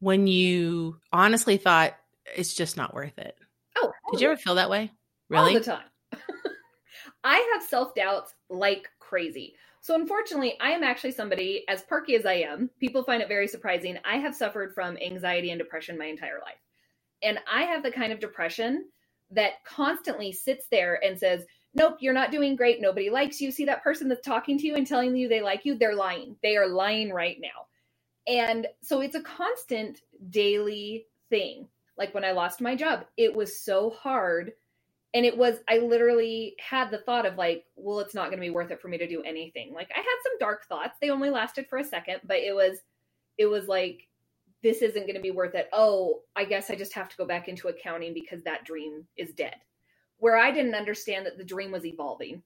when 0.00 0.26
you 0.26 0.98
honestly 1.12 1.56
thought 1.56 1.96
it's 2.36 2.54
just 2.54 2.76
not 2.76 2.94
worth 2.94 3.18
it? 3.18 3.36
Oh, 3.76 3.92
did 4.10 4.20
you 4.20 4.28
oh, 4.28 4.32
ever 4.32 4.40
feel 4.40 4.56
that 4.56 4.70
way? 4.70 4.90
Really? 5.28 5.54
All 5.54 5.60
the 5.60 5.64
time. 5.64 5.84
I 7.24 7.48
have 7.52 7.62
self 7.62 7.94
doubts 7.94 8.34
like 8.48 8.88
crazy. 8.98 9.54
So, 9.82 9.94
unfortunately, 9.94 10.58
I 10.60 10.72
am 10.72 10.84
actually 10.84 11.12
somebody, 11.12 11.64
as 11.66 11.82
perky 11.82 12.14
as 12.14 12.26
I 12.26 12.34
am, 12.34 12.68
people 12.80 13.02
find 13.02 13.22
it 13.22 13.28
very 13.28 13.48
surprising. 13.48 13.96
I 14.04 14.16
have 14.18 14.34
suffered 14.34 14.74
from 14.74 14.98
anxiety 14.98 15.50
and 15.50 15.58
depression 15.58 15.96
my 15.96 16.06
entire 16.06 16.38
life. 16.42 16.58
And 17.22 17.38
I 17.50 17.62
have 17.62 17.82
the 17.82 17.90
kind 17.90 18.12
of 18.12 18.20
depression 18.20 18.86
that 19.30 19.64
constantly 19.64 20.32
sits 20.32 20.66
there 20.70 21.02
and 21.04 21.18
says, 21.18 21.44
Nope, 21.72 21.98
you're 22.00 22.12
not 22.12 22.32
doing 22.32 22.56
great. 22.56 22.80
Nobody 22.80 23.10
likes 23.10 23.40
you. 23.40 23.52
See 23.52 23.64
that 23.66 23.84
person 23.84 24.08
that's 24.08 24.26
talking 24.26 24.58
to 24.58 24.66
you 24.66 24.74
and 24.74 24.86
telling 24.86 25.14
you 25.14 25.28
they 25.28 25.40
like 25.40 25.64
you? 25.64 25.76
They're 25.76 25.94
lying. 25.94 26.34
They 26.42 26.56
are 26.56 26.66
lying 26.66 27.12
right 27.12 27.36
now. 27.40 27.66
And 28.26 28.66
so 28.82 29.00
it's 29.00 29.14
a 29.14 29.22
constant 29.22 30.00
daily 30.30 31.06
thing. 31.28 31.68
Like 31.96 32.12
when 32.12 32.24
I 32.24 32.32
lost 32.32 32.60
my 32.60 32.74
job, 32.74 33.04
it 33.16 33.32
was 33.34 33.60
so 33.60 33.90
hard 33.90 34.52
and 35.14 35.26
it 35.26 35.36
was 35.36 35.56
i 35.68 35.78
literally 35.78 36.54
had 36.58 36.90
the 36.90 36.98
thought 36.98 37.26
of 37.26 37.36
like 37.36 37.64
well 37.76 38.00
it's 38.00 38.14
not 38.14 38.26
going 38.26 38.38
to 38.38 38.46
be 38.46 38.50
worth 38.50 38.70
it 38.70 38.80
for 38.80 38.88
me 38.88 38.98
to 38.98 39.08
do 39.08 39.22
anything 39.22 39.72
like 39.74 39.90
i 39.94 39.98
had 39.98 40.04
some 40.22 40.38
dark 40.38 40.66
thoughts 40.66 40.96
they 41.00 41.10
only 41.10 41.30
lasted 41.30 41.66
for 41.68 41.78
a 41.78 41.84
second 41.84 42.20
but 42.24 42.38
it 42.38 42.54
was 42.54 42.78
it 43.38 43.46
was 43.46 43.66
like 43.66 44.06
this 44.62 44.82
isn't 44.82 45.06
going 45.06 45.14
to 45.14 45.20
be 45.20 45.30
worth 45.30 45.54
it. 45.54 45.68
Oh 45.72 46.20
i 46.36 46.44
guess 46.44 46.70
i 46.70 46.74
just 46.74 46.94
have 46.94 47.08
to 47.08 47.16
go 47.16 47.26
back 47.26 47.48
into 47.48 47.68
accounting 47.68 48.14
because 48.14 48.42
that 48.42 48.64
dream 48.64 49.06
is 49.16 49.32
dead. 49.32 49.56
Where 50.18 50.36
i 50.36 50.50
didn't 50.50 50.74
understand 50.74 51.26
that 51.26 51.38
the 51.38 51.44
dream 51.44 51.70
was 51.72 51.86
evolving. 51.86 52.42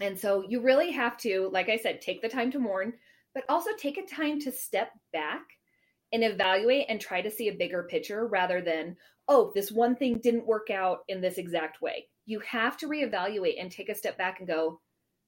And 0.00 0.18
so 0.18 0.44
you 0.48 0.60
really 0.60 0.90
have 0.92 1.16
to 1.18 1.48
like 1.52 1.68
i 1.68 1.76
said 1.76 2.00
take 2.00 2.22
the 2.22 2.28
time 2.28 2.50
to 2.52 2.58
mourn 2.58 2.94
but 3.34 3.44
also 3.48 3.70
take 3.78 3.96
a 3.96 4.06
time 4.06 4.38
to 4.40 4.52
step 4.52 4.90
back 5.12 5.42
and 6.12 6.22
evaluate 6.22 6.86
and 6.88 7.00
try 7.00 7.22
to 7.22 7.30
see 7.30 7.48
a 7.48 7.54
bigger 7.54 7.84
picture 7.84 8.26
rather 8.26 8.60
than 8.60 8.96
oh, 9.28 9.52
this 9.54 9.70
one 9.70 9.94
thing 9.96 10.18
didn't 10.18 10.46
work 10.46 10.70
out 10.70 11.00
in 11.08 11.20
this 11.20 11.38
exact 11.38 11.80
way. 11.80 12.08
You 12.26 12.40
have 12.40 12.76
to 12.78 12.88
reevaluate 12.88 13.60
and 13.60 13.70
take 13.70 13.88
a 13.88 13.94
step 13.94 14.18
back 14.18 14.38
and 14.38 14.48
go, 14.48 14.80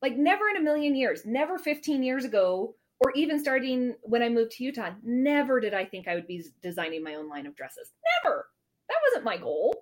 like, 0.03 0.17
never 0.17 0.49
in 0.49 0.57
a 0.57 0.63
million 0.63 0.95
years, 0.95 1.25
never 1.25 1.59
15 1.59 2.03
years 2.03 2.25
ago, 2.25 2.75
or 3.05 3.13
even 3.15 3.39
starting 3.39 3.95
when 4.03 4.23
I 4.23 4.31
moved 4.31 4.53
to 4.53 4.65
Utah, 4.65 4.93
never 5.03 5.61
did 5.61 5.75
I 5.75 5.85
think 5.85 6.09
I 6.09 6.15
would 6.15 6.27
be 6.27 6.43
designing 6.63 7.05
my 7.05 7.15
own 7.17 7.29
line 7.29 7.47
of 7.47 7.55
dresses. 7.55 7.91
Never. 8.25 8.47
That 8.89 8.97
wasn't 9.09 9.25
my 9.25 9.37
goal. 9.37 9.75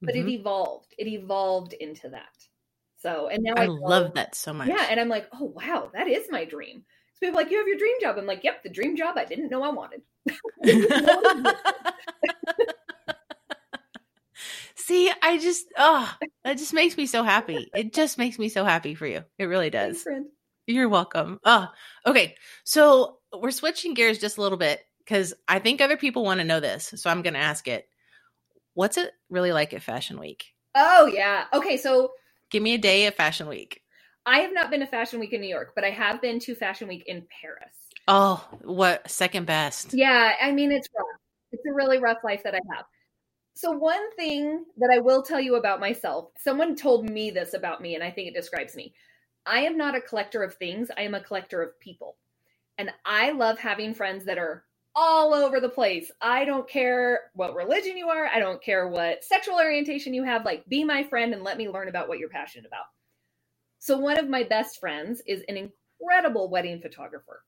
But 0.00 0.14
mm-hmm. 0.14 0.28
it 0.28 0.32
evolved. 0.32 0.94
It 0.96 1.06
evolved 1.08 1.74
into 1.74 2.08
that. 2.10 2.34
So, 2.96 3.28
and 3.28 3.42
now 3.42 3.52
I, 3.56 3.64
I 3.64 3.66
love 3.66 4.14
that 4.14 4.34
so 4.34 4.52
much. 4.52 4.68
Yeah. 4.68 4.86
And 4.88 4.98
I'm 4.98 5.08
like, 5.08 5.28
oh, 5.32 5.52
wow, 5.54 5.90
that 5.92 6.08
is 6.08 6.26
my 6.30 6.44
dream. 6.44 6.84
So 7.14 7.26
people 7.26 7.36
like, 7.36 7.50
you 7.50 7.58
have 7.58 7.68
your 7.68 7.78
dream 7.78 7.96
job. 8.00 8.16
I'm 8.16 8.26
like, 8.26 8.44
yep, 8.44 8.62
the 8.62 8.70
dream 8.70 8.96
job 8.96 9.18
I 9.18 9.24
didn't 9.24 9.50
know 9.50 9.62
I 9.62 9.70
wanted. 9.70 10.02
See, 14.76 15.12
I 15.22 15.36
just 15.36 15.66
oh, 15.76 16.10
that 16.44 16.56
just 16.56 16.72
makes 16.72 16.96
me 16.96 17.04
so 17.04 17.22
happy. 17.22 17.68
It 17.74 17.92
just 17.92 18.16
makes 18.16 18.38
me 18.38 18.48
so 18.48 18.64
happy 18.64 18.94
for 18.94 19.06
you. 19.06 19.22
It 19.36 19.44
really 19.44 19.68
does. 19.68 20.02
Thanks, 20.02 20.30
You're 20.68 20.90
welcome. 20.90 21.40
Oh, 21.44 21.66
okay. 22.04 22.34
So 22.64 23.16
we're 23.32 23.50
switching 23.52 23.94
gears 23.94 24.18
just 24.18 24.36
a 24.36 24.42
little 24.42 24.58
bit 24.58 24.80
because 24.98 25.32
I 25.48 25.60
think 25.60 25.80
other 25.80 25.96
people 25.96 26.24
want 26.24 26.40
to 26.40 26.44
know 26.44 26.60
this. 26.60 26.92
So 26.96 27.08
I'm 27.08 27.22
going 27.22 27.32
to 27.32 27.40
ask 27.40 27.66
it. 27.66 27.88
What's 28.74 28.98
it 28.98 29.12
really 29.30 29.50
like 29.50 29.72
at 29.72 29.82
Fashion 29.82 30.20
Week? 30.20 30.44
Oh 30.74 31.06
yeah. 31.06 31.44
Okay, 31.54 31.78
so 31.78 32.12
give 32.50 32.62
me 32.62 32.74
a 32.74 32.78
day 32.78 33.06
of 33.06 33.14
Fashion 33.14 33.48
Week. 33.48 33.80
I 34.26 34.40
have 34.40 34.52
not 34.52 34.70
been 34.70 34.80
to 34.80 34.86
Fashion 34.86 35.18
Week 35.18 35.32
in 35.32 35.40
New 35.40 35.48
York, 35.48 35.72
but 35.74 35.84
I 35.84 35.90
have 35.90 36.20
been 36.20 36.38
to 36.40 36.54
Fashion 36.54 36.86
Week 36.86 37.04
in 37.06 37.26
Paris. 37.40 37.74
Oh, 38.06 38.46
what 38.62 39.10
second 39.10 39.46
best? 39.46 39.94
Yeah, 39.94 40.34
I 40.40 40.52
mean 40.52 40.70
it's 40.70 40.88
rough. 40.94 41.06
It's 41.50 41.64
a 41.66 41.74
really 41.74 41.98
rough 41.98 42.18
life 42.22 42.42
that 42.44 42.54
I 42.54 42.60
have. 42.74 42.84
So, 43.54 43.72
one 43.72 44.14
thing 44.16 44.66
that 44.76 44.90
I 44.94 44.98
will 44.98 45.22
tell 45.22 45.40
you 45.40 45.56
about 45.56 45.80
myself, 45.80 46.30
someone 46.38 46.76
told 46.76 47.08
me 47.08 47.30
this 47.30 47.54
about 47.54 47.80
me, 47.80 47.96
and 47.96 48.04
I 48.04 48.10
think 48.10 48.28
it 48.28 48.34
describes 48.34 48.76
me. 48.76 48.92
I 49.46 49.60
am 49.60 49.76
not 49.78 49.96
a 49.96 50.00
collector 50.00 50.42
of 50.42 50.54
things, 50.56 50.90
I 50.96 51.02
am 51.02 51.14
a 51.14 51.20
collector 51.22 51.62
of 51.62 51.78
people. 51.80 52.18
And 52.78 52.90
I 53.04 53.32
love 53.32 53.58
having 53.58 53.94
friends 53.94 54.24
that 54.26 54.38
are 54.38 54.64
all 54.96 55.34
over 55.34 55.60
the 55.60 55.68
place. 55.68 56.10
I 56.22 56.44
don't 56.44 56.68
care 56.68 57.20
what 57.34 57.54
religion 57.54 57.96
you 57.96 58.08
are, 58.08 58.26
I 58.28 58.38
don't 58.40 58.62
care 58.62 58.88
what 58.88 59.24
sexual 59.24 59.56
orientation 59.56 60.14
you 60.14 60.24
have. 60.24 60.44
Like, 60.44 60.66
be 60.68 60.84
my 60.84 61.04
friend 61.04 61.34
and 61.34 61.44
let 61.44 61.58
me 61.58 61.68
learn 61.68 61.88
about 61.88 62.08
what 62.08 62.18
you're 62.18 62.28
passionate 62.30 62.66
about. 62.66 62.86
So, 63.80 63.98
one 63.98 64.18
of 64.18 64.28
my 64.28 64.44
best 64.44 64.80
friends 64.80 65.22
is 65.26 65.42
an 65.48 65.56
incredible 66.00 66.50
wedding 66.50 66.80
photographer 66.80 67.42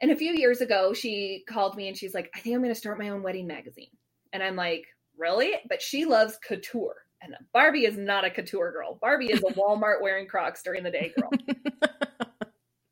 And 0.00 0.10
a 0.10 0.16
few 0.16 0.32
years 0.32 0.60
ago, 0.60 0.92
she 0.92 1.44
called 1.48 1.76
me 1.76 1.88
and 1.88 1.96
she's 1.96 2.14
like, 2.14 2.30
I 2.34 2.40
think 2.40 2.54
I'm 2.54 2.62
going 2.62 2.74
to 2.74 2.78
start 2.80 2.98
my 2.98 3.10
own 3.10 3.22
wedding 3.22 3.46
magazine. 3.46 3.90
And 4.32 4.42
I'm 4.42 4.56
like, 4.56 4.84
really? 5.18 5.54
But 5.68 5.80
she 5.82 6.04
loves 6.04 6.38
couture. 6.46 6.96
And 7.22 7.36
Barbie 7.52 7.84
is 7.84 7.96
not 7.96 8.24
a 8.24 8.30
couture 8.30 8.72
girl. 8.72 8.98
Barbie 9.00 9.32
is 9.32 9.40
a 9.40 9.52
Walmart 9.58 10.02
wearing 10.02 10.26
Crocs 10.26 10.62
during 10.62 10.82
the 10.82 10.90
day 10.90 11.12
girl. 11.16 11.30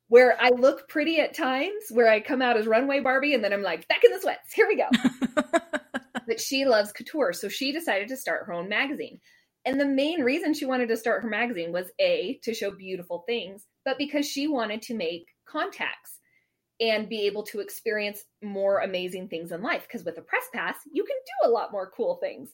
where 0.08 0.40
I 0.40 0.50
look 0.50 0.88
pretty 0.88 1.20
at 1.20 1.34
times, 1.34 1.84
where 1.90 2.08
I 2.08 2.20
come 2.20 2.42
out 2.42 2.56
as 2.56 2.66
runway 2.66 3.00
Barbie 3.00 3.34
and 3.34 3.44
then 3.44 3.52
I'm 3.52 3.62
like, 3.62 3.86
back 3.88 4.02
in 4.04 4.12
the 4.12 4.20
sweats, 4.20 4.52
here 4.52 4.66
we 4.66 4.76
go. 4.76 4.88
but 6.26 6.40
she 6.40 6.64
loves 6.64 6.92
couture. 6.92 7.32
So 7.32 7.48
she 7.48 7.72
decided 7.72 8.08
to 8.08 8.16
start 8.16 8.46
her 8.46 8.52
own 8.52 8.68
magazine. 8.68 9.20
And 9.64 9.78
the 9.78 9.86
main 9.86 10.22
reason 10.22 10.54
she 10.54 10.64
wanted 10.64 10.88
to 10.88 10.96
start 10.96 11.22
her 11.22 11.28
magazine 11.28 11.70
was 11.70 11.90
A, 12.00 12.40
to 12.42 12.54
show 12.54 12.70
beautiful 12.70 13.24
things, 13.28 13.66
but 13.84 13.98
because 13.98 14.26
she 14.26 14.48
wanted 14.48 14.82
to 14.82 14.94
make 14.94 15.26
contacts 15.46 16.18
and 16.80 17.08
be 17.08 17.26
able 17.26 17.42
to 17.44 17.60
experience 17.60 18.24
more 18.42 18.80
amazing 18.80 19.28
things 19.28 19.52
in 19.52 19.62
life. 19.62 19.82
Because 19.82 20.04
with 20.04 20.18
a 20.18 20.22
press 20.22 20.44
pass, 20.52 20.76
you 20.90 21.04
can 21.04 21.16
do 21.26 21.48
a 21.48 21.52
lot 21.52 21.72
more 21.72 21.92
cool 21.94 22.16
things. 22.16 22.50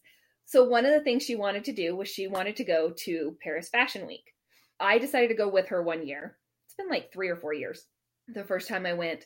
So, 0.49 0.62
one 0.62 0.86
of 0.86 0.92
the 0.92 1.01
things 1.01 1.24
she 1.24 1.34
wanted 1.34 1.64
to 1.64 1.72
do 1.72 1.97
was 1.97 2.09
she 2.09 2.28
wanted 2.28 2.55
to 2.57 2.64
go 2.64 2.92
to 2.99 3.36
Paris 3.42 3.68
Fashion 3.68 4.07
Week. 4.07 4.32
I 4.78 4.99
decided 4.99 5.28
to 5.28 5.34
go 5.34 5.49
with 5.49 5.68
her 5.68 5.82
one 5.82 6.07
year. 6.07 6.36
It's 6.66 6.76
been 6.76 6.88
like 6.88 7.12
three 7.12 7.28
or 7.28 7.36
four 7.36 7.53
years 7.53 7.84
the 8.28 8.44
first 8.44 8.68
time 8.68 8.86
I 8.86 8.92
went. 8.92 9.24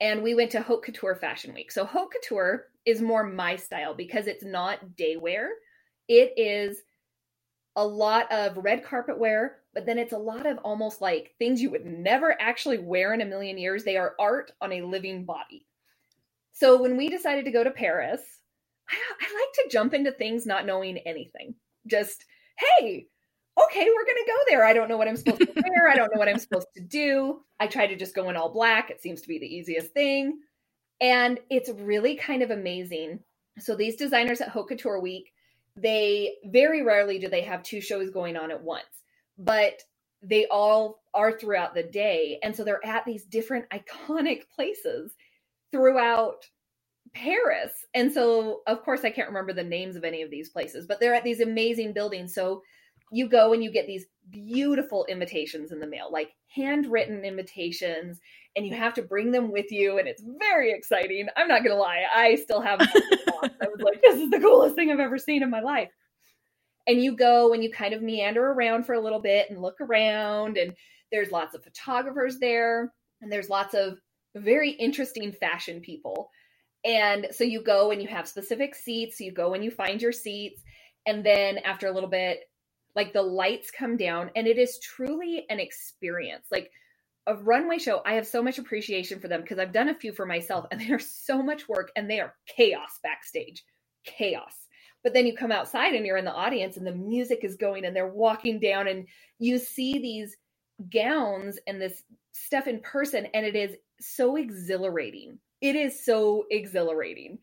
And 0.00 0.22
we 0.22 0.34
went 0.34 0.50
to 0.52 0.62
Haute 0.62 0.82
Couture 0.82 1.14
Fashion 1.14 1.52
Week. 1.52 1.70
So, 1.70 1.84
Haute 1.84 2.10
Couture 2.10 2.68
is 2.86 3.02
more 3.02 3.22
my 3.22 3.56
style 3.56 3.92
because 3.94 4.26
it's 4.26 4.44
not 4.44 4.96
day 4.96 5.16
wear, 5.18 5.50
it 6.08 6.32
is 6.38 6.78
a 7.76 7.86
lot 7.86 8.32
of 8.32 8.56
red 8.56 8.82
carpet 8.82 9.18
wear, 9.18 9.58
but 9.74 9.84
then 9.84 9.98
it's 9.98 10.14
a 10.14 10.18
lot 10.18 10.46
of 10.46 10.56
almost 10.58 11.02
like 11.02 11.34
things 11.38 11.60
you 11.60 11.70
would 11.70 11.84
never 11.84 12.34
actually 12.40 12.78
wear 12.78 13.12
in 13.12 13.20
a 13.20 13.26
million 13.26 13.58
years. 13.58 13.84
They 13.84 13.98
are 13.98 14.14
art 14.18 14.52
on 14.62 14.72
a 14.72 14.82
living 14.82 15.26
body. 15.26 15.66
So 16.54 16.80
when 16.80 16.96
we 16.96 17.08
decided 17.08 17.44
to 17.44 17.50
go 17.50 17.62
to 17.62 17.70
Paris, 17.70 18.20
I, 18.92 18.96
I 19.20 19.34
like 19.34 19.52
to 19.54 19.68
jump 19.70 19.94
into 19.94 20.12
things 20.12 20.46
not 20.46 20.66
knowing 20.66 20.98
anything. 20.98 21.54
Just, 21.86 22.24
hey, 22.58 23.06
okay, 23.64 23.84
we're 23.86 24.04
going 24.04 24.24
to 24.24 24.30
go 24.30 24.36
there. 24.48 24.64
I 24.64 24.72
don't 24.72 24.88
know 24.88 24.96
what 24.96 25.08
I'm 25.08 25.16
supposed 25.16 25.40
to 25.40 25.52
wear. 25.54 25.88
I 25.88 25.96
don't 25.96 26.12
know 26.12 26.18
what 26.18 26.28
I'm 26.28 26.38
supposed 26.38 26.68
to 26.76 26.82
do. 26.82 27.40
I 27.58 27.66
try 27.66 27.86
to 27.86 27.96
just 27.96 28.14
go 28.14 28.30
in 28.30 28.36
all 28.36 28.52
black. 28.52 28.90
It 28.90 29.00
seems 29.00 29.20
to 29.22 29.28
be 29.28 29.38
the 29.38 29.46
easiest 29.46 29.92
thing. 29.92 30.38
And 31.00 31.40
it's 31.50 31.70
really 31.70 32.16
kind 32.16 32.42
of 32.42 32.50
amazing. 32.50 33.20
So 33.58 33.74
these 33.74 33.96
designers 33.96 34.40
at 34.40 34.48
Haute 34.48 34.68
Couture 34.68 35.00
Week, 35.00 35.32
they 35.76 36.34
very 36.46 36.82
rarely 36.82 37.18
do 37.18 37.28
they 37.28 37.42
have 37.42 37.62
two 37.62 37.80
shows 37.80 38.10
going 38.10 38.36
on 38.36 38.50
at 38.50 38.62
once, 38.62 38.84
but 39.38 39.82
they 40.22 40.46
all 40.46 41.02
are 41.14 41.36
throughout 41.36 41.74
the 41.74 41.82
day. 41.82 42.38
And 42.42 42.54
so 42.54 42.62
they're 42.62 42.84
at 42.86 43.04
these 43.04 43.24
different 43.24 43.66
iconic 43.70 44.42
places 44.54 45.12
throughout 45.72 46.46
Paris. 47.14 47.72
And 47.94 48.12
so, 48.12 48.62
of 48.66 48.82
course, 48.82 49.04
I 49.04 49.10
can't 49.10 49.28
remember 49.28 49.52
the 49.52 49.62
names 49.62 49.96
of 49.96 50.04
any 50.04 50.22
of 50.22 50.30
these 50.30 50.48
places, 50.48 50.86
but 50.86 51.00
they're 51.00 51.14
at 51.14 51.24
these 51.24 51.40
amazing 51.40 51.92
buildings. 51.92 52.34
So 52.34 52.62
you 53.10 53.28
go 53.28 53.52
and 53.52 53.62
you 53.62 53.70
get 53.70 53.86
these 53.86 54.06
beautiful 54.30 55.04
invitations 55.08 55.72
in 55.72 55.80
the 55.80 55.86
mail, 55.86 56.08
like 56.10 56.30
handwritten 56.54 57.24
invitations, 57.24 58.18
and 58.56 58.66
you 58.66 58.74
have 58.74 58.94
to 58.94 59.02
bring 59.02 59.30
them 59.30 59.52
with 59.52 59.70
you. 59.70 59.98
And 59.98 60.08
it's 60.08 60.22
very 60.38 60.72
exciting. 60.72 61.28
I'm 61.36 61.48
not 61.48 61.62
going 61.62 61.76
to 61.76 61.80
lie. 61.80 62.04
I 62.14 62.36
still 62.36 62.62
have, 62.62 62.80
I 62.80 63.66
was 63.66 63.80
like, 63.80 64.00
this 64.02 64.18
is 64.18 64.30
the 64.30 64.40
coolest 64.40 64.74
thing 64.74 64.90
I've 64.90 65.00
ever 65.00 65.18
seen 65.18 65.42
in 65.42 65.50
my 65.50 65.60
life. 65.60 65.90
And 66.86 67.02
you 67.02 67.14
go 67.14 67.52
and 67.52 67.62
you 67.62 67.70
kind 67.70 67.94
of 67.94 68.02
meander 68.02 68.44
around 68.50 68.84
for 68.84 68.94
a 68.94 69.00
little 69.00 69.20
bit 69.20 69.50
and 69.50 69.60
look 69.60 69.80
around. 69.80 70.56
And 70.56 70.74
there's 71.10 71.30
lots 71.30 71.54
of 71.54 71.62
photographers 71.62 72.38
there. 72.38 72.92
And 73.20 73.30
there's 73.30 73.50
lots 73.50 73.74
of 73.74 73.98
very 74.34 74.70
interesting 74.70 75.32
fashion 75.32 75.80
people. 75.80 76.30
And 76.84 77.28
so 77.30 77.44
you 77.44 77.62
go 77.62 77.90
and 77.90 78.02
you 78.02 78.08
have 78.08 78.28
specific 78.28 78.74
seats. 78.74 79.20
You 79.20 79.32
go 79.32 79.54
and 79.54 79.64
you 79.64 79.70
find 79.70 80.00
your 80.02 80.12
seats. 80.12 80.62
And 81.06 81.24
then 81.24 81.58
after 81.58 81.86
a 81.86 81.92
little 81.92 82.08
bit, 82.08 82.40
like 82.94 83.12
the 83.12 83.22
lights 83.22 83.70
come 83.70 83.96
down 83.96 84.30
and 84.36 84.46
it 84.46 84.58
is 84.58 84.78
truly 84.80 85.46
an 85.48 85.60
experience. 85.60 86.46
Like 86.50 86.70
a 87.26 87.36
runway 87.36 87.78
show, 87.78 88.02
I 88.04 88.14
have 88.14 88.26
so 88.26 88.42
much 88.42 88.58
appreciation 88.58 89.20
for 89.20 89.28
them 89.28 89.42
because 89.42 89.58
I've 89.58 89.72
done 89.72 89.88
a 89.88 89.94
few 89.94 90.12
for 90.12 90.26
myself 90.26 90.66
and 90.70 90.80
they 90.82 90.92
are 90.92 90.98
so 90.98 91.42
much 91.42 91.68
work 91.68 91.90
and 91.96 92.10
they 92.10 92.20
are 92.20 92.34
chaos 92.46 92.98
backstage. 93.02 93.64
Chaos. 94.04 94.54
But 95.02 95.14
then 95.14 95.26
you 95.26 95.36
come 95.36 95.52
outside 95.52 95.94
and 95.94 96.06
you're 96.06 96.16
in 96.16 96.24
the 96.24 96.32
audience 96.32 96.76
and 96.76 96.86
the 96.86 96.94
music 96.94 97.40
is 97.42 97.56
going 97.56 97.84
and 97.84 97.94
they're 97.94 98.06
walking 98.06 98.60
down 98.60 98.86
and 98.86 99.06
you 99.38 99.58
see 99.58 99.98
these 99.98 100.36
gowns 100.92 101.58
and 101.66 101.80
this 101.80 102.04
stuff 102.32 102.66
in 102.66 102.80
person 102.80 103.26
and 103.34 103.46
it 103.46 103.54
is 103.54 103.76
so 104.00 104.36
exhilarating. 104.36 105.38
It 105.60 105.76
is 105.76 106.04
so 106.04 106.44
exhilarating. 106.50 107.38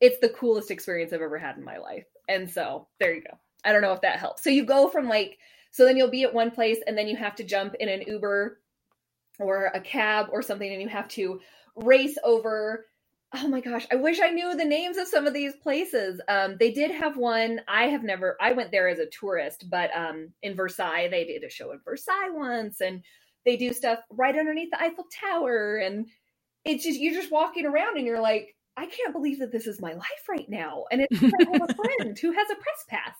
It's 0.00 0.18
the 0.20 0.30
coolest 0.30 0.70
experience 0.70 1.12
I've 1.12 1.20
ever 1.20 1.38
had 1.38 1.56
in 1.56 1.64
my 1.64 1.78
life. 1.78 2.06
And 2.28 2.50
so 2.50 2.88
there 2.98 3.14
you 3.14 3.22
go. 3.22 3.38
I 3.64 3.72
don't 3.72 3.82
know 3.82 3.92
if 3.92 4.00
that 4.00 4.18
helps. 4.18 4.42
So 4.42 4.50
you 4.50 4.64
go 4.64 4.88
from 4.88 5.08
like, 5.08 5.38
so 5.70 5.84
then 5.84 5.96
you'll 5.96 6.10
be 6.10 6.24
at 6.24 6.34
one 6.34 6.50
place 6.50 6.78
and 6.86 6.96
then 6.96 7.06
you 7.06 7.16
have 7.16 7.36
to 7.36 7.44
jump 7.44 7.74
in 7.78 7.88
an 7.88 8.02
Uber 8.06 8.58
or 9.38 9.66
a 9.66 9.80
cab 9.80 10.28
or 10.32 10.42
something 10.42 10.72
and 10.72 10.82
you 10.82 10.88
have 10.88 11.08
to 11.08 11.40
race 11.76 12.16
over. 12.24 12.86
Oh 13.34 13.46
my 13.46 13.60
gosh, 13.60 13.86
I 13.92 13.94
wish 13.94 14.18
I 14.20 14.30
knew 14.30 14.56
the 14.56 14.64
names 14.64 14.96
of 14.96 15.06
some 15.06 15.26
of 15.26 15.34
these 15.34 15.54
places. 15.62 16.20
Um, 16.28 16.56
they 16.58 16.72
did 16.72 16.90
have 16.90 17.16
one. 17.16 17.60
I 17.68 17.84
have 17.84 18.02
never, 18.02 18.36
I 18.40 18.52
went 18.52 18.72
there 18.72 18.88
as 18.88 18.98
a 18.98 19.06
tourist, 19.06 19.70
but 19.70 19.90
um, 19.94 20.30
in 20.42 20.56
Versailles, 20.56 21.08
they 21.08 21.24
did 21.24 21.44
a 21.44 21.50
show 21.50 21.70
in 21.70 21.80
Versailles 21.84 22.30
once 22.32 22.80
and 22.80 23.02
they 23.44 23.56
do 23.56 23.72
stuff 23.72 24.00
right 24.10 24.36
underneath 24.36 24.70
the 24.70 24.80
Eiffel 24.80 25.06
Tower. 25.20 25.76
And 25.76 26.06
it's 26.64 26.84
just, 26.84 27.00
you're 27.00 27.14
just 27.14 27.32
walking 27.32 27.66
around 27.66 27.96
and 27.96 28.06
you're 28.06 28.20
like, 28.20 28.54
I 28.76 28.86
can't 28.86 29.12
believe 29.12 29.40
that 29.40 29.52
this 29.52 29.66
is 29.66 29.80
my 29.80 29.92
life 29.92 30.28
right 30.28 30.48
now. 30.48 30.84
And 30.90 31.02
it's 31.02 31.22
I 31.22 31.52
have 31.52 31.70
a 31.70 31.74
friend 31.74 32.18
who 32.18 32.32
has 32.32 32.50
a 32.50 32.54
press 32.54 32.84
pass. 32.88 33.16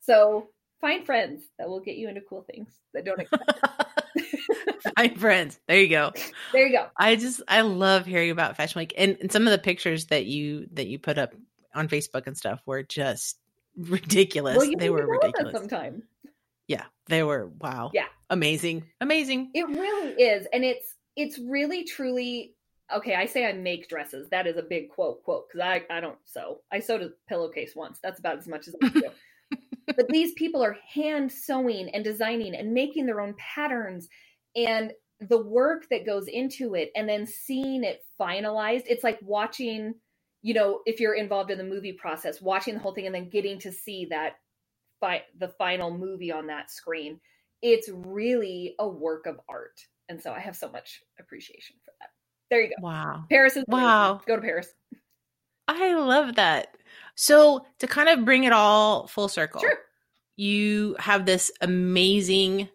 So 0.00 0.48
find 0.80 1.04
friends 1.04 1.44
that 1.58 1.68
will 1.68 1.80
get 1.80 1.96
you 1.96 2.08
into 2.08 2.20
cool 2.28 2.42
things 2.50 2.72
that 2.94 3.04
don't 3.04 3.20
expect. 3.20 3.60
find 4.96 5.18
friends. 5.18 5.60
There 5.68 5.80
you 5.80 5.88
go. 5.88 6.12
There 6.52 6.66
you 6.66 6.72
go. 6.72 6.88
I 6.98 7.16
just 7.16 7.42
I 7.48 7.62
love 7.62 8.06
hearing 8.06 8.30
about 8.30 8.56
Fashion 8.56 8.80
Week 8.80 8.92
and, 8.96 9.16
and 9.20 9.32
some 9.32 9.46
of 9.46 9.52
the 9.52 9.58
pictures 9.58 10.06
that 10.06 10.26
you 10.26 10.66
that 10.72 10.86
you 10.88 10.98
put 10.98 11.18
up 11.18 11.34
on 11.74 11.88
Facebook 11.88 12.26
and 12.26 12.36
stuff 12.36 12.60
were 12.66 12.82
just 12.82 13.38
ridiculous. 13.76 14.56
Well, 14.56 14.70
they 14.76 14.90
were 14.90 15.06
ridiculous. 15.06 15.54
Sometime. 15.54 16.02
Yeah, 16.68 16.84
they 17.06 17.22
were 17.22 17.50
wow. 17.60 17.90
Yeah. 17.94 18.06
Amazing. 18.32 18.84
Amazing. 19.00 19.50
It 19.54 19.68
really 19.68 20.12
is. 20.22 20.46
And 20.52 20.64
it's 20.64 20.94
it's 21.16 21.38
really 21.38 21.84
truly 21.84 22.54
okay, 22.94 23.14
I 23.14 23.26
say 23.26 23.46
I 23.46 23.52
make 23.52 23.88
dresses. 23.88 24.28
That 24.30 24.46
is 24.46 24.56
a 24.56 24.62
big 24.62 24.88
quote 24.88 25.22
quote 25.22 25.48
because 25.48 25.60
I 25.60 25.84
I 25.94 26.00
don't 26.00 26.18
sew. 26.24 26.62
I 26.72 26.80
sewed 26.80 27.02
a 27.02 27.10
pillowcase 27.28 27.74
once. 27.76 27.98
That's 28.02 28.18
about 28.18 28.38
as 28.38 28.48
much 28.48 28.68
as 28.68 28.74
I 28.82 28.88
do 28.88 29.02
but 29.86 30.08
these 30.08 30.32
people 30.32 30.62
are 30.62 30.76
hand 30.92 31.30
sewing 31.30 31.90
and 31.90 32.04
designing 32.04 32.54
and 32.54 32.72
making 32.72 33.06
their 33.06 33.20
own 33.20 33.34
patterns 33.38 34.08
and 34.56 34.92
the 35.20 35.42
work 35.42 35.84
that 35.90 36.06
goes 36.06 36.26
into 36.26 36.74
it 36.74 36.90
and 36.96 37.08
then 37.08 37.26
seeing 37.26 37.84
it 37.84 38.00
finalized 38.20 38.84
it's 38.86 39.04
like 39.04 39.18
watching 39.22 39.94
you 40.42 40.54
know 40.54 40.80
if 40.86 41.00
you're 41.00 41.14
involved 41.14 41.50
in 41.50 41.58
the 41.58 41.64
movie 41.64 41.92
process 41.92 42.40
watching 42.40 42.74
the 42.74 42.80
whole 42.80 42.94
thing 42.94 43.06
and 43.06 43.14
then 43.14 43.28
getting 43.28 43.58
to 43.58 43.70
see 43.70 44.06
that 44.10 44.34
fi- 45.00 45.24
the 45.38 45.48
final 45.58 45.96
movie 45.96 46.32
on 46.32 46.46
that 46.46 46.70
screen 46.70 47.20
it's 47.62 47.88
really 47.92 48.74
a 48.78 48.88
work 48.88 49.26
of 49.26 49.40
art 49.48 49.80
and 50.08 50.20
so 50.20 50.32
i 50.32 50.38
have 50.38 50.56
so 50.56 50.68
much 50.70 51.00
appreciation 51.18 51.76
for 51.84 51.92
that. 52.00 52.10
There 52.52 52.60
you 52.60 52.68
go. 52.68 52.74
Wow. 52.82 53.24
Paris 53.30 53.56
is 53.56 53.64
wow. 53.66 54.20
Go 54.26 54.36
to 54.36 54.42
paris. 54.42 54.68
I 55.68 55.94
love 55.94 56.34
that. 56.34 56.76
So 57.14 57.64
to 57.78 57.86
kind 57.86 58.10
of 58.10 58.26
bring 58.26 58.44
it 58.44 58.52
all 58.52 59.06
full 59.06 59.28
circle, 59.28 59.62
sure. 59.62 59.78
you 60.36 60.94
have 60.98 61.24
this 61.24 61.50
amazing 61.62 62.68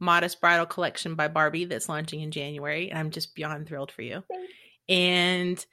modest 0.00 0.40
bridal 0.40 0.66
collection 0.66 1.14
by 1.14 1.28
Barbie 1.28 1.66
that's 1.66 1.88
launching 1.88 2.20
in 2.20 2.32
January, 2.32 2.90
and 2.90 2.98
I'm 2.98 3.10
just 3.10 3.36
beyond 3.36 3.68
thrilled 3.68 3.92
for 3.92 4.02
you. 4.02 4.24
And 4.88 5.64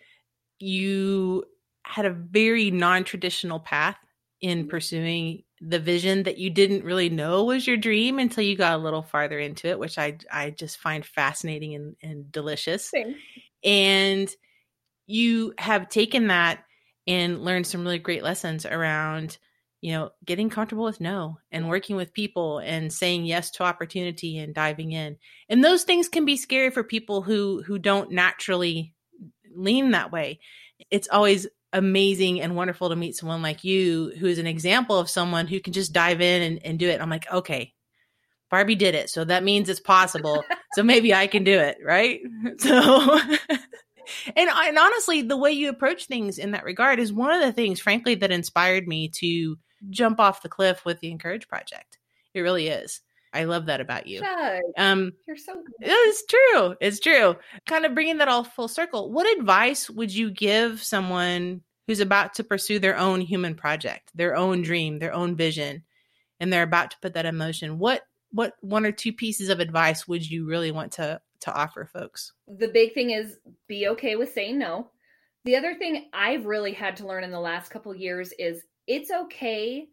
you 0.60 1.46
had 1.86 2.06
a 2.06 2.12
very 2.12 2.70
non-traditional 2.70 3.60
path 3.60 3.98
in 4.42 4.60
mm-hmm. 4.60 4.70
pursuing 4.70 5.44
the 5.66 5.80
vision 5.80 6.24
that 6.24 6.38
you 6.38 6.50
didn't 6.50 6.84
really 6.84 7.10
know 7.10 7.46
was 7.46 7.66
your 7.66 7.78
dream 7.78 8.20
until 8.20 8.44
you 8.44 8.58
got 8.58 8.76
a 8.76 8.84
little 8.84 9.02
farther 9.02 9.40
into 9.40 9.68
it, 9.68 9.80
which 9.80 9.98
I 9.98 10.18
I 10.32 10.50
just 10.50 10.78
find 10.78 11.06
fascinating 11.06 11.76
and, 11.76 11.96
and 12.02 12.32
delicious. 12.32 12.90
Same. 12.90 13.16
And 13.64 14.30
you 15.08 15.54
have 15.58 15.90
taken 15.90 16.28
that 16.28 16.64
and 17.08 17.44
learned 17.44 17.68
some 17.68 17.82
really 17.82 18.00
great 18.00 18.24
lessons 18.24 18.66
around 18.66 19.38
you 19.82 19.92
know 19.92 20.12
getting 20.24 20.50
comfortable 20.50 20.86
with 20.86 21.02
no 21.02 21.38
and 21.52 21.68
working 21.68 21.98
with 21.98 22.14
people 22.14 22.60
and 22.60 22.92
saying 22.92 23.26
yes 23.26 23.52
to 23.52 23.64
opportunity 23.64 24.38
and 24.38 24.56
diving 24.56 24.94
in 24.94 25.18
and 25.50 25.62
those 25.62 25.84
things 25.84 26.08
can 26.08 26.24
be 26.24 26.38
scary 26.38 26.70
for 26.70 26.84
people 26.84 27.22
who 27.22 27.62
who 27.64 27.78
don't 27.78 28.10
naturally 28.10 28.94
lean 29.54 29.92
that 29.92 30.10
way 30.10 30.40
it's 30.90 31.10
always 31.10 31.48
amazing 31.74 32.40
and 32.40 32.56
wonderful 32.56 32.90
to 32.90 32.96
meet 32.96 33.16
someone 33.16 33.42
like 33.42 33.64
you 33.64 34.12
who 34.20 34.28
is 34.28 34.38
an 34.38 34.48
example 34.48 34.98
of 34.98 35.10
someone 35.10 35.48
who 35.48 35.60
can 35.60 35.74
just 35.74 35.92
dive 35.92 36.22
in 36.22 36.42
and, 36.42 36.66
and 36.66 36.80
do 36.80 36.88
it 36.88 37.02
i'm 37.02 37.10
like 37.10 37.30
okay 37.32 37.74
Barbie 38.54 38.76
did 38.76 38.94
it. 38.94 39.10
So 39.10 39.26
that 39.26 39.44
means 39.44 39.68
it's 39.68 39.80
possible. 39.80 40.44
so 40.74 40.84
maybe 40.84 41.12
I 41.12 41.26
can 41.26 41.44
do 41.44 41.60
it. 41.60 41.80
Right. 41.84 42.22
So, 42.60 43.20
and, 44.36 44.50
and 44.50 44.78
honestly, 44.78 45.24
the 45.24 45.36
way 45.36 45.52
you 45.52 45.70
approach 45.70 46.06
things 46.06 46.38
in 46.38 46.52
that 46.52 46.64
regard 46.64 47.00
is 47.00 47.12
one 47.12 47.32
of 47.32 47.42
the 47.42 47.52
things, 47.52 47.80
frankly, 47.80 48.14
that 48.14 48.32
inspired 48.32 48.88
me 48.88 49.10
to 49.16 49.58
jump 49.90 50.20
off 50.20 50.44
the 50.44 50.50
cliff 50.50 50.86
with 50.86 51.00
the 51.00 51.10
Encourage 51.10 51.48
Project. 51.48 51.98
It 52.36 52.42
really 52.42 52.68
is. 52.68 53.02
I 53.34 53.46
love 53.46 53.66
that 53.66 53.82
about 53.82 54.08
you. 54.08 54.22
Um, 54.78 55.14
You're 55.28 55.38
so. 55.38 55.54
Good. 55.56 55.64
It's 55.80 56.26
true. 56.26 56.76
It's 56.80 57.00
true. 57.00 57.36
Kind 57.66 57.86
of 57.86 57.96
bringing 57.96 58.20
that 58.20 58.28
all 58.28 58.44
full 58.44 58.68
circle. 58.68 59.12
What 59.12 59.38
advice 59.38 59.90
would 59.90 60.14
you 60.14 60.30
give 60.30 60.84
someone 60.84 61.62
who's 61.88 62.00
about 62.00 62.36
to 62.36 62.44
pursue 62.44 62.80
their 62.80 62.98
own 62.98 63.22
human 63.22 63.56
project, 63.56 64.12
their 64.16 64.36
own 64.36 64.62
dream, 64.62 65.00
their 65.00 65.14
own 65.14 65.36
vision, 65.36 65.84
and 66.40 66.54
they're 66.54 66.64
about 66.64 66.92
to 66.92 66.98
put 67.02 67.16
that 67.16 67.26
in 67.26 67.36
motion? 67.36 67.80
What 67.80 68.04
what 68.32 68.54
one 68.62 68.86
or 68.86 68.92
two 68.92 69.14
pieces 69.14 69.50
of 69.50 69.60
advice 69.60 70.08
would 70.08 70.30
you 70.30 70.46
really 70.46 70.72
want 70.72 70.92
to 70.94 71.20
to 71.42 71.54
offer 71.54 71.86
folks? 71.86 72.34
The 72.48 72.68
big 72.68 72.94
thing 72.94 73.12
is 73.12 73.38
be 73.68 73.88
okay 73.90 74.16
with 74.16 74.34
saying 74.34 74.60
no. 74.60 74.92
The 75.46 75.56
other 75.56 75.76
thing 75.76 76.10
I've 76.14 76.46
really 76.46 76.72
had 76.72 76.96
to 76.98 77.08
learn 77.08 77.24
in 77.24 77.32
the 77.32 77.40
last 77.40 77.70
couple 77.70 77.94
years 77.94 78.32
is 78.40 78.64
it's 78.88 79.12
okay 79.12 79.88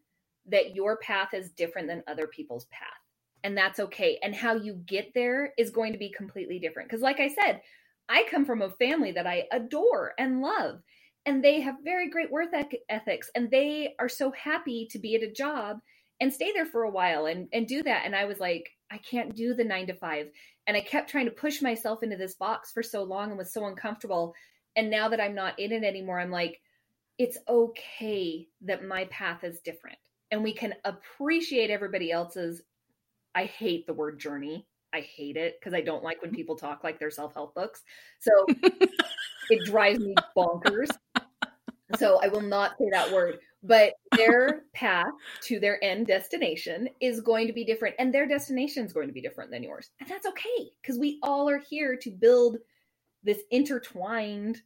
that 0.46 0.74
your 0.74 0.98
path 0.98 1.34
is 1.34 1.50
different 1.50 1.88
than 1.88 2.04
other 2.06 2.26
people's 2.26 2.66
path 2.66 2.99
and 3.42 3.56
that's 3.56 3.80
okay. 3.80 4.18
And 4.22 4.34
how 4.34 4.54
you 4.54 4.74
get 4.74 5.12
there 5.14 5.52
is 5.58 5.70
going 5.70 5.92
to 5.92 5.98
be 5.98 6.10
completely 6.10 6.58
different. 6.58 6.88
Because, 6.88 7.02
like 7.02 7.20
I 7.20 7.28
said, 7.28 7.60
I 8.08 8.26
come 8.30 8.44
from 8.44 8.62
a 8.62 8.70
family 8.70 9.12
that 9.12 9.26
I 9.26 9.44
adore 9.52 10.12
and 10.18 10.40
love, 10.40 10.80
and 11.26 11.44
they 11.44 11.60
have 11.60 11.76
very 11.84 12.10
great 12.10 12.30
work 12.30 12.48
ethics, 12.88 13.30
and 13.34 13.50
they 13.50 13.94
are 13.98 14.08
so 14.08 14.32
happy 14.32 14.88
to 14.90 14.98
be 14.98 15.14
at 15.14 15.22
a 15.22 15.32
job 15.32 15.78
and 16.20 16.32
stay 16.32 16.52
there 16.52 16.66
for 16.66 16.82
a 16.82 16.90
while 16.90 17.26
and, 17.26 17.48
and 17.52 17.66
do 17.66 17.82
that. 17.82 18.02
And 18.04 18.14
I 18.14 18.26
was 18.26 18.38
like, 18.38 18.70
I 18.90 18.98
can't 18.98 19.34
do 19.34 19.54
the 19.54 19.64
nine 19.64 19.86
to 19.86 19.94
five. 19.94 20.28
And 20.66 20.76
I 20.76 20.82
kept 20.82 21.10
trying 21.10 21.24
to 21.24 21.30
push 21.30 21.62
myself 21.62 22.02
into 22.02 22.16
this 22.16 22.34
box 22.34 22.72
for 22.72 22.82
so 22.82 23.02
long 23.02 23.30
and 23.30 23.38
was 23.38 23.52
so 23.52 23.66
uncomfortable. 23.66 24.34
And 24.76 24.90
now 24.90 25.08
that 25.08 25.20
I'm 25.20 25.34
not 25.34 25.58
in 25.58 25.72
it 25.72 25.82
anymore, 25.82 26.20
I'm 26.20 26.30
like, 26.30 26.60
it's 27.18 27.38
okay 27.48 28.48
that 28.62 28.84
my 28.84 29.06
path 29.06 29.44
is 29.44 29.60
different 29.60 29.98
and 30.30 30.42
we 30.42 30.54
can 30.54 30.74
appreciate 30.84 31.70
everybody 31.70 32.12
else's 32.12 32.62
I 33.34 33.44
hate 33.44 33.86
the 33.86 33.94
word 33.94 34.18
journey. 34.18 34.66
I 34.92 35.00
hate 35.00 35.36
it 35.36 35.58
because 35.58 35.74
I 35.74 35.80
don't 35.80 36.02
like 36.02 36.20
when 36.20 36.30
mm-hmm. 36.30 36.36
people 36.36 36.56
talk 36.56 36.82
like 36.82 36.98
they're 36.98 37.10
self 37.10 37.34
help 37.34 37.54
books. 37.54 37.82
So 38.18 38.30
it 39.50 39.64
drives 39.64 40.00
me 40.00 40.14
bonkers. 40.36 40.88
So 41.96 42.20
I 42.22 42.28
will 42.28 42.40
not 42.40 42.72
say 42.78 42.88
that 42.92 43.12
word. 43.12 43.38
But 43.62 43.92
their 44.16 44.62
path 44.72 45.12
to 45.42 45.60
their 45.60 45.82
end 45.84 46.06
destination 46.06 46.88
is 47.00 47.20
going 47.20 47.46
to 47.46 47.52
be 47.52 47.64
different, 47.64 47.94
and 47.98 48.12
their 48.12 48.26
destination 48.26 48.86
is 48.86 48.92
going 48.92 49.06
to 49.08 49.12
be 49.12 49.20
different 49.20 49.50
than 49.50 49.62
yours. 49.62 49.90
And 50.00 50.08
that's 50.08 50.26
okay 50.26 50.70
because 50.80 50.98
we 50.98 51.18
all 51.22 51.48
are 51.48 51.58
here 51.58 51.94
to 51.96 52.10
build 52.10 52.56
this 53.22 53.40
intertwined, 53.50 54.62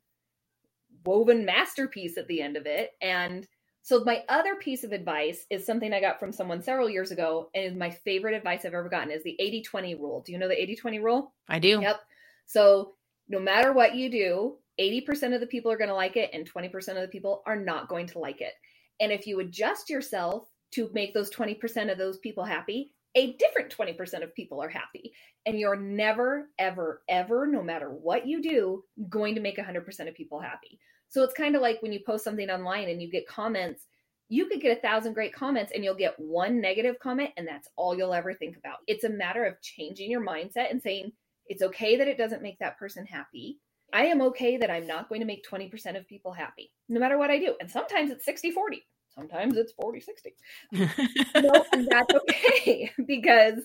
woven 1.04 1.44
masterpiece 1.44 2.16
at 2.16 2.28
the 2.28 2.40
end 2.40 2.56
of 2.56 2.66
it. 2.66 2.92
And 3.02 3.48
so 3.84 4.02
my 4.02 4.24
other 4.30 4.56
piece 4.56 4.82
of 4.82 4.92
advice 4.92 5.44
is 5.50 5.66
something 5.66 5.92
I 5.92 6.00
got 6.00 6.18
from 6.18 6.32
someone 6.32 6.62
several 6.62 6.88
years 6.88 7.10
ago 7.10 7.50
and 7.54 7.78
my 7.78 7.90
favorite 7.90 8.34
advice 8.34 8.64
I've 8.64 8.72
ever 8.72 8.88
gotten 8.88 9.10
is 9.10 9.22
the 9.22 9.36
80/20 9.38 10.00
rule. 10.00 10.22
Do 10.22 10.32
you 10.32 10.38
know 10.38 10.48
the 10.48 10.58
80/20 10.58 11.02
rule? 11.02 11.34
I 11.50 11.58
do. 11.58 11.82
Yep. 11.82 12.00
So 12.46 12.94
no 13.28 13.38
matter 13.38 13.74
what 13.74 13.94
you 13.94 14.10
do, 14.10 14.56
80% 14.78 15.34
of 15.34 15.40
the 15.42 15.46
people 15.46 15.70
are 15.70 15.76
going 15.76 15.88
to 15.88 15.94
like 15.94 16.16
it 16.16 16.30
and 16.32 16.46
20% 16.46 16.96
of 16.96 17.02
the 17.02 17.08
people 17.08 17.42
are 17.44 17.56
not 17.56 17.88
going 17.88 18.06
to 18.06 18.18
like 18.18 18.40
it. 18.40 18.54
And 19.00 19.12
if 19.12 19.26
you 19.26 19.40
adjust 19.40 19.90
yourself 19.90 20.48
to 20.70 20.90
make 20.94 21.12
those 21.12 21.28
20% 21.28 21.92
of 21.92 21.98
those 21.98 22.16
people 22.18 22.42
happy, 22.42 22.93
a 23.14 23.34
different 23.34 23.76
20% 23.76 24.22
of 24.22 24.34
people 24.34 24.62
are 24.62 24.68
happy. 24.68 25.12
And 25.46 25.58
you're 25.58 25.76
never, 25.76 26.50
ever, 26.58 27.02
ever, 27.08 27.46
no 27.46 27.62
matter 27.62 27.90
what 27.90 28.26
you 28.26 28.42
do, 28.42 28.82
going 29.08 29.34
to 29.36 29.40
make 29.40 29.56
100% 29.56 30.08
of 30.08 30.14
people 30.14 30.40
happy. 30.40 30.78
So 31.08 31.22
it's 31.22 31.34
kind 31.34 31.54
of 31.54 31.62
like 31.62 31.80
when 31.80 31.92
you 31.92 32.00
post 32.04 32.24
something 32.24 32.50
online 32.50 32.88
and 32.88 33.00
you 33.00 33.10
get 33.10 33.28
comments, 33.28 33.86
you 34.28 34.46
could 34.46 34.60
get 34.60 34.76
a 34.76 34.80
thousand 34.80 35.12
great 35.12 35.32
comments 35.32 35.70
and 35.74 35.84
you'll 35.84 35.94
get 35.94 36.18
one 36.18 36.60
negative 36.60 36.98
comment, 36.98 37.30
and 37.36 37.46
that's 37.46 37.68
all 37.76 37.96
you'll 37.96 38.14
ever 38.14 38.34
think 38.34 38.56
about. 38.56 38.78
It's 38.86 39.04
a 39.04 39.10
matter 39.10 39.44
of 39.44 39.60
changing 39.60 40.10
your 40.10 40.26
mindset 40.26 40.70
and 40.70 40.82
saying, 40.82 41.12
it's 41.46 41.62
okay 41.62 41.96
that 41.96 42.08
it 42.08 42.18
doesn't 42.18 42.42
make 42.42 42.58
that 42.58 42.78
person 42.78 43.06
happy. 43.06 43.58
I 43.92 44.06
am 44.06 44.22
okay 44.22 44.56
that 44.56 44.70
I'm 44.70 44.86
not 44.86 45.08
going 45.08 45.20
to 45.20 45.26
make 45.26 45.46
20% 45.48 45.96
of 45.96 46.08
people 46.08 46.32
happy, 46.32 46.72
no 46.88 46.98
matter 46.98 47.18
what 47.18 47.30
I 47.30 47.38
do. 47.38 47.54
And 47.60 47.70
sometimes 47.70 48.10
it's 48.10 48.24
60 48.24 48.50
40, 48.50 48.82
sometimes 49.14 49.56
it's 49.56 49.72
40 49.72 50.00
60. 50.00 50.34
no, 50.72 51.64
and 51.72 51.88
that's 51.88 52.14
okay 52.14 52.90
because 53.06 53.60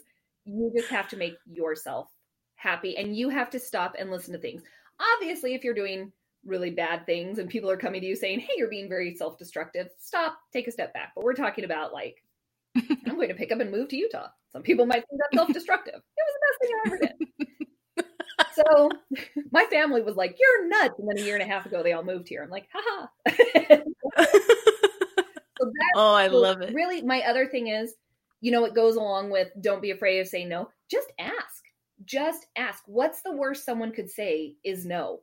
you 0.45 0.71
just 0.75 0.89
have 0.89 1.07
to 1.09 1.17
make 1.17 1.35
yourself 1.45 2.07
happy 2.55 2.97
and 2.97 3.15
you 3.15 3.29
have 3.29 3.49
to 3.51 3.59
stop 3.59 3.95
and 3.97 4.11
listen 4.11 4.33
to 4.33 4.39
things. 4.39 4.61
Obviously, 5.15 5.53
if 5.53 5.63
you're 5.63 5.73
doing 5.73 6.11
really 6.45 6.71
bad 6.71 7.05
things 7.05 7.39
and 7.39 7.49
people 7.49 7.69
are 7.69 7.77
coming 7.77 8.01
to 8.01 8.07
you 8.07 8.15
saying, 8.15 8.39
Hey, 8.39 8.53
you're 8.57 8.69
being 8.69 8.89
very 8.89 9.15
self 9.15 9.37
destructive, 9.37 9.87
stop, 9.97 10.37
take 10.53 10.67
a 10.67 10.71
step 10.71 10.93
back. 10.93 11.11
But 11.15 11.23
we're 11.23 11.33
talking 11.33 11.63
about 11.63 11.93
like, 11.93 12.23
I'm 12.75 13.15
going 13.15 13.29
to 13.29 13.35
pick 13.35 13.51
up 13.51 13.59
and 13.59 13.71
move 13.71 13.89
to 13.89 13.97
Utah. 13.97 14.27
Some 14.51 14.63
people 14.63 14.85
might 14.85 15.03
think 15.07 15.21
that's 15.21 15.35
self 15.35 15.53
destructive. 15.53 15.95
It 15.95 16.25
was 16.27 16.35
the 16.35 16.47
best 16.47 16.59
thing 16.61 16.71
I 16.73 16.87
ever 16.87 16.97
did. 16.97 17.15
so 18.55 18.89
my 19.51 19.65
family 19.69 20.01
was 20.01 20.15
like, 20.15 20.37
You're 20.39 20.67
nuts. 20.67 20.95
And 20.99 21.07
then 21.07 21.23
a 21.23 21.25
year 21.25 21.35
and 21.35 21.43
a 21.43 21.53
half 21.53 21.65
ago, 21.65 21.83
they 21.83 21.93
all 21.93 22.03
moved 22.03 22.27
here. 22.27 22.43
I'm 22.43 22.49
like, 22.49 22.67
haha. 22.73 23.07
So 25.59 25.71
oh, 25.95 26.13
I 26.13 26.29
so 26.29 26.37
love 26.37 26.61
it. 26.61 26.73
Really, 26.73 27.01
my 27.01 27.21
other 27.21 27.47
thing 27.47 27.67
is, 27.67 27.95
you 28.41 28.51
know, 28.51 28.65
it 28.65 28.75
goes 28.75 28.95
along 28.95 29.29
with 29.29 29.49
don't 29.61 29.81
be 29.81 29.91
afraid 29.91 30.19
of 30.19 30.27
saying 30.27 30.49
no. 30.49 30.69
Just 30.89 31.11
ask. 31.19 31.63
Just 32.05 32.47
ask. 32.55 32.83
What's 32.85 33.21
the 33.21 33.35
worst 33.35 33.65
someone 33.65 33.91
could 33.91 34.09
say 34.09 34.55
is 34.63 34.85
no 34.85 35.19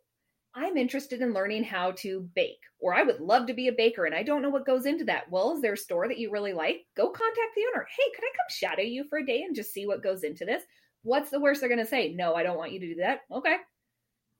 I'm 0.59 0.79
interested 0.79 1.21
in 1.21 1.35
learning 1.35 1.65
how 1.65 1.93
to 1.99 2.31
bake, 2.35 2.63
or 2.81 2.95
I 2.95 3.03
would 3.03 3.21
love 3.21 3.47
to 3.47 3.53
be 3.53 3.69
a 3.69 3.73
baker 3.73 4.07
and 4.07 4.15
I 4.15 4.23
don't 4.23 4.41
know 4.41 4.49
what 4.49 4.65
goes 4.65 4.87
into 4.87 5.05
that. 5.05 5.31
Well, 5.31 5.53
is 5.55 5.61
there 5.61 5.75
a 5.75 5.77
store 5.77 6.09
that 6.09 6.19
you 6.19 6.31
really 6.31 6.55
like? 6.55 6.87
Go 6.97 7.11
contact 7.11 7.55
the 7.55 7.65
owner. 7.69 7.87
Hey, 7.95 8.11
could 8.15 8.25
I 8.25 8.33
come 8.35 8.47
shadow 8.49 8.83
you 8.83 9.05
for 9.05 9.19
a 9.19 9.27
day 9.27 9.43
and 9.43 9.55
just 9.55 9.75
see 9.75 9.87
what 9.87 10.03
goes 10.03 10.25
into 10.25 10.47
this? 10.47 10.63
What's 11.03 11.29
the 11.29 11.41
worst 11.41 11.61
they're 11.61 11.69
going 11.69 11.85
to 11.85 11.87
say? 11.87 12.15
No, 12.15 12.35
I 12.35 12.43
don't 12.43 12.57
want 12.57 12.73
you 12.73 12.81
to 12.81 12.87
do 12.87 12.95
that. 13.03 13.21
Okay. 13.31 13.57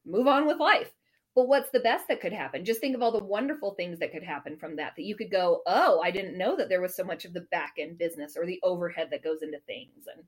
Move 0.07 0.27
on 0.27 0.47
with 0.47 0.59
life. 0.59 0.91
But 1.37 1.49
what's 1.49 1.71
the 1.71 1.81
best 1.81 2.09
that 2.09 2.23
could 2.23 2.33
happen? 2.33 2.65
Just 2.65 2.81
think 2.81 2.97
of 2.97 3.03
all 3.03 3.13
the 3.13 3.23
wonderful 3.23 3.75
things 3.75 3.99
that 3.99 4.11
could 4.11 4.23
happen 4.23 4.57
from 4.57 4.75
that. 4.77 4.95
That 4.97 5.05
you 5.05 5.15
could 5.15 5.31
go, 5.31 5.61
oh, 5.67 6.01
I 6.01 6.11
didn't 6.11 6.39
know 6.39 6.57
that 6.57 6.71
there 6.71 6.81
was 6.81 6.97
so 6.97 7.05
much 7.05 7.27
of 7.27 7.35
the 7.35 7.47
back 7.53 7.75
end 7.79 7.99
business 7.99 8.39
or 8.39 8.47
the 8.47 8.59
overhead 8.63 9.09
that 9.11 9.23
goes 9.23 9.43
into 9.43 9.59
things 9.67 10.07
and 10.13 10.25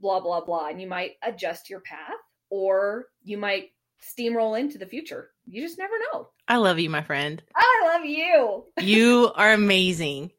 blah, 0.00 0.20
blah, 0.20 0.44
blah. 0.44 0.68
And 0.68 0.80
you 0.80 0.86
might 0.86 1.14
adjust 1.24 1.68
your 1.68 1.80
path 1.80 2.14
or 2.48 3.06
you 3.24 3.36
might 3.36 3.72
steamroll 4.00 4.58
into 4.58 4.78
the 4.78 4.86
future. 4.86 5.30
You 5.48 5.62
just 5.62 5.78
never 5.78 5.94
know. 6.12 6.28
I 6.46 6.58
love 6.58 6.78
you, 6.78 6.90
my 6.90 7.02
friend. 7.02 7.42
I 7.56 7.82
love 7.92 8.04
you. 8.04 8.66
you 8.80 9.32
are 9.34 9.52
amazing. 9.52 10.30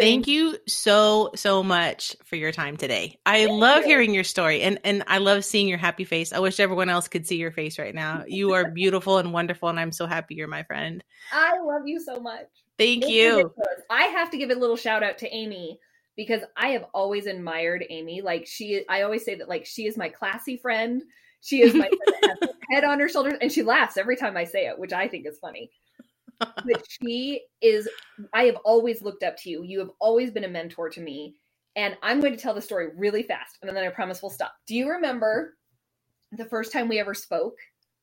Thank 0.00 0.26
you 0.26 0.56
so 0.66 1.30
so 1.34 1.62
much 1.62 2.16
for 2.24 2.36
your 2.36 2.52
time 2.52 2.76
today. 2.76 3.18
I 3.26 3.46
Thank 3.46 3.60
love 3.60 3.82
you. 3.82 3.88
hearing 3.88 4.14
your 4.14 4.24
story 4.24 4.62
and 4.62 4.78
and 4.84 5.04
I 5.06 5.18
love 5.18 5.44
seeing 5.44 5.68
your 5.68 5.78
happy 5.78 6.04
face. 6.04 6.32
I 6.32 6.38
wish 6.38 6.60
everyone 6.60 6.88
else 6.88 7.08
could 7.08 7.26
see 7.26 7.36
your 7.36 7.50
face 7.52 7.78
right 7.78 7.94
now. 7.94 8.24
You 8.26 8.52
are 8.54 8.70
beautiful 8.74 9.18
and 9.18 9.32
wonderful 9.32 9.68
and 9.68 9.78
I'm 9.78 9.92
so 9.92 10.06
happy 10.06 10.34
you're 10.34 10.48
my 10.48 10.62
friend. 10.64 11.04
I 11.32 11.58
love 11.60 11.86
you 11.86 12.00
so 12.00 12.20
much. 12.20 12.46
Thank 12.78 13.08
you. 13.08 13.52
I 13.90 14.04
have 14.04 14.30
to 14.30 14.38
give 14.38 14.50
a 14.50 14.54
little 14.54 14.76
shout 14.76 15.02
out 15.02 15.18
to 15.18 15.34
Amy 15.34 15.78
because 16.16 16.42
I 16.56 16.68
have 16.70 16.86
always 16.92 17.26
admired 17.26 17.84
Amy. 17.88 18.22
Like 18.22 18.46
she 18.46 18.84
I 18.88 19.02
always 19.02 19.24
say 19.24 19.36
that 19.36 19.48
like 19.48 19.66
she 19.66 19.86
is 19.86 19.96
my 19.96 20.08
classy 20.08 20.56
friend. 20.56 21.02
She 21.42 21.62
is 21.62 21.74
my 21.74 21.90
head 22.70 22.84
on 22.84 23.00
her 23.00 23.08
shoulders, 23.08 23.38
and 23.40 23.50
she 23.50 23.62
laughs 23.62 23.96
every 23.96 24.16
time 24.16 24.36
I 24.36 24.44
say 24.44 24.66
it, 24.66 24.78
which 24.78 24.92
I 24.92 25.08
think 25.08 25.26
is 25.26 25.38
funny. 25.38 25.70
But 26.40 26.84
she 26.88 27.42
is, 27.60 27.88
I 28.32 28.44
have 28.44 28.56
always 28.64 29.02
looked 29.02 29.22
up 29.22 29.36
to 29.38 29.50
you. 29.50 29.62
You 29.62 29.78
have 29.78 29.90
always 30.00 30.30
been 30.30 30.44
a 30.44 30.48
mentor 30.48 30.88
to 30.90 31.00
me. 31.00 31.36
And 31.76 31.96
I'm 32.02 32.20
going 32.20 32.34
to 32.34 32.38
tell 32.38 32.54
the 32.54 32.60
story 32.60 32.88
really 32.96 33.22
fast, 33.22 33.58
and 33.62 33.74
then 33.74 33.84
I 33.84 33.88
promise 33.90 34.22
we'll 34.22 34.30
stop. 34.30 34.52
Do 34.66 34.74
you 34.74 34.90
remember 34.90 35.56
the 36.32 36.44
first 36.44 36.72
time 36.72 36.88
we 36.88 36.98
ever 36.98 37.14
spoke 37.14 37.56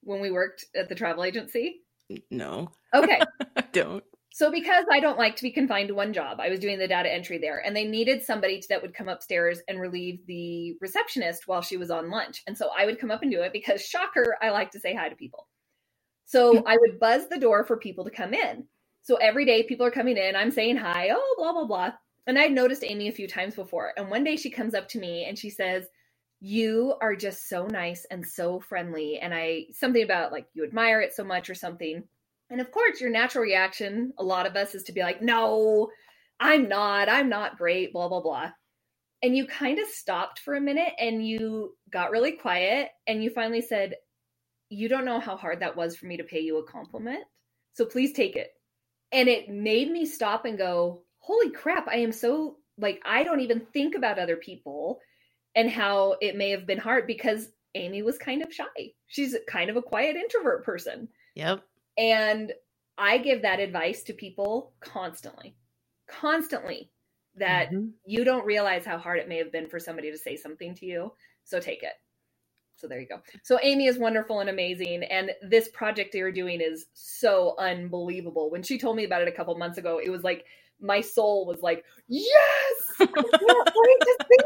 when 0.03 0.21
we 0.21 0.31
worked 0.31 0.65
at 0.75 0.87
the 0.87 0.95
travel 0.95 1.25
agency? 1.25 1.81
No. 2.31 2.71
Okay. 2.93 3.19
I 3.57 3.61
don't. 3.73 4.03
So, 4.31 4.51
because 4.51 4.85
I 4.91 4.99
don't 4.99 5.17
like 5.17 5.35
to 5.37 5.43
be 5.43 5.51
confined 5.51 5.87
to 5.87 5.95
one 5.95 6.13
job, 6.13 6.39
I 6.39 6.49
was 6.49 6.59
doing 6.59 6.77
the 6.77 6.87
data 6.87 7.11
entry 7.11 7.39
there, 7.39 7.59
and 7.65 7.75
they 7.75 7.85
needed 7.85 8.21
somebody 8.21 8.63
that 8.69 8.81
would 8.81 8.93
come 8.93 9.09
upstairs 9.09 9.61
and 9.67 9.81
relieve 9.81 10.25
the 10.27 10.77
receptionist 10.79 11.47
while 11.47 11.61
she 11.61 11.75
was 11.75 11.89
on 11.89 12.11
lunch. 12.11 12.43
And 12.45 12.57
so 12.57 12.69
I 12.77 12.85
would 12.85 12.99
come 12.99 13.11
up 13.11 13.23
and 13.23 13.31
do 13.31 13.41
it 13.41 13.51
because, 13.51 13.81
shocker, 13.81 14.37
I 14.41 14.51
like 14.51 14.71
to 14.71 14.79
say 14.79 14.93
hi 14.93 15.09
to 15.09 15.15
people. 15.15 15.47
So 16.27 16.63
I 16.67 16.77
would 16.77 16.99
buzz 16.99 17.29
the 17.29 17.39
door 17.39 17.65
for 17.65 17.77
people 17.77 18.05
to 18.05 18.11
come 18.11 18.35
in. 18.35 18.67
So 19.03 19.17
every 19.17 19.45
day 19.45 19.63
people 19.63 19.87
are 19.87 19.91
coming 19.91 20.17
in, 20.17 20.35
I'm 20.37 20.51
saying 20.51 20.77
hi, 20.77 21.09
oh, 21.13 21.35
blah, 21.39 21.53
blah, 21.53 21.65
blah. 21.65 21.91
And 22.27 22.39
I'd 22.39 22.53
noticed 22.53 22.85
Amy 22.85 23.09
a 23.09 23.13
few 23.13 23.27
times 23.27 23.55
before. 23.55 23.93
And 23.97 24.11
one 24.11 24.25
day 24.25 24.37
she 24.37 24.51
comes 24.51 24.75
up 24.75 24.89
to 24.89 24.99
me 24.99 25.25
and 25.25 25.39
she 25.39 25.49
says, 25.51 25.87
You 26.41 26.95
are 27.01 27.15
just 27.17 27.49
so 27.49 27.67
nice 27.67 28.05
and 28.11 28.25
so 28.27 28.59
friendly. 28.61 29.19
And 29.19 29.33
I, 29.35 29.67
something 29.73 30.03
about 30.03 30.33
like 30.33 30.47
you 30.55 30.65
admire 30.65 31.01
it 31.01 31.13
so 31.15 31.25
much 31.25 31.49
or 31.49 31.55
something. 31.55 32.03
And 32.51 32.61
of 32.61 32.71
course, 32.71 33.01
your 33.01 33.11
natural 33.11 33.43
reaction, 33.43 34.13
a 34.19 34.23
lot 34.25 34.47
of 34.47 34.55
us, 34.57 34.75
is 34.75 34.83
to 34.85 34.93
be 34.93 35.01
like, 35.01 35.21
no, 35.21 35.89
I'm 36.39 36.69
not. 36.69 37.09
I'm 37.09 37.29
not 37.29 37.57
great, 37.59 37.93
blah, 37.93 38.09
blah, 38.09 38.21
blah. 38.21 38.51
and 39.23 39.35
you 39.35 39.47
kind 39.47 39.79
of 39.79 39.87
stopped 39.87 40.39
for 40.39 40.55
a 40.55 40.61
minute 40.61 40.93
and 40.99 41.27
you 41.27 41.75
got 41.91 42.11
really 42.11 42.33
quiet 42.33 42.89
and 43.07 43.23
you 43.23 43.31
finally 43.31 43.61
said, 43.61 43.95
You 44.69 44.89
don't 44.89 45.05
know 45.05 45.19
how 45.19 45.37
hard 45.37 45.61
that 45.61 45.75
was 45.75 45.95
for 45.95 46.05
me 46.05 46.17
to 46.17 46.23
pay 46.23 46.41
you 46.41 46.57
a 46.57 46.63
compliment. 46.63 47.23
So 47.73 47.85
please 47.85 48.13
take 48.13 48.35
it. 48.35 48.51
And 49.11 49.29
it 49.29 49.49
made 49.49 49.89
me 49.89 50.05
stop 50.05 50.45
and 50.45 50.57
go, 50.57 51.03
Holy 51.19 51.51
crap, 51.51 51.87
I 51.87 51.97
am 51.97 52.11
so 52.11 52.57
like, 52.77 53.01
I 53.05 53.23
don't 53.23 53.41
even 53.41 53.61
think 53.73 53.95
about 53.95 54.19
other 54.19 54.35
people 54.35 54.99
and 55.55 55.69
how 55.69 56.15
it 56.21 56.35
may 56.35 56.51
have 56.51 56.67
been 56.67 56.77
hard 56.77 57.07
because 57.07 57.49
Amy 57.75 58.01
was 58.01 58.17
kind 58.17 58.43
of 58.43 58.53
shy. 58.53 58.65
She's 59.07 59.35
kind 59.47 59.69
of 59.69 59.75
a 59.75 59.81
quiet 59.81 60.15
introvert 60.15 60.63
person. 60.63 61.07
Yep. 61.35 61.61
And 61.97 62.53
I 62.97 63.17
give 63.17 63.41
that 63.41 63.59
advice 63.59 64.03
to 64.03 64.13
people 64.13 64.73
constantly, 64.79 65.55
constantly 66.07 66.91
that 67.35 67.69
mm-hmm. 67.69 67.89
you 68.05 68.23
don't 68.23 68.45
realize 68.45 68.85
how 68.85 68.97
hard 68.97 69.19
it 69.19 69.29
may 69.29 69.37
have 69.37 69.51
been 69.51 69.67
for 69.67 69.79
somebody 69.79 70.11
to 70.11 70.17
say 70.17 70.35
something 70.35 70.75
to 70.75 70.85
you. 70.85 71.13
So 71.43 71.59
take 71.59 71.83
it. 71.83 71.93
So 72.77 72.87
there 72.87 72.99
you 73.01 73.07
go. 73.07 73.21
So 73.43 73.59
Amy 73.63 73.87
is 73.87 73.97
wonderful 73.97 74.39
and 74.39 74.49
amazing. 74.49 75.03
And 75.03 75.31
this 75.41 75.67
project 75.69 76.13
they 76.13 76.21
are 76.21 76.31
doing 76.31 76.61
is 76.61 76.87
so 76.93 77.55
unbelievable. 77.59 78.51
When 78.51 78.63
she 78.63 78.77
told 78.79 78.95
me 78.97 79.05
about 79.05 79.21
it 79.23 79.27
a 79.27 79.31
couple 79.33 79.55
months 79.57 79.77
ago, 79.77 79.99
it 80.03 80.09
was 80.09 80.23
like 80.23 80.45
my 80.81 81.01
soul 81.01 81.45
was 81.45 81.61
like, 81.61 81.83
yes, 82.07 82.81
I 82.99 83.05
can't 83.07 83.15
wait 83.75 84.01
to 84.01 84.17
see 84.29 84.45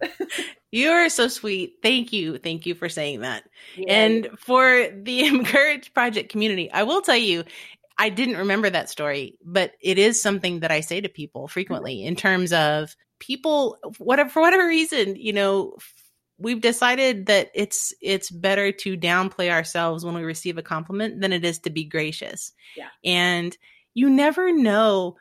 this. 0.00 0.46
You 0.72 0.90
are 0.90 1.08
so 1.10 1.28
sweet. 1.28 1.76
Thank 1.82 2.12
you. 2.12 2.38
Thank 2.38 2.66
you 2.66 2.74
for 2.74 2.88
saying 2.88 3.20
that. 3.20 3.44
Yeah. 3.76 3.92
And 3.92 4.28
for 4.38 4.88
the 4.94 5.20
Encourage 5.26 5.92
Project 5.94 6.30
community, 6.30 6.70
I 6.72 6.84
will 6.84 7.02
tell 7.02 7.16
you, 7.16 7.44
I 7.98 8.08
didn't 8.08 8.38
remember 8.38 8.70
that 8.70 8.88
story, 8.90 9.36
but 9.44 9.72
it 9.80 9.98
is 9.98 10.20
something 10.22 10.60
that 10.60 10.70
I 10.72 10.80
say 10.80 11.00
to 11.02 11.08
people 11.08 11.48
frequently 11.48 12.04
in 12.04 12.16
terms 12.16 12.52
of 12.52 12.96
people, 13.18 13.78
whatever, 13.98 14.30
for 14.30 14.40
whatever 14.42 14.66
reason, 14.66 15.16
you 15.16 15.34
know, 15.34 15.76
we've 16.40 16.60
decided 16.60 17.26
that 17.26 17.50
it's 17.54 17.92
it's 18.00 18.30
better 18.30 18.72
to 18.72 18.96
downplay 18.96 19.50
ourselves 19.50 20.04
when 20.04 20.14
we 20.14 20.22
receive 20.22 20.58
a 20.58 20.62
compliment 20.62 21.20
than 21.20 21.32
it 21.32 21.44
is 21.44 21.60
to 21.60 21.70
be 21.70 21.84
gracious. 21.84 22.52
Yeah. 22.76 22.88
And 23.04 23.56
you 23.94 24.10
never 24.10 24.52
know 24.52 25.16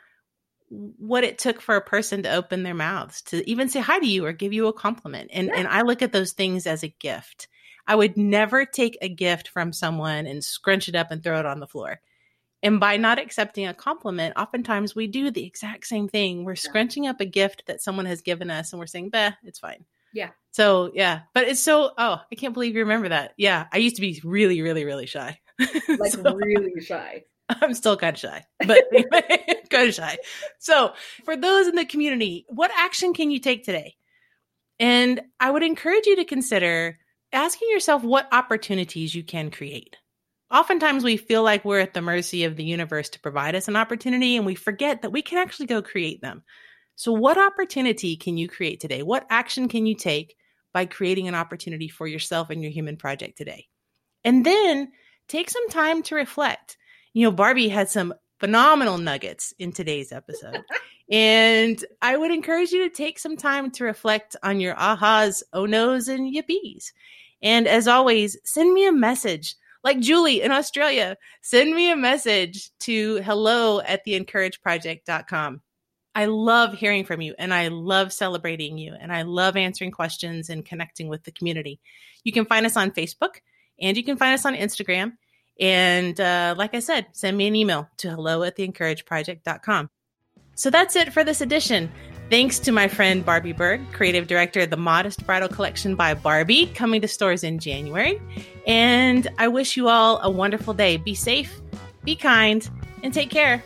what 0.69 1.23
it 1.23 1.39
took 1.39 1.61
for 1.61 1.75
a 1.75 1.81
person 1.81 2.23
to 2.23 2.33
open 2.33 2.63
their 2.63 2.75
mouths 2.75 3.23
to 3.23 3.47
even 3.49 3.69
say 3.69 3.79
hi 3.79 3.99
to 3.99 4.05
you 4.05 4.25
or 4.25 4.31
give 4.31 4.53
you 4.53 4.67
a 4.67 4.73
compliment. 4.73 5.31
And 5.33 5.47
yeah. 5.47 5.55
and 5.57 5.67
I 5.67 5.81
look 5.81 6.01
at 6.01 6.13
those 6.13 6.31
things 6.31 6.65
as 6.65 6.83
a 6.83 6.95
gift. 6.99 7.47
I 7.85 7.95
would 7.95 8.17
never 8.17 8.65
take 8.65 8.97
a 9.01 9.09
gift 9.09 9.47
from 9.47 9.73
someone 9.73 10.27
and 10.27 10.43
scrunch 10.43 10.87
it 10.87 10.95
up 10.95 11.11
and 11.11 11.23
throw 11.23 11.39
it 11.39 11.45
on 11.45 11.59
the 11.59 11.67
floor. 11.67 11.99
And 12.61 12.79
by 12.79 12.97
not 12.97 13.19
accepting 13.19 13.67
a 13.67 13.73
compliment, 13.73 14.35
oftentimes 14.37 14.93
we 14.93 15.07
do 15.07 15.31
the 15.31 15.45
exact 15.45 15.87
same 15.87 16.07
thing. 16.07 16.43
We're 16.43 16.51
yeah. 16.51 16.69
scrunching 16.69 17.07
up 17.07 17.19
a 17.19 17.25
gift 17.25 17.63
that 17.67 17.81
someone 17.81 18.05
has 18.05 18.21
given 18.21 18.51
us 18.51 18.71
and 18.71 18.79
we're 18.79 18.85
saying, 18.85 19.09
"Bah, 19.09 19.31
it's 19.43 19.59
fine." 19.59 19.85
Yeah. 20.13 20.29
So, 20.51 20.91
yeah. 20.93 21.21
But 21.33 21.47
it's 21.47 21.61
so 21.61 21.91
oh, 21.97 22.21
I 22.31 22.35
can't 22.35 22.53
believe 22.53 22.75
you 22.75 22.81
remember 22.81 23.09
that. 23.09 23.33
Yeah. 23.37 23.67
I 23.71 23.77
used 23.77 23.95
to 23.95 24.01
be 24.01 24.21
really 24.23 24.61
really 24.61 24.85
really 24.85 25.05
shy. 25.05 25.39
Like 25.99 26.13
so, 26.13 26.35
really 26.35 26.81
shy. 26.81 27.23
I'm 27.61 27.73
still 27.73 27.97
kind 27.97 28.15
of 28.15 28.19
shy, 28.19 28.45
but 28.65 28.83
kind 29.69 29.89
of 29.89 29.93
shy. 29.93 30.17
So, 30.59 30.93
for 31.25 31.35
those 31.35 31.67
in 31.67 31.75
the 31.75 31.85
community, 31.85 32.45
what 32.47 32.71
action 32.75 33.13
can 33.13 33.31
you 33.31 33.39
take 33.39 33.63
today? 33.63 33.95
And 34.79 35.21
I 35.39 35.51
would 35.51 35.63
encourage 35.63 36.05
you 36.05 36.15
to 36.17 36.25
consider 36.25 36.99
asking 37.33 37.69
yourself 37.71 38.03
what 38.03 38.27
opportunities 38.31 39.13
you 39.13 39.23
can 39.23 39.51
create. 39.51 39.95
Oftentimes, 40.51 41.03
we 41.03 41.17
feel 41.17 41.43
like 41.43 41.65
we're 41.65 41.79
at 41.79 41.93
the 41.93 42.01
mercy 42.01 42.43
of 42.43 42.55
the 42.55 42.63
universe 42.63 43.09
to 43.09 43.19
provide 43.19 43.55
us 43.55 43.67
an 43.67 43.75
opportunity, 43.75 44.35
and 44.35 44.45
we 44.45 44.55
forget 44.55 45.01
that 45.01 45.11
we 45.11 45.21
can 45.21 45.37
actually 45.37 45.67
go 45.67 45.81
create 45.81 46.21
them. 46.21 46.43
So, 46.99 47.13
what 47.13 47.37
opportunity 47.37 48.17
can 48.17 48.35
you 48.35 48.49
create 48.49 48.81
today? 48.81 49.03
What 49.03 49.25
action 49.29 49.69
can 49.69 49.85
you 49.85 49.95
take 49.95 50.35
by 50.73 50.85
creating 50.85 51.29
an 51.29 51.35
opportunity 51.35 51.87
for 51.87 52.05
yourself 52.07 52.49
and 52.49 52.61
your 52.61 52.71
human 52.71 52.97
project 52.97 53.37
today? 53.37 53.69
And 54.25 54.45
then 54.45 54.91
take 55.29 55.49
some 55.49 55.69
time 55.69 56.03
to 56.03 56.15
reflect 56.15 56.75
you 57.13 57.23
know, 57.23 57.31
Barbie 57.31 57.69
had 57.69 57.89
some 57.89 58.13
phenomenal 58.39 58.97
nuggets 58.97 59.53
in 59.59 59.71
today's 59.71 60.11
episode. 60.11 60.61
and 61.09 61.83
I 62.01 62.17
would 62.17 62.31
encourage 62.31 62.71
you 62.71 62.83
to 62.83 62.93
take 62.93 63.17
some 63.17 63.37
time 63.37 63.71
to 63.71 63.85
reflect 63.85 64.35
on 64.43 64.59
your 64.59 64.75
ahas, 64.75 65.41
oh 65.53 65.65
no's, 65.65 66.09
and 66.09 66.35
yippies. 66.35 66.91
And 67.41 67.65
as 67.65 67.87
always, 67.87 68.37
send 68.43 68.73
me 68.73 68.85
a 68.85 68.91
message. 68.91 69.55
Like 69.83 70.01
Julie 70.01 70.41
in 70.41 70.51
Australia, 70.51 71.15
send 71.41 71.73
me 71.73 71.89
a 71.89 71.95
message 71.95 72.69
to 72.81 73.21
hello 73.21 73.79
at 73.79 74.05
theencourageproject.com. 74.05 75.61
I 76.15 76.25
love 76.25 76.73
hearing 76.73 77.05
from 77.05 77.21
you 77.21 77.35
and 77.37 77.53
I 77.53 77.67
love 77.67 78.11
celebrating 78.11 78.77
you 78.77 78.95
and 78.99 79.11
I 79.11 79.21
love 79.21 79.55
answering 79.55 79.91
questions 79.91 80.49
and 80.49 80.65
connecting 80.65 81.07
with 81.07 81.23
the 81.23 81.31
community. 81.31 81.79
You 82.23 82.31
can 82.31 82.45
find 82.45 82.65
us 82.65 82.75
on 82.75 82.91
Facebook 82.91 83.41
and 83.79 83.95
you 83.95 84.03
can 84.03 84.17
find 84.17 84.33
us 84.33 84.45
on 84.45 84.55
Instagram. 84.55 85.13
And 85.59 86.19
uh, 86.19 86.55
like 86.57 86.73
I 86.73 86.79
said, 86.79 87.07
send 87.11 87.37
me 87.37 87.47
an 87.47 87.55
email 87.55 87.89
to 87.97 88.09
hello 88.09 88.43
at 88.43 88.57
theencourageproject.com. 88.57 89.89
So 90.55 90.69
that's 90.69 90.95
it 90.95 91.13
for 91.13 91.23
this 91.23 91.41
edition. 91.41 91.91
Thanks 92.29 92.59
to 92.59 92.71
my 92.71 92.87
friend 92.87 93.25
Barbie 93.25 93.53
Berg, 93.53 93.81
creative 93.91 94.27
director 94.27 94.59
of 94.59 94.69
the 94.69 94.77
Modest 94.77 95.25
Bridal 95.25 95.47
Collection 95.47 95.95
by 95.95 96.13
Barbie, 96.13 96.67
coming 96.67 97.01
to 97.01 97.07
stores 97.07 97.43
in 97.43 97.59
January. 97.59 98.21
And 98.67 99.27
I 99.37 99.47
wish 99.47 99.77
you 99.77 99.89
all 99.89 100.19
a 100.21 100.29
wonderful 100.29 100.73
day. 100.73 100.97
Be 100.97 101.15
safe, 101.15 101.59
be 102.03 102.15
kind, 102.15 102.69
and 103.03 103.13
take 103.13 103.29
care. 103.29 103.63